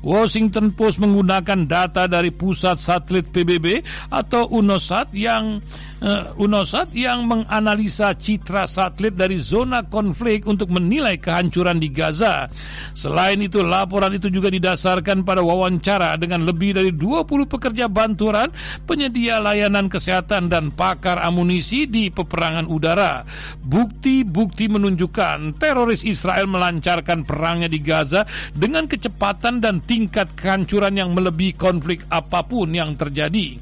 Washington 0.06 0.70
Post 0.78 1.02
menggunakan 1.02 1.66
data 1.66 2.06
dari 2.06 2.30
pusat 2.30 2.78
satelit 2.78 3.34
PBB 3.34 3.82
atau 4.14 4.46
UNOSAT 4.54 5.10
yang 5.18 5.58
uh, 6.02 6.36
UNOSAT 6.36 6.92
yang 6.92 7.24
menganalisa 7.24 8.12
citra 8.16 8.68
satelit 8.68 9.16
dari 9.16 9.40
zona 9.40 9.84
konflik 9.86 10.44
untuk 10.44 10.68
menilai 10.68 11.16
kehancuran 11.16 11.80
di 11.80 11.88
Gaza. 11.92 12.48
Selain 12.92 13.40
itu, 13.40 13.64
laporan 13.64 14.12
itu 14.12 14.28
juga 14.28 14.52
didasarkan 14.52 15.24
pada 15.24 15.40
wawancara 15.40 16.16
dengan 16.20 16.44
lebih 16.44 16.76
dari 16.76 16.92
20 16.92 17.48
pekerja 17.48 17.88
bantuan, 17.88 18.52
penyedia 18.84 19.40
layanan 19.40 19.88
kesehatan 19.88 20.52
dan 20.52 20.72
pakar 20.74 21.22
amunisi 21.22 21.88
di 21.88 22.12
peperangan 22.12 22.68
udara. 22.68 23.24
Bukti-bukti 23.62 24.68
menunjukkan 24.68 25.56
teroris 25.56 26.04
Israel 26.04 26.48
melancarkan 26.50 27.24
perangnya 27.24 27.68
di 27.70 27.80
Gaza 27.80 28.26
dengan 28.52 28.84
kecepatan 28.90 29.62
dan 29.62 29.80
tingkat 29.82 30.34
kehancuran 30.36 30.94
yang 30.98 31.10
melebihi 31.14 31.54
konflik 31.56 32.04
apa 32.12 32.44
pun 32.44 32.70
yang 32.72 32.94
terjadi. 32.98 33.58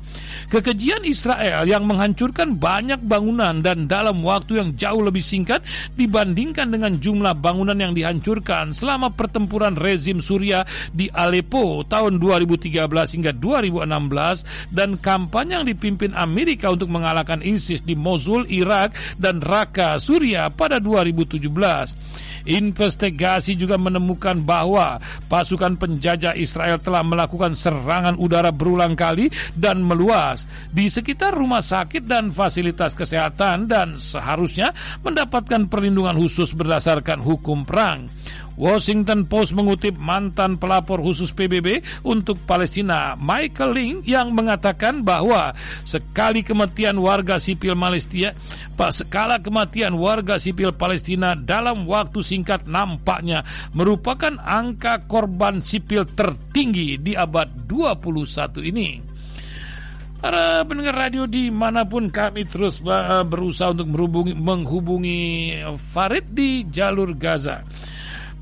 Kekejian 0.51 1.03
Israel 1.09 1.64
yang 1.64 1.89
menghancurkan 1.89 2.24
banyak 2.33 3.01
bangunan 3.05 3.61
dan 3.61 3.91
dalam 3.91 4.25
waktu 4.25 4.62
yang 4.62 4.70
jauh 4.79 5.03
lebih 5.05 5.20
singkat 5.20 5.61
dibandingkan 5.99 6.70
dengan 6.70 6.97
jumlah 6.97 7.37
bangunan 7.37 7.77
yang 7.77 7.93
dihancurkan 7.93 8.72
selama 8.72 9.12
pertempuran 9.12 9.77
rezim 9.77 10.22
Suria 10.22 10.64
di 10.95 11.11
Aleppo 11.12 11.85
tahun 11.85 12.16
2013 12.22 12.81
hingga 12.89 13.33
2016 13.37 14.72
dan 14.72 14.97
kampanye 14.97 15.61
yang 15.61 15.66
dipimpin 15.66 16.14
Amerika 16.14 16.70
untuk 16.70 16.89
mengalahkan 16.89 17.43
ISIS 17.43 17.83
di 17.83 17.99
Mosul, 17.99 18.47
Irak 18.49 18.95
dan 19.18 19.43
Raqqa, 19.43 19.99
Suria 19.99 20.49
pada 20.49 20.79
2017. 20.79 21.41
Investigasi 22.45 23.57
juga 23.57 23.81
menemukan 23.81 24.37
bahwa 24.37 25.01
pasukan 25.33 25.81
penjajah 25.81 26.37
Israel 26.37 26.77
telah 26.77 27.01
melakukan 27.01 27.57
serangan 27.57 28.20
udara 28.20 28.53
berulang 28.53 28.93
kali 28.93 29.33
dan 29.57 29.81
meluas 29.81 30.45
di 30.68 30.93
sekitar 30.93 31.33
rumah 31.33 31.64
sakit 31.64 32.05
fasilitas 32.31 32.95
kesehatan 32.95 33.67
dan 33.67 33.99
seharusnya 33.99 34.71
mendapatkan 35.03 35.67
perlindungan 35.67 36.15
khusus 36.15 36.55
berdasarkan 36.55 37.19
hukum 37.19 37.67
perang. 37.67 38.07
Washington 38.55 39.27
Post 39.27 39.51
mengutip 39.55 39.99
mantan 39.99 40.55
pelapor 40.62 41.03
khusus 41.03 41.35
PBB 41.35 41.83
untuk 42.07 42.39
Palestina 42.47 43.19
Michael 43.19 43.71
Ling 43.75 43.97
yang 44.07 44.31
mengatakan 44.31 45.03
bahwa 45.03 45.51
sekali 45.83 46.47
kematian 46.47 46.95
warga 47.03 47.43
sipil 47.43 47.75
Palestina, 47.75 48.31
skala 48.95 49.43
kematian 49.43 49.99
warga 49.99 50.39
sipil 50.39 50.71
Palestina 50.75 51.35
dalam 51.35 51.87
waktu 51.91 52.23
singkat 52.23 52.67
nampaknya 52.71 53.43
merupakan 53.75 54.39
angka 54.39 55.07
korban 55.11 55.59
sipil 55.59 56.07
tertinggi 56.07 56.99
di 57.03 57.12
abad 57.19 57.51
21 57.67 58.71
ini. 58.71 59.14
Para 60.25 60.64
pendengar 60.64 60.97
radio 60.97 61.29
di 61.29 61.53
mana 61.53 61.85
pun 61.85 62.09
kami 62.09 62.49
terus 62.49 62.81
berusaha 63.29 63.77
untuk 63.77 63.93
menghubungi, 63.93 64.33
menghubungi 64.33 65.20
Farid 65.77 66.33
di 66.33 66.64
jalur 66.64 67.12
Gaza. 67.12 67.61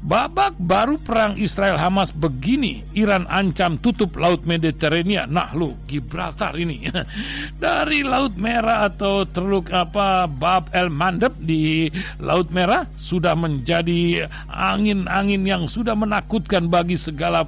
Babak 0.03 0.59
baru 0.59 0.99
perang 0.99 1.39
Israel 1.39 1.79
Hamas 1.79 2.11
begini, 2.11 2.83
Iran 2.99 3.23
ancam 3.31 3.79
tutup 3.79 4.19
Laut 4.19 4.43
Mediterania. 4.43 5.31
Nah, 5.31 5.55
lu 5.55 5.79
Gibraltar 5.87 6.59
ini 6.59 6.91
dari 7.63 8.03
Laut 8.03 8.35
Merah 8.35 8.91
atau 8.91 9.23
terluk 9.23 9.71
apa 9.71 10.27
Bab 10.27 10.75
El 10.75 10.91
Mandeb 10.91 11.39
di 11.39 11.87
Laut 12.19 12.51
Merah 12.51 12.83
sudah 12.99 13.39
menjadi 13.39 14.27
angin-angin 14.51 15.47
yang 15.47 15.71
sudah 15.71 15.95
menakutkan 15.95 16.67
bagi 16.67 16.99
segala 16.99 17.47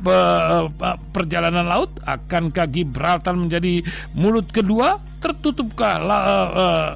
pe, 0.00 0.16
perjalanan 1.12 1.68
laut. 1.68 1.92
Akankah 2.08 2.64
Gibraltar 2.72 3.36
menjadi 3.36 3.84
mulut 4.16 4.48
kedua? 4.48 4.96
Tertutupkah 5.20 6.00
la, 6.00 6.16
uh, 6.16 6.48
uh, 6.48 6.88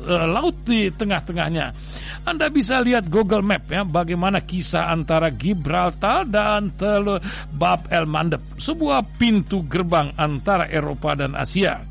uh, 0.00 0.26
laut 0.32 0.56
di 0.64 0.88
tengah-tengahnya? 0.88 1.76
Anda 2.24 2.52
bisa 2.52 2.84
lihat 2.84 3.08
Google 3.08 3.40
Map 3.40 3.64
ya 3.72 3.82
bagaimana 3.82 4.44
kisah 4.44 4.92
antara 4.92 5.32
Gibraltar 5.32 6.28
dan 6.28 6.72
Tel 6.76 7.16
Bab 7.56 7.88
El 7.88 8.04
Mandeb, 8.04 8.44
sebuah 8.60 9.16
pintu 9.16 9.64
gerbang 9.64 10.12
antara 10.20 10.68
Eropa 10.68 11.16
dan 11.16 11.32
Asia. 11.32 11.90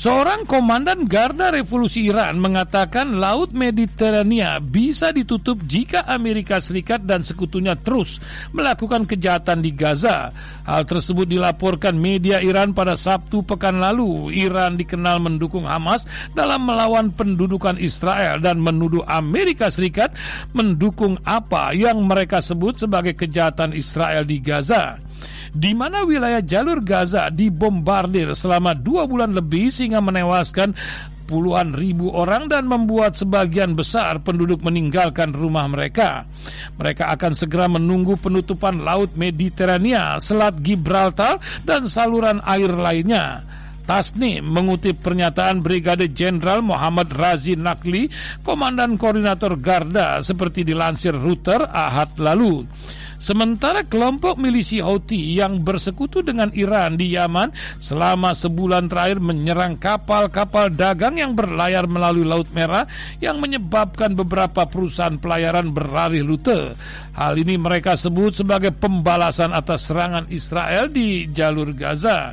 Seorang 0.00 0.48
komandan 0.48 1.04
Garda 1.04 1.52
Revolusi 1.52 2.08
Iran 2.08 2.40
mengatakan 2.40 3.20
Laut 3.20 3.52
Mediterania 3.52 4.56
bisa 4.62 5.10
ditutup 5.10 5.60
jika 5.66 6.08
Amerika 6.08 6.56
Serikat 6.62 7.04
dan 7.04 7.20
sekutunya 7.20 7.76
terus 7.76 8.16
melakukan 8.54 9.04
kejahatan 9.04 9.60
di 9.60 9.74
Gaza. 9.76 10.32
Hal 10.70 10.86
tersebut 10.86 11.26
dilaporkan 11.26 11.98
media 11.98 12.38
Iran 12.38 12.70
pada 12.70 12.94
Sabtu 12.94 13.42
pekan 13.42 13.82
lalu. 13.82 14.30
Iran 14.30 14.78
dikenal 14.78 15.18
mendukung 15.18 15.66
Hamas 15.66 16.06
dalam 16.30 16.62
melawan 16.62 17.10
pendudukan 17.10 17.74
Israel 17.82 18.38
dan 18.38 18.62
menuduh 18.62 19.02
Amerika 19.02 19.66
Serikat 19.66 20.14
mendukung 20.54 21.18
apa 21.26 21.74
yang 21.74 21.98
mereka 22.06 22.38
sebut 22.38 22.78
sebagai 22.78 23.18
kejahatan 23.18 23.74
Israel 23.74 24.22
di 24.22 24.38
Gaza 24.38 25.02
di 25.50 25.74
mana 25.74 26.06
wilayah 26.06 26.40
jalur 26.40 26.80
Gaza 26.80 27.28
dibombardir 27.28 28.32
selama 28.38 28.72
dua 28.72 29.04
bulan 29.10 29.34
lebih 29.34 29.68
sehingga 29.68 29.98
menewaskan 29.98 30.72
puluhan 31.30 31.70
ribu 31.70 32.10
orang 32.10 32.50
dan 32.50 32.66
membuat 32.66 33.14
sebagian 33.14 33.78
besar 33.78 34.18
penduduk 34.18 34.66
meninggalkan 34.66 35.30
rumah 35.30 35.70
mereka. 35.70 36.26
Mereka 36.74 37.06
akan 37.14 37.32
segera 37.38 37.70
menunggu 37.70 38.18
penutupan 38.18 38.82
Laut 38.82 39.14
Mediterania, 39.14 40.18
Selat 40.18 40.58
Gibraltar, 40.58 41.38
dan 41.62 41.86
saluran 41.86 42.42
air 42.42 42.74
lainnya. 42.74 43.46
Tasni 43.86 44.38
mengutip 44.38 45.02
pernyataan 45.02 45.66
Brigade 45.66 46.10
Jenderal 46.14 46.62
Muhammad 46.62 47.10
Razi 47.10 47.58
Nakli, 47.58 48.06
Komandan 48.42 48.94
Koordinator 48.94 49.58
Garda 49.58 50.22
seperti 50.22 50.62
dilansir 50.62 51.14
Router 51.14 51.66
Ahad 51.66 52.14
lalu. 52.18 52.66
Sementara 53.20 53.84
kelompok 53.84 54.40
milisi 54.40 54.80
Houthi 54.80 55.36
yang 55.36 55.60
bersekutu 55.60 56.24
dengan 56.24 56.48
Iran 56.56 56.96
di 56.96 57.12
Yaman 57.12 57.52
selama 57.76 58.32
sebulan 58.32 58.88
terakhir 58.88 59.20
menyerang 59.20 59.76
kapal-kapal 59.76 60.72
dagang 60.72 61.20
yang 61.20 61.36
berlayar 61.36 61.84
melalui 61.84 62.24
Laut 62.24 62.48
Merah 62.56 62.88
yang 63.20 63.36
menyebabkan 63.36 64.16
beberapa 64.16 64.64
perusahaan 64.64 65.20
pelayaran 65.20 65.68
berlari 65.68 66.24
rute. 66.24 66.72
Hal 67.12 67.36
ini 67.36 67.60
mereka 67.60 67.92
sebut 67.92 68.40
sebagai 68.40 68.72
pembalasan 68.72 69.52
atas 69.52 69.92
serangan 69.92 70.24
Israel 70.32 70.88
di 70.88 71.28
jalur 71.28 71.76
Gaza. 71.76 72.32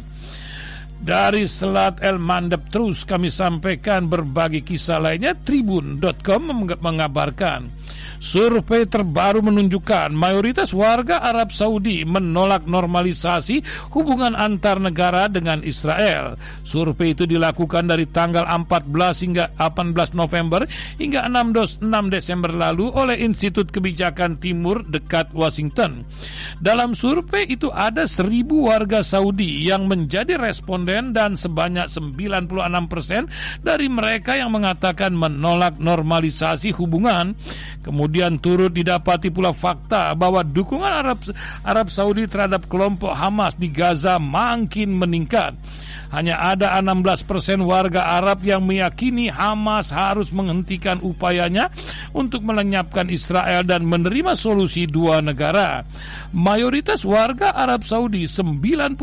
Dari 0.98 1.46
Selat 1.52 2.00
El 2.00 2.16
Mandeb 2.18 2.72
terus 2.72 3.04
kami 3.04 3.28
sampaikan 3.28 4.08
berbagai 4.08 4.64
kisah 4.64 5.04
lainnya. 5.04 5.36
Tribun.com 5.36 6.42
mengabarkan 6.80 7.87
Survei 8.18 8.89
terbaru 8.89 9.45
menunjukkan 9.45 10.10
mayoritas 10.12 10.74
warga 10.74 11.22
Arab 11.22 11.53
Saudi 11.53 12.01
menolak 12.03 12.66
normalisasi 12.66 13.62
hubungan 13.93 14.34
antar 14.34 14.82
negara 14.82 15.30
dengan 15.30 15.62
Israel. 15.62 16.39
Survei 16.66 17.14
itu 17.14 17.30
dilakukan 17.30 17.86
dari 17.88 18.10
tanggal 18.10 18.43
14 18.43 19.24
hingga 19.24 19.45
18 19.60 20.18
November 20.18 20.66
hingga 20.97 21.30
6 21.30 21.84
Desember 22.10 22.51
lalu 22.51 22.89
oleh 22.89 23.22
Institut 23.22 23.70
Kebijakan 23.70 24.41
Timur 24.41 24.82
dekat 24.88 25.32
Washington. 25.32 26.03
Dalam 26.58 26.97
survei 26.97 27.45
itu 27.47 27.70
ada 27.70 28.10
seribu 28.10 28.68
warga 28.68 29.05
Saudi 29.05 29.68
yang 29.68 29.86
menjadi 29.86 30.36
responden 30.36 31.14
dan 31.14 31.38
sebanyak 31.38 31.86
96 31.86 32.91
persen 32.91 33.30
dari 33.62 33.88
mereka 33.88 34.36
yang 34.36 34.51
mengatakan 34.51 35.14
menolak 35.14 35.78
normalisasi 35.78 36.74
hubungan. 36.74 37.38
Kemudian 37.98 38.38
turut 38.38 38.70
didapati 38.70 39.34
pula 39.34 39.58
fakta 39.58 40.14
bahwa 40.14 40.45
dukungan 40.45 41.02
Arab 41.02 41.18
Arab 41.66 41.89
Saudi 41.89 42.30
terhadap 42.30 42.70
kelompok 42.70 43.10
Hamas 43.10 43.58
di 43.58 43.74
Gaza 43.74 44.22
makin 44.22 45.02
meningkat. 45.02 45.58
Hanya 46.14 46.39
ada 46.39 46.80
16% 46.80 47.28
warga 47.64 48.08
Arab 48.20 48.43
yang 48.43 48.64
meyakini 48.64 49.28
Hamas 49.28 49.91
harus 49.91 50.32
menghentikan 50.32 51.03
upayanya 51.03 51.68
untuk 52.16 52.43
melenyapkan 52.47 53.12
Israel 53.12 53.68
dan 53.68 53.84
menerima 53.84 54.34
solusi 54.39 54.88
dua 54.88 55.20
negara. 55.20 55.84
Mayoritas 56.32 57.03
warga 57.03 57.51
Arab 57.55 57.84
Saudi 57.84 58.28
95% 58.28 58.97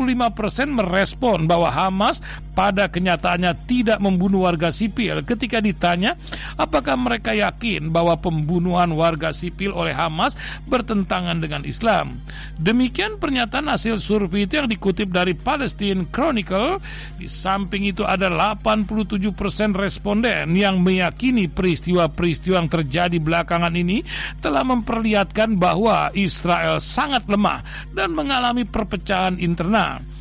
merespon 0.69 1.45
bahwa 1.45 1.69
Hamas 1.69 2.21
pada 2.55 2.87
kenyataannya 2.87 3.51
tidak 3.67 3.99
membunuh 3.99 4.47
warga 4.47 4.71
sipil 4.71 5.19
ketika 5.27 5.59
ditanya 5.59 6.15
apakah 6.55 6.95
mereka 6.95 7.35
yakin 7.35 7.91
bahwa 7.91 8.15
pembunuhan 8.15 8.95
warga 8.95 9.35
sipil 9.35 9.75
oleh 9.75 9.91
Hamas 9.91 10.33
bertentangan 10.63 11.43
dengan 11.43 11.67
Islam. 11.67 12.23
Demikian 12.55 13.19
pernyataan 13.19 13.67
hasil 13.67 13.99
survei 13.99 14.47
itu 14.47 14.55
yang 14.55 14.71
dikutip 14.71 15.11
dari 15.11 15.35
Palestine 15.35 16.07
Chronicle. 16.07 16.79
Di 17.15 17.27
samping 17.27 17.87
itu 17.87 18.03
ada 18.03 18.27
87% 18.27 19.35
responden 19.75 20.51
yang 20.55 20.81
meyakini 20.81 21.47
peristiwa-peristiwa 21.47 22.55
yang 22.59 22.71
terjadi 22.71 23.17
belakangan 23.19 23.73
ini 23.75 24.01
telah 24.39 24.63
memperlihatkan 24.63 25.59
bahwa 25.59 26.09
Israel 26.15 26.79
sangat 26.79 27.27
lemah 27.27 27.61
dan 27.91 28.15
mengalami 28.15 28.63
perpecahan 28.65 29.37
internal. 29.39 30.14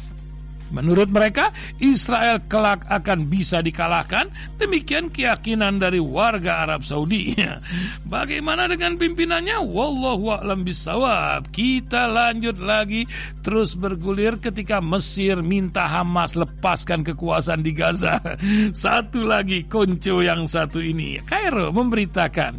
Menurut 0.74 1.06
mereka, 1.06 1.54
Israel 1.78 2.42
kelak 2.50 2.82
akan 2.90 3.30
bisa 3.30 3.62
dikalahkan. 3.62 4.26
Demikian 4.58 5.06
keyakinan 5.14 5.78
dari 5.78 6.02
warga 6.02 6.66
Arab 6.66 6.82
Saudi. 6.82 7.30
Bagaimana 8.10 8.66
dengan 8.66 8.98
pimpinannya? 8.98 9.62
Wallahu 9.62 10.34
a'lam 10.34 10.66
bisawab. 10.66 11.54
Kita 11.54 12.10
lanjut 12.10 12.58
lagi 12.58 13.06
terus 13.46 13.78
bergulir 13.78 14.42
ketika 14.42 14.82
Mesir 14.82 15.38
minta 15.46 15.86
Hamas 15.86 16.34
lepaskan 16.34 17.06
kekuasaan 17.06 17.62
di 17.62 17.70
Gaza. 17.70 18.18
Satu 18.84 19.22
lagi 19.22 19.70
konco 19.70 20.20
yang 20.20 20.50
satu 20.50 20.82
ini. 20.82 21.22
Kairo 21.22 21.70
memberitakan 21.70 22.58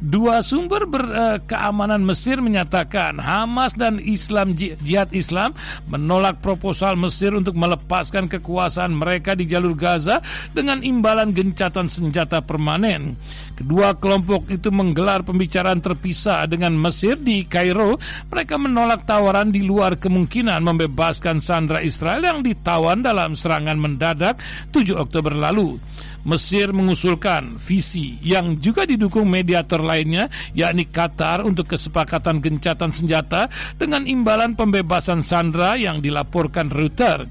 Dua 0.00 0.40
sumber 0.40 0.88
ber, 0.88 1.04
uh, 1.12 1.38
keamanan 1.44 2.00
Mesir 2.00 2.40
menyatakan 2.40 3.20
Hamas 3.20 3.76
dan 3.76 4.00
Islam 4.00 4.56
Jihad 4.56 5.12
Islam 5.12 5.52
menolak 5.92 6.40
proposal 6.40 6.96
Mesir 6.96 7.36
untuk 7.36 7.52
melepaskan 7.52 8.24
kekuasaan 8.32 8.96
mereka 8.96 9.36
di 9.36 9.44
jalur 9.44 9.76
Gaza 9.76 10.24
dengan 10.56 10.80
imbalan 10.80 11.36
gencatan 11.36 11.92
senjata 11.92 12.40
permanen. 12.40 13.12
Kedua 13.52 13.92
kelompok 13.92 14.48
itu 14.48 14.72
menggelar 14.72 15.20
pembicaraan 15.20 15.84
terpisah 15.84 16.48
dengan 16.48 16.72
Mesir 16.80 17.20
di 17.20 17.44
Kairo. 17.44 18.00
Mereka 18.32 18.56
menolak 18.56 19.04
tawaran 19.04 19.52
di 19.52 19.60
luar 19.60 20.00
kemungkinan 20.00 20.64
membebaskan 20.64 21.44
sandra 21.44 21.84
Israel 21.84 22.24
yang 22.24 22.40
ditawan 22.40 23.04
dalam 23.04 23.36
serangan 23.36 23.76
mendadak 23.76 24.40
7 24.72 24.96
Oktober 24.96 25.36
lalu. 25.36 25.76
Mesir 26.20 26.76
mengusulkan 26.76 27.56
visi 27.56 28.20
yang 28.20 28.60
juga 28.60 28.84
didukung 28.84 29.24
mediator 29.24 29.80
lainnya 29.80 30.28
yakni 30.52 30.84
Qatar 30.84 31.40
untuk 31.48 31.72
kesepakatan 31.72 32.44
gencatan 32.44 32.92
senjata 32.92 33.48
dengan 33.80 34.04
imbalan 34.04 34.52
pembebasan 34.52 35.24
sandra 35.24 35.80
yang 35.80 36.04
dilaporkan 36.04 36.68
Reuters. 36.68 37.24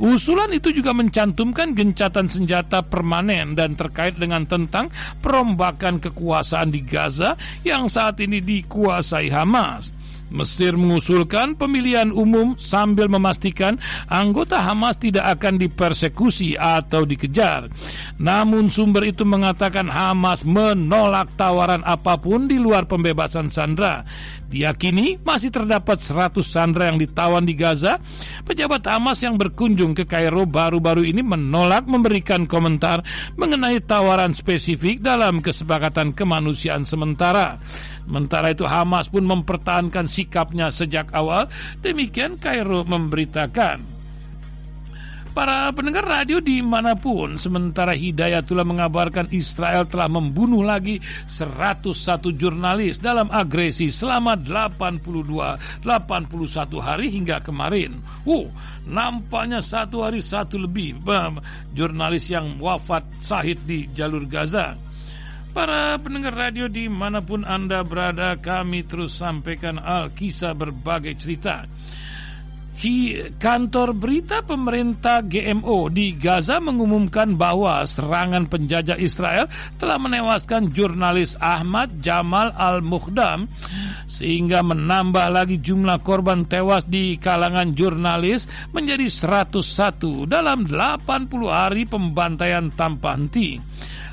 Usulan 0.00 0.48
itu 0.56 0.72
juga 0.72 0.96
mencantumkan 0.96 1.76
gencatan 1.76 2.32
senjata 2.32 2.80
permanen 2.80 3.52
dan 3.52 3.76
terkait 3.76 4.16
dengan 4.16 4.48
tentang 4.48 4.88
perombakan 5.20 6.00
kekuasaan 6.00 6.72
di 6.72 6.80
Gaza 6.80 7.36
yang 7.60 7.92
saat 7.92 8.18
ini 8.24 8.40
dikuasai 8.40 9.28
Hamas. 9.28 9.99
Mesir 10.30 10.78
mengusulkan 10.78 11.58
pemilihan 11.58 12.14
umum 12.14 12.54
sambil 12.54 13.10
memastikan 13.10 13.76
anggota 14.06 14.62
Hamas 14.62 14.98
tidak 15.02 15.38
akan 15.38 15.58
dipersekusi 15.58 16.54
atau 16.54 17.02
dikejar. 17.02 17.66
Namun 18.22 18.70
sumber 18.70 19.10
itu 19.10 19.26
mengatakan 19.26 19.90
Hamas 19.90 20.46
menolak 20.46 21.34
tawaran 21.34 21.82
apa 21.82 22.14
pun 22.16 22.46
di 22.46 22.56
luar 22.62 22.86
pembebasan 22.86 23.50
sandra. 23.50 24.06
Diakini 24.50 25.14
masih 25.22 25.54
terdapat 25.54 26.02
100 26.02 26.42
sandra 26.42 26.90
yang 26.90 26.98
ditawan 26.98 27.46
di 27.46 27.54
Gaza. 27.54 28.02
Pejabat 28.42 28.82
Hamas 28.90 29.22
yang 29.22 29.38
berkunjung 29.38 29.94
ke 29.94 30.10
Kairo 30.10 30.42
baru-baru 30.42 31.06
ini 31.06 31.22
menolak 31.22 31.86
memberikan 31.86 32.50
komentar 32.50 33.06
mengenai 33.38 33.78
tawaran 33.78 34.34
spesifik 34.34 34.98
dalam 34.98 35.38
kesepakatan 35.38 36.10
kemanusiaan 36.18 36.82
sementara. 36.82 37.62
Sementara 38.10 38.50
itu 38.50 38.66
Hamas 38.66 39.06
pun 39.06 39.22
mempertahankan 39.22 40.10
sikapnya 40.10 40.66
sejak 40.74 41.14
awal. 41.14 41.46
Demikian 41.78 42.42
Kairo 42.42 42.82
memberitakan. 42.82 44.02
Para 45.30 45.70
pendengar 45.70 46.02
radio 46.02 46.42
di 46.42 46.58
mana 46.58 46.98
pun, 46.98 47.38
sementara 47.38 47.94
Hidayatullah 47.94 48.66
mengabarkan 48.66 49.30
Israel 49.30 49.86
telah 49.86 50.10
membunuh 50.10 50.58
lagi 50.66 50.98
101 51.30 52.34
jurnalis 52.34 52.98
dalam 52.98 53.30
agresi 53.30 53.94
selama 53.94 54.34
82, 54.34 55.86
81 55.86 56.82
hari 56.82 57.14
hingga 57.14 57.38
kemarin. 57.46 57.94
Wow, 58.26 58.50
nampaknya 58.90 59.62
satu 59.62 60.02
hari 60.02 60.18
satu 60.18 60.58
lebih 60.58 60.98
jurnalis 61.78 62.26
yang 62.26 62.58
wafat 62.58 63.06
sahid 63.22 63.62
di 63.70 63.86
jalur 63.94 64.26
Gaza. 64.26 64.89
Para 65.50 65.98
pendengar 65.98 66.38
radio 66.38 66.70
di 66.70 66.86
mana 66.86 67.18
pun 67.18 67.42
Anda 67.42 67.82
berada, 67.82 68.38
kami 68.38 68.86
terus 68.86 69.18
sampaikan 69.18 69.82
Alkisah 69.82 70.54
berbagai 70.54 71.18
cerita. 71.18 71.66
Kantor 73.36 73.92
berita 73.92 74.40
pemerintah 74.40 75.20
GMO 75.20 75.92
di 75.92 76.16
Gaza 76.16 76.64
mengumumkan 76.64 77.36
bahwa 77.36 77.84
serangan 77.84 78.48
penjajah 78.48 78.96
Israel 78.96 79.52
telah 79.76 80.00
menewaskan 80.00 80.72
jurnalis 80.72 81.36
Ahmad 81.36 82.00
Jamal 82.00 82.56
Al-Mukhdam 82.56 83.52
sehingga 84.08 84.64
menambah 84.64 85.28
lagi 85.28 85.60
jumlah 85.60 86.00
korban 86.00 86.48
tewas 86.48 86.88
di 86.88 87.20
kalangan 87.20 87.76
jurnalis 87.76 88.48
menjadi 88.72 89.12
101 89.12 90.24
dalam 90.24 90.64
80 90.64 91.52
hari 91.52 91.84
pembantaian 91.84 92.72
tanpa 92.72 93.12
henti. 93.12 93.60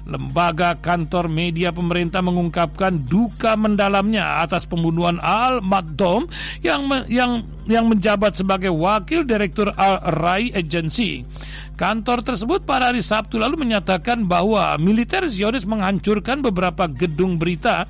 Lembaga 0.08 0.80
kantor 0.80 1.28
media 1.28 1.76
pemerintah 1.76 2.24
mengungkapkan 2.24 2.96
duka 3.12 3.60
mendalamnya 3.60 4.40
atas 4.40 4.64
pembunuhan 4.64 5.20
Al 5.20 5.60
Makdom 5.60 6.32
yang 6.64 6.88
yang 7.12 7.44
yang 7.68 7.92
menjabat 7.92 8.40
sebagai 8.40 8.72
wakil 8.72 9.28
direktur 9.28 9.68
Al 9.76 10.00
Rai 10.16 10.56
Agency. 10.56 11.28
Kantor 11.76 12.24
tersebut 12.24 12.64
pada 12.64 12.90
hari 12.90 13.04
Sabtu 13.04 13.36
lalu 13.36 13.68
menyatakan 13.68 14.24
bahwa 14.24 14.80
militer 14.80 15.28
Zionis 15.28 15.68
menghancurkan 15.68 16.40
beberapa 16.40 16.88
gedung 16.88 17.36
berita. 17.36 17.84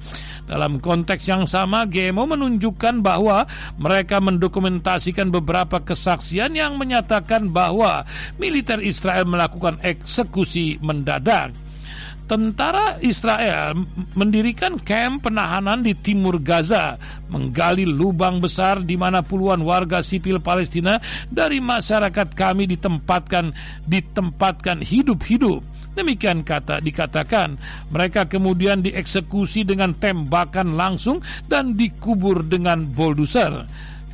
Dalam 0.49 0.82
konteks 0.82 1.24
yang 1.30 1.45
sama, 1.45 1.86
GMO 1.86 2.26
menunjukkan 2.28 2.99
bahwa 3.05 3.45
mereka 3.78 4.18
mendokumentasikan 4.18 5.30
beberapa 5.30 5.86
kesaksian 5.86 6.57
yang 6.57 6.82
menyatakan 6.82 7.53
bahwa 7.53 8.03
militer 8.41 8.82
Israel 8.82 9.24
melakukan 9.30 9.80
eksekusi 9.86 10.82
mendadak 10.82 11.66
tentara 12.28 12.99
Israel 12.99 13.73
mendirikan 14.13 14.78
kamp 14.84 15.25
penahanan 15.25 15.82
di 15.82 15.95
timur 15.95 16.38
Gaza, 16.43 16.99
menggali 17.32 17.88
lubang 17.88 18.43
besar 18.43 18.84
di 18.84 18.99
mana 18.99 19.23
puluhan 19.23 19.63
warga 19.63 20.03
sipil 20.03 20.43
Palestina 20.43 20.99
dari 21.32 21.63
masyarakat 21.63 22.28
kami 22.36 22.67
ditempatkan 22.67 23.55
ditempatkan 23.88 24.84
hidup-hidup. 24.84 25.63
Demikian 25.97 26.45
kata 26.45 26.78
dikatakan, 26.78 27.57
mereka 27.89 28.30
kemudian 28.30 28.86
dieksekusi 28.86 29.65
dengan 29.65 29.97
tembakan 29.97 30.78
langsung 30.78 31.25
dan 31.49 31.73
dikubur 31.73 32.45
dengan 32.45 32.86
bulldozer. 32.86 33.65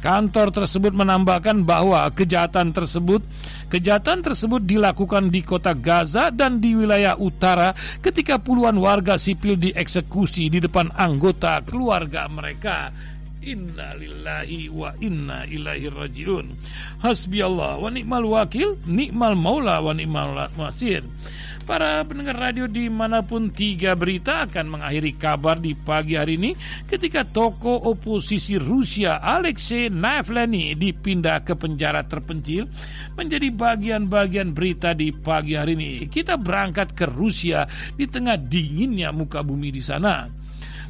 Kantor 0.03 0.51
tersebut 0.51 0.91
menambahkan 0.91 1.63
bahwa 1.63 2.03
kejahatan 2.11 2.75
tersebut 2.75 3.23
kejahatan 3.71 4.19
tersebut 4.19 4.59
dilakukan 4.59 5.31
di 5.31 5.39
kota 5.47 5.71
Gaza 5.71 6.27
dan 6.27 6.59
di 6.59 6.75
wilayah 6.75 7.15
utara 7.15 7.71
ketika 8.03 8.35
puluhan 8.35 8.75
warga 8.83 9.15
sipil 9.15 9.55
dieksekusi 9.55 10.51
di 10.51 10.59
depan 10.59 10.91
anggota 10.91 11.63
keluarga 11.63 12.27
mereka. 12.27 12.91
Inna 13.47 13.95
lillahi 13.95 14.67
wa 14.67 14.91
inna 14.99 15.47
ilaihi 15.47 15.87
rajiun. 15.87 16.47
Hasbi 16.99 17.39
Allah 17.39 17.79
wa 17.79 17.87
ni'mal 17.87 18.27
wakil, 18.27 18.83
ni'mal 18.83 19.39
maula 19.39 19.79
wa 19.79 19.95
ni'mal 19.95 20.51
nasir. 20.59 21.03
Para 21.63 22.03
pendengar 22.03 22.35
radio 22.35 22.67
di 22.67 22.91
mana 22.91 23.23
pun 23.23 23.47
tiga 23.47 23.95
berita 23.95 24.43
akan 24.43 24.77
mengakhiri 24.77 25.15
kabar 25.15 25.55
di 25.63 25.71
pagi 25.71 26.19
hari 26.19 26.35
ini 26.35 26.51
ketika 26.83 27.23
toko 27.23 27.87
oposisi 27.87 28.59
Rusia 28.59 29.23
Alexei 29.23 29.87
Navalny 29.87 30.75
dipindah 30.75 31.39
ke 31.47 31.55
penjara 31.55 32.03
terpencil 32.03 32.67
menjadi 33.15 33.47
bagian-bagian 33.47 34.51
berita 34.51 34.91
di 34.91 35.15
pagi 35.15 35.55
hari 35.55 35.79
ini. 35.79 35.91
Kita 36.11 36.35
berangkat 36.35 36.91
ke 36.91 37.07
Rusia 37.07 37.63
di 37.95 38.11
tengah 38.11 38.35
dinginnya 38.35 39.15
muka 39.15 39.39
bumi 39.39 39.71
di 39.71 39.79
sana. 39.79 40.42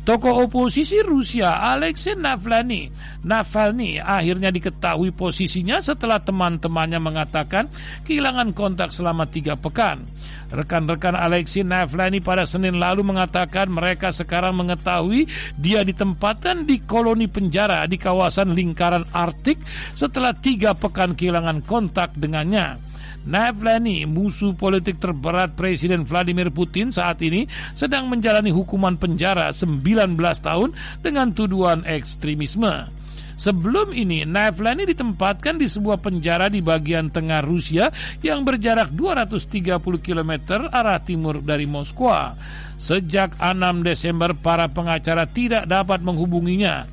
Tokoh 0.04 0.52
oposisi 0.52 1.00
Rusia 1.00 1.64
Alexei 1.64 2.12
Navalny, 2.12 2.92
Navalny 3.24 4.04
akhirnya 4.04 4.52
diketahui 4.52 5.16
posisinya 5.16 5.80
setelah 5.80 6.20
teman-temannya 6.20 7.00
mengatakan 7.00 7.72
kehilangan 8.04 8.52
kontak 8.52 8.92
selama 8.92 9.24
tiga 9.32 9.56
pekan. 9.56 10.04
Rekan-rekan 10.52 11.16
Alexei 11.16 11.64
Navalny 11.64 12.20
pada 12.20 12.44
Senin 12.44 12.84
lalu 12.84 13.00
mengatakan 13.00 13.72
mereka 13.72 14.12
sekarang 14.12 14.60
mengetahui 14.60 15.24
dia 15.56 15.88
ditempatkan 15.88 16.68
di 16.68 16.84
koloni 16.84 17.32
penjara 17.32 17.88
di 17.88 17.96
kawasan 17.96 18.52
lingkaran 18.52 19.08
Arktik 19.16 19.64
setelah 19.96 20.36
tiga 20.36 20.76
pekan 20.76 21.16
kehilangan 21.16 21.64
kontak 21.64 22.12
dengannya. 22.20 22.92
Navalny, 23.24 24.04
musuh 24.04 24.52
politik 24.52 25.00
terberat 25.00 25.56
Presiden 25.56 26.04
Vladimir 26.04 26.52
Putin 26.52 26.92
saat 26.92 27.24
ini 27.24 27.48
sedang 27.74 28.12
menjalani 28.12 28.52
hukuman 28.52 29.00
penjara 29.00 29.52
19 29.56 30.16
tahun 30.20 30.76
dengan 31.00 31.32
tuduhan 31.32 31.88
ekstremisme. 31.88 33.04
Sebelum 33.34 33.92
ini, 33.98 34.24
Navalny 34.30 34.86
ditempatkan 34.94 35.58
di 35.58 35.66
sebuah 35.66 36.00
penjara 36.00 36.54
di 36.54 36.62
bagian 36.62 37.10
tengah 37.10 37.42
Rusia 37.42 37.90
yang 38.22 38.46
berjarak 38.46 38.94
230 38.94 39.82
km 40.00 40.32
arah 40.70 41.02
timur 41.02 41.42
dari 41.42 41.66
Moskwa. 41.66 42.38
Sejak 42.84 43.40
6 43.40 43.80
Desember, 43.88 44.36
para 44.36 44.68
pengacara 44.68 45.24
tidak 45.24 45.72
dapat 45.72 46.04
menghubunginya. 46.04 46.84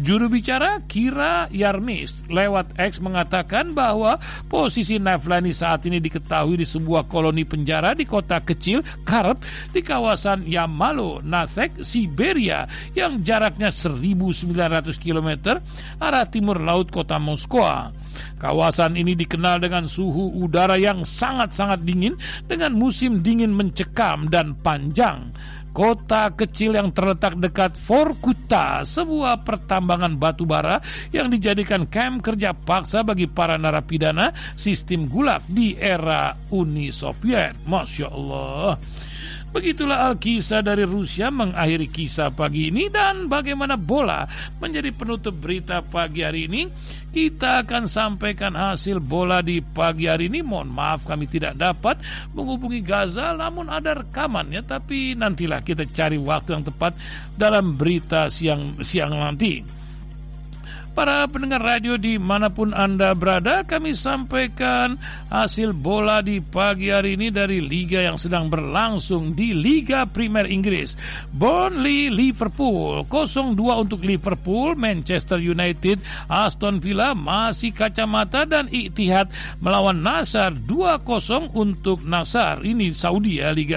Juru 0.00 0.32
bicara 0.32 0.80
Kira 0.88 1.52
Yarmis 1.52 2.16
lewat 2.32 2.74
X 2.80 2.98
mengatakan 3.04 3.76
bahwa 3.76 4.16
posisi 4.48 4.96
Navlani 4.96 5.52
saat 5.52 5.84
ini 5.84 6.00
diketahui 6.00 6.58
di 6.58 6.66
sebuah 6.66 7.04
koloni 7.06 7.44
penjara 7.44 7.92
di 7.92 8.08
kota 8.08 8.40
kecil 8.40 8.80
Karp 9.04 9.44
di 9.70 9.84
kawasan 9.84 10.48
Yamalo, 10.48 11.20
Nasek, 11.20 11.84
Siberia 11.84 12.64
yang 12.96 13.20
jaraknya 13.20 13.68
1900 13.68 14.96
km 14.96 15.60
arah 16.00 16.26
timur 16.26 16.58
laut 16.58 16.88
kota 16.88 17.20
Moskwa. 17.20 18.03
Kawasan 18.38 18.98
ini 18.98 19.16
dikenal 19.16 19.62
dengan 19.62 19.86
suhu 19.86 20.36
udara 20.40 20.76
yang 20.76 21.02
sangat-sangat 21.02 21.82
dingin 21.82 22.14
dengan 22.44 22.74
musim 22.76 23.22
dingin 23.22 23.54
mencekam 23.54 24.28
dan 24.28 24.56
panjang 24.60 25.32
kota 25.74 26.30
kecil 26.30 26.78
yang 26.78 26.94
terletak 26.94 27.34
dekat 27.42 27.74
Vorkuta, 27.74 28.86
sebuah 28.86 29.42
pertambangan 29.42 30.14
batu 30.14 30.46
bara 30.46 30.78
yang 31.10 31.26
dijadikan 31.26 31.90
kamp 31.90 32.22
kerja 32.22 32.54
paksa 32.54 33.02
bagi 33.02 33.26
para 33.26 33.58
narapidana 33.58 34.30
sistem 34.54 35.10
gulag 35.10 35.42
di 35.50 35.74
era 35.74 36.30
Uni 36.54 36.94
Soviet. 36.94 37.58
Masya 37.66 38.06
Allah. 38.06 38.78
Begitulah 39.54 40.10
Alkisah 40.10 40.66
dari 40.66 40.82
Rusia 40.82 41.30
mengakhiri 41.30 41.86
kisah 41.86 42.34
pagi 42.34 42.74
ini 42.74 42.90
dan 42.90 43.30
bagaimana 43.30 43.78
bola 43.78 44.26
menjadi 44.58 44.90
penutup 44.90 45.30
berita 45.38 45.78
pagi 45.78 46.26
hari 46.26 46.50
ini. 46.50 46.66
Kita 47.14 47.62
akan 47.62 47.86
sampaikan 47.86 48.58
hasil 48.58 48.98
bola 48.98 49.38
di 49.46 49.62
pagi 49.62 50.10
hari 50.10 50.26
ini. 50.26 50.42
Mohon 50.42 50.74
maaf 50.74 51.06
kami 51.06 51.30
tidak 51.30 51.54
dapat 51.54 52.02
menghubungi 52.34 52.82
Gaza 52.82 53.30
namun 53.30 53.70
ada 53.70 53.94
rekamannya 53.94 54.66
tapi 54.66 55.14
nantilah 55.14 55.62
kita 55.62 55.86
cari 55.86 56.18
waktu 56.18 56.58
yang 56.58 56.66
tepat 56.66 56.98
dalam 57.38 57.78
berita 57.78 58.26
siang 58.26 58.82
siang 58.82 59.14
nanti. 59.14 59.83
Para 60.94 61.26
pendengar 61.26 61.58
radio 61.58 61.98
di 61.98 62.22
mana 62.22 62.54
pun 62.54 62.70
Anda 62.70 63.18
berada, 63.18 63.66
kami 63.66 63.98
sampaikan 63.98 64.94
hasil 65.26 65.74
bola 65.74 66.22
di 66.22 66.38
pagi 66.38 66.94
hari 66.94 67.18
ini 67.18 67.34
dari 67.34 67.58
Liga 67.58 67.98
yang 67.98 68.14
sedang 68.14 68.46
berlangsung 68.46 69.34
di 69.34 69.50
Liga 69.50 70.06
Primer 70.06 70.46
Inggris. 70.46 70.94
Burnley 71.34 72.14
Liverpool 72.14 73.02
0-2 73.10 73.58
untuk 73.58 74.06
Liverpool, 74.06 74.78
Manchester 74.78 75.42
United, 75.42 75.98
Aston 76.30 76.78
Villa 76.78 77.10
masih 77.10 77.74
kacamata 77.74 78.46
dan 78.46 78.70
Ittihad 78.70 79.34
melawan 79.58 79.98
Nasar 79.98 80.54
2-0 80.54 81.58
untuk 81.58 82.06
Nasar. 82.06 82.62
Ini 82.62 82.94
Saudi 82.94 83.42
ya 83.42 83.50
Liga 83.50 83.72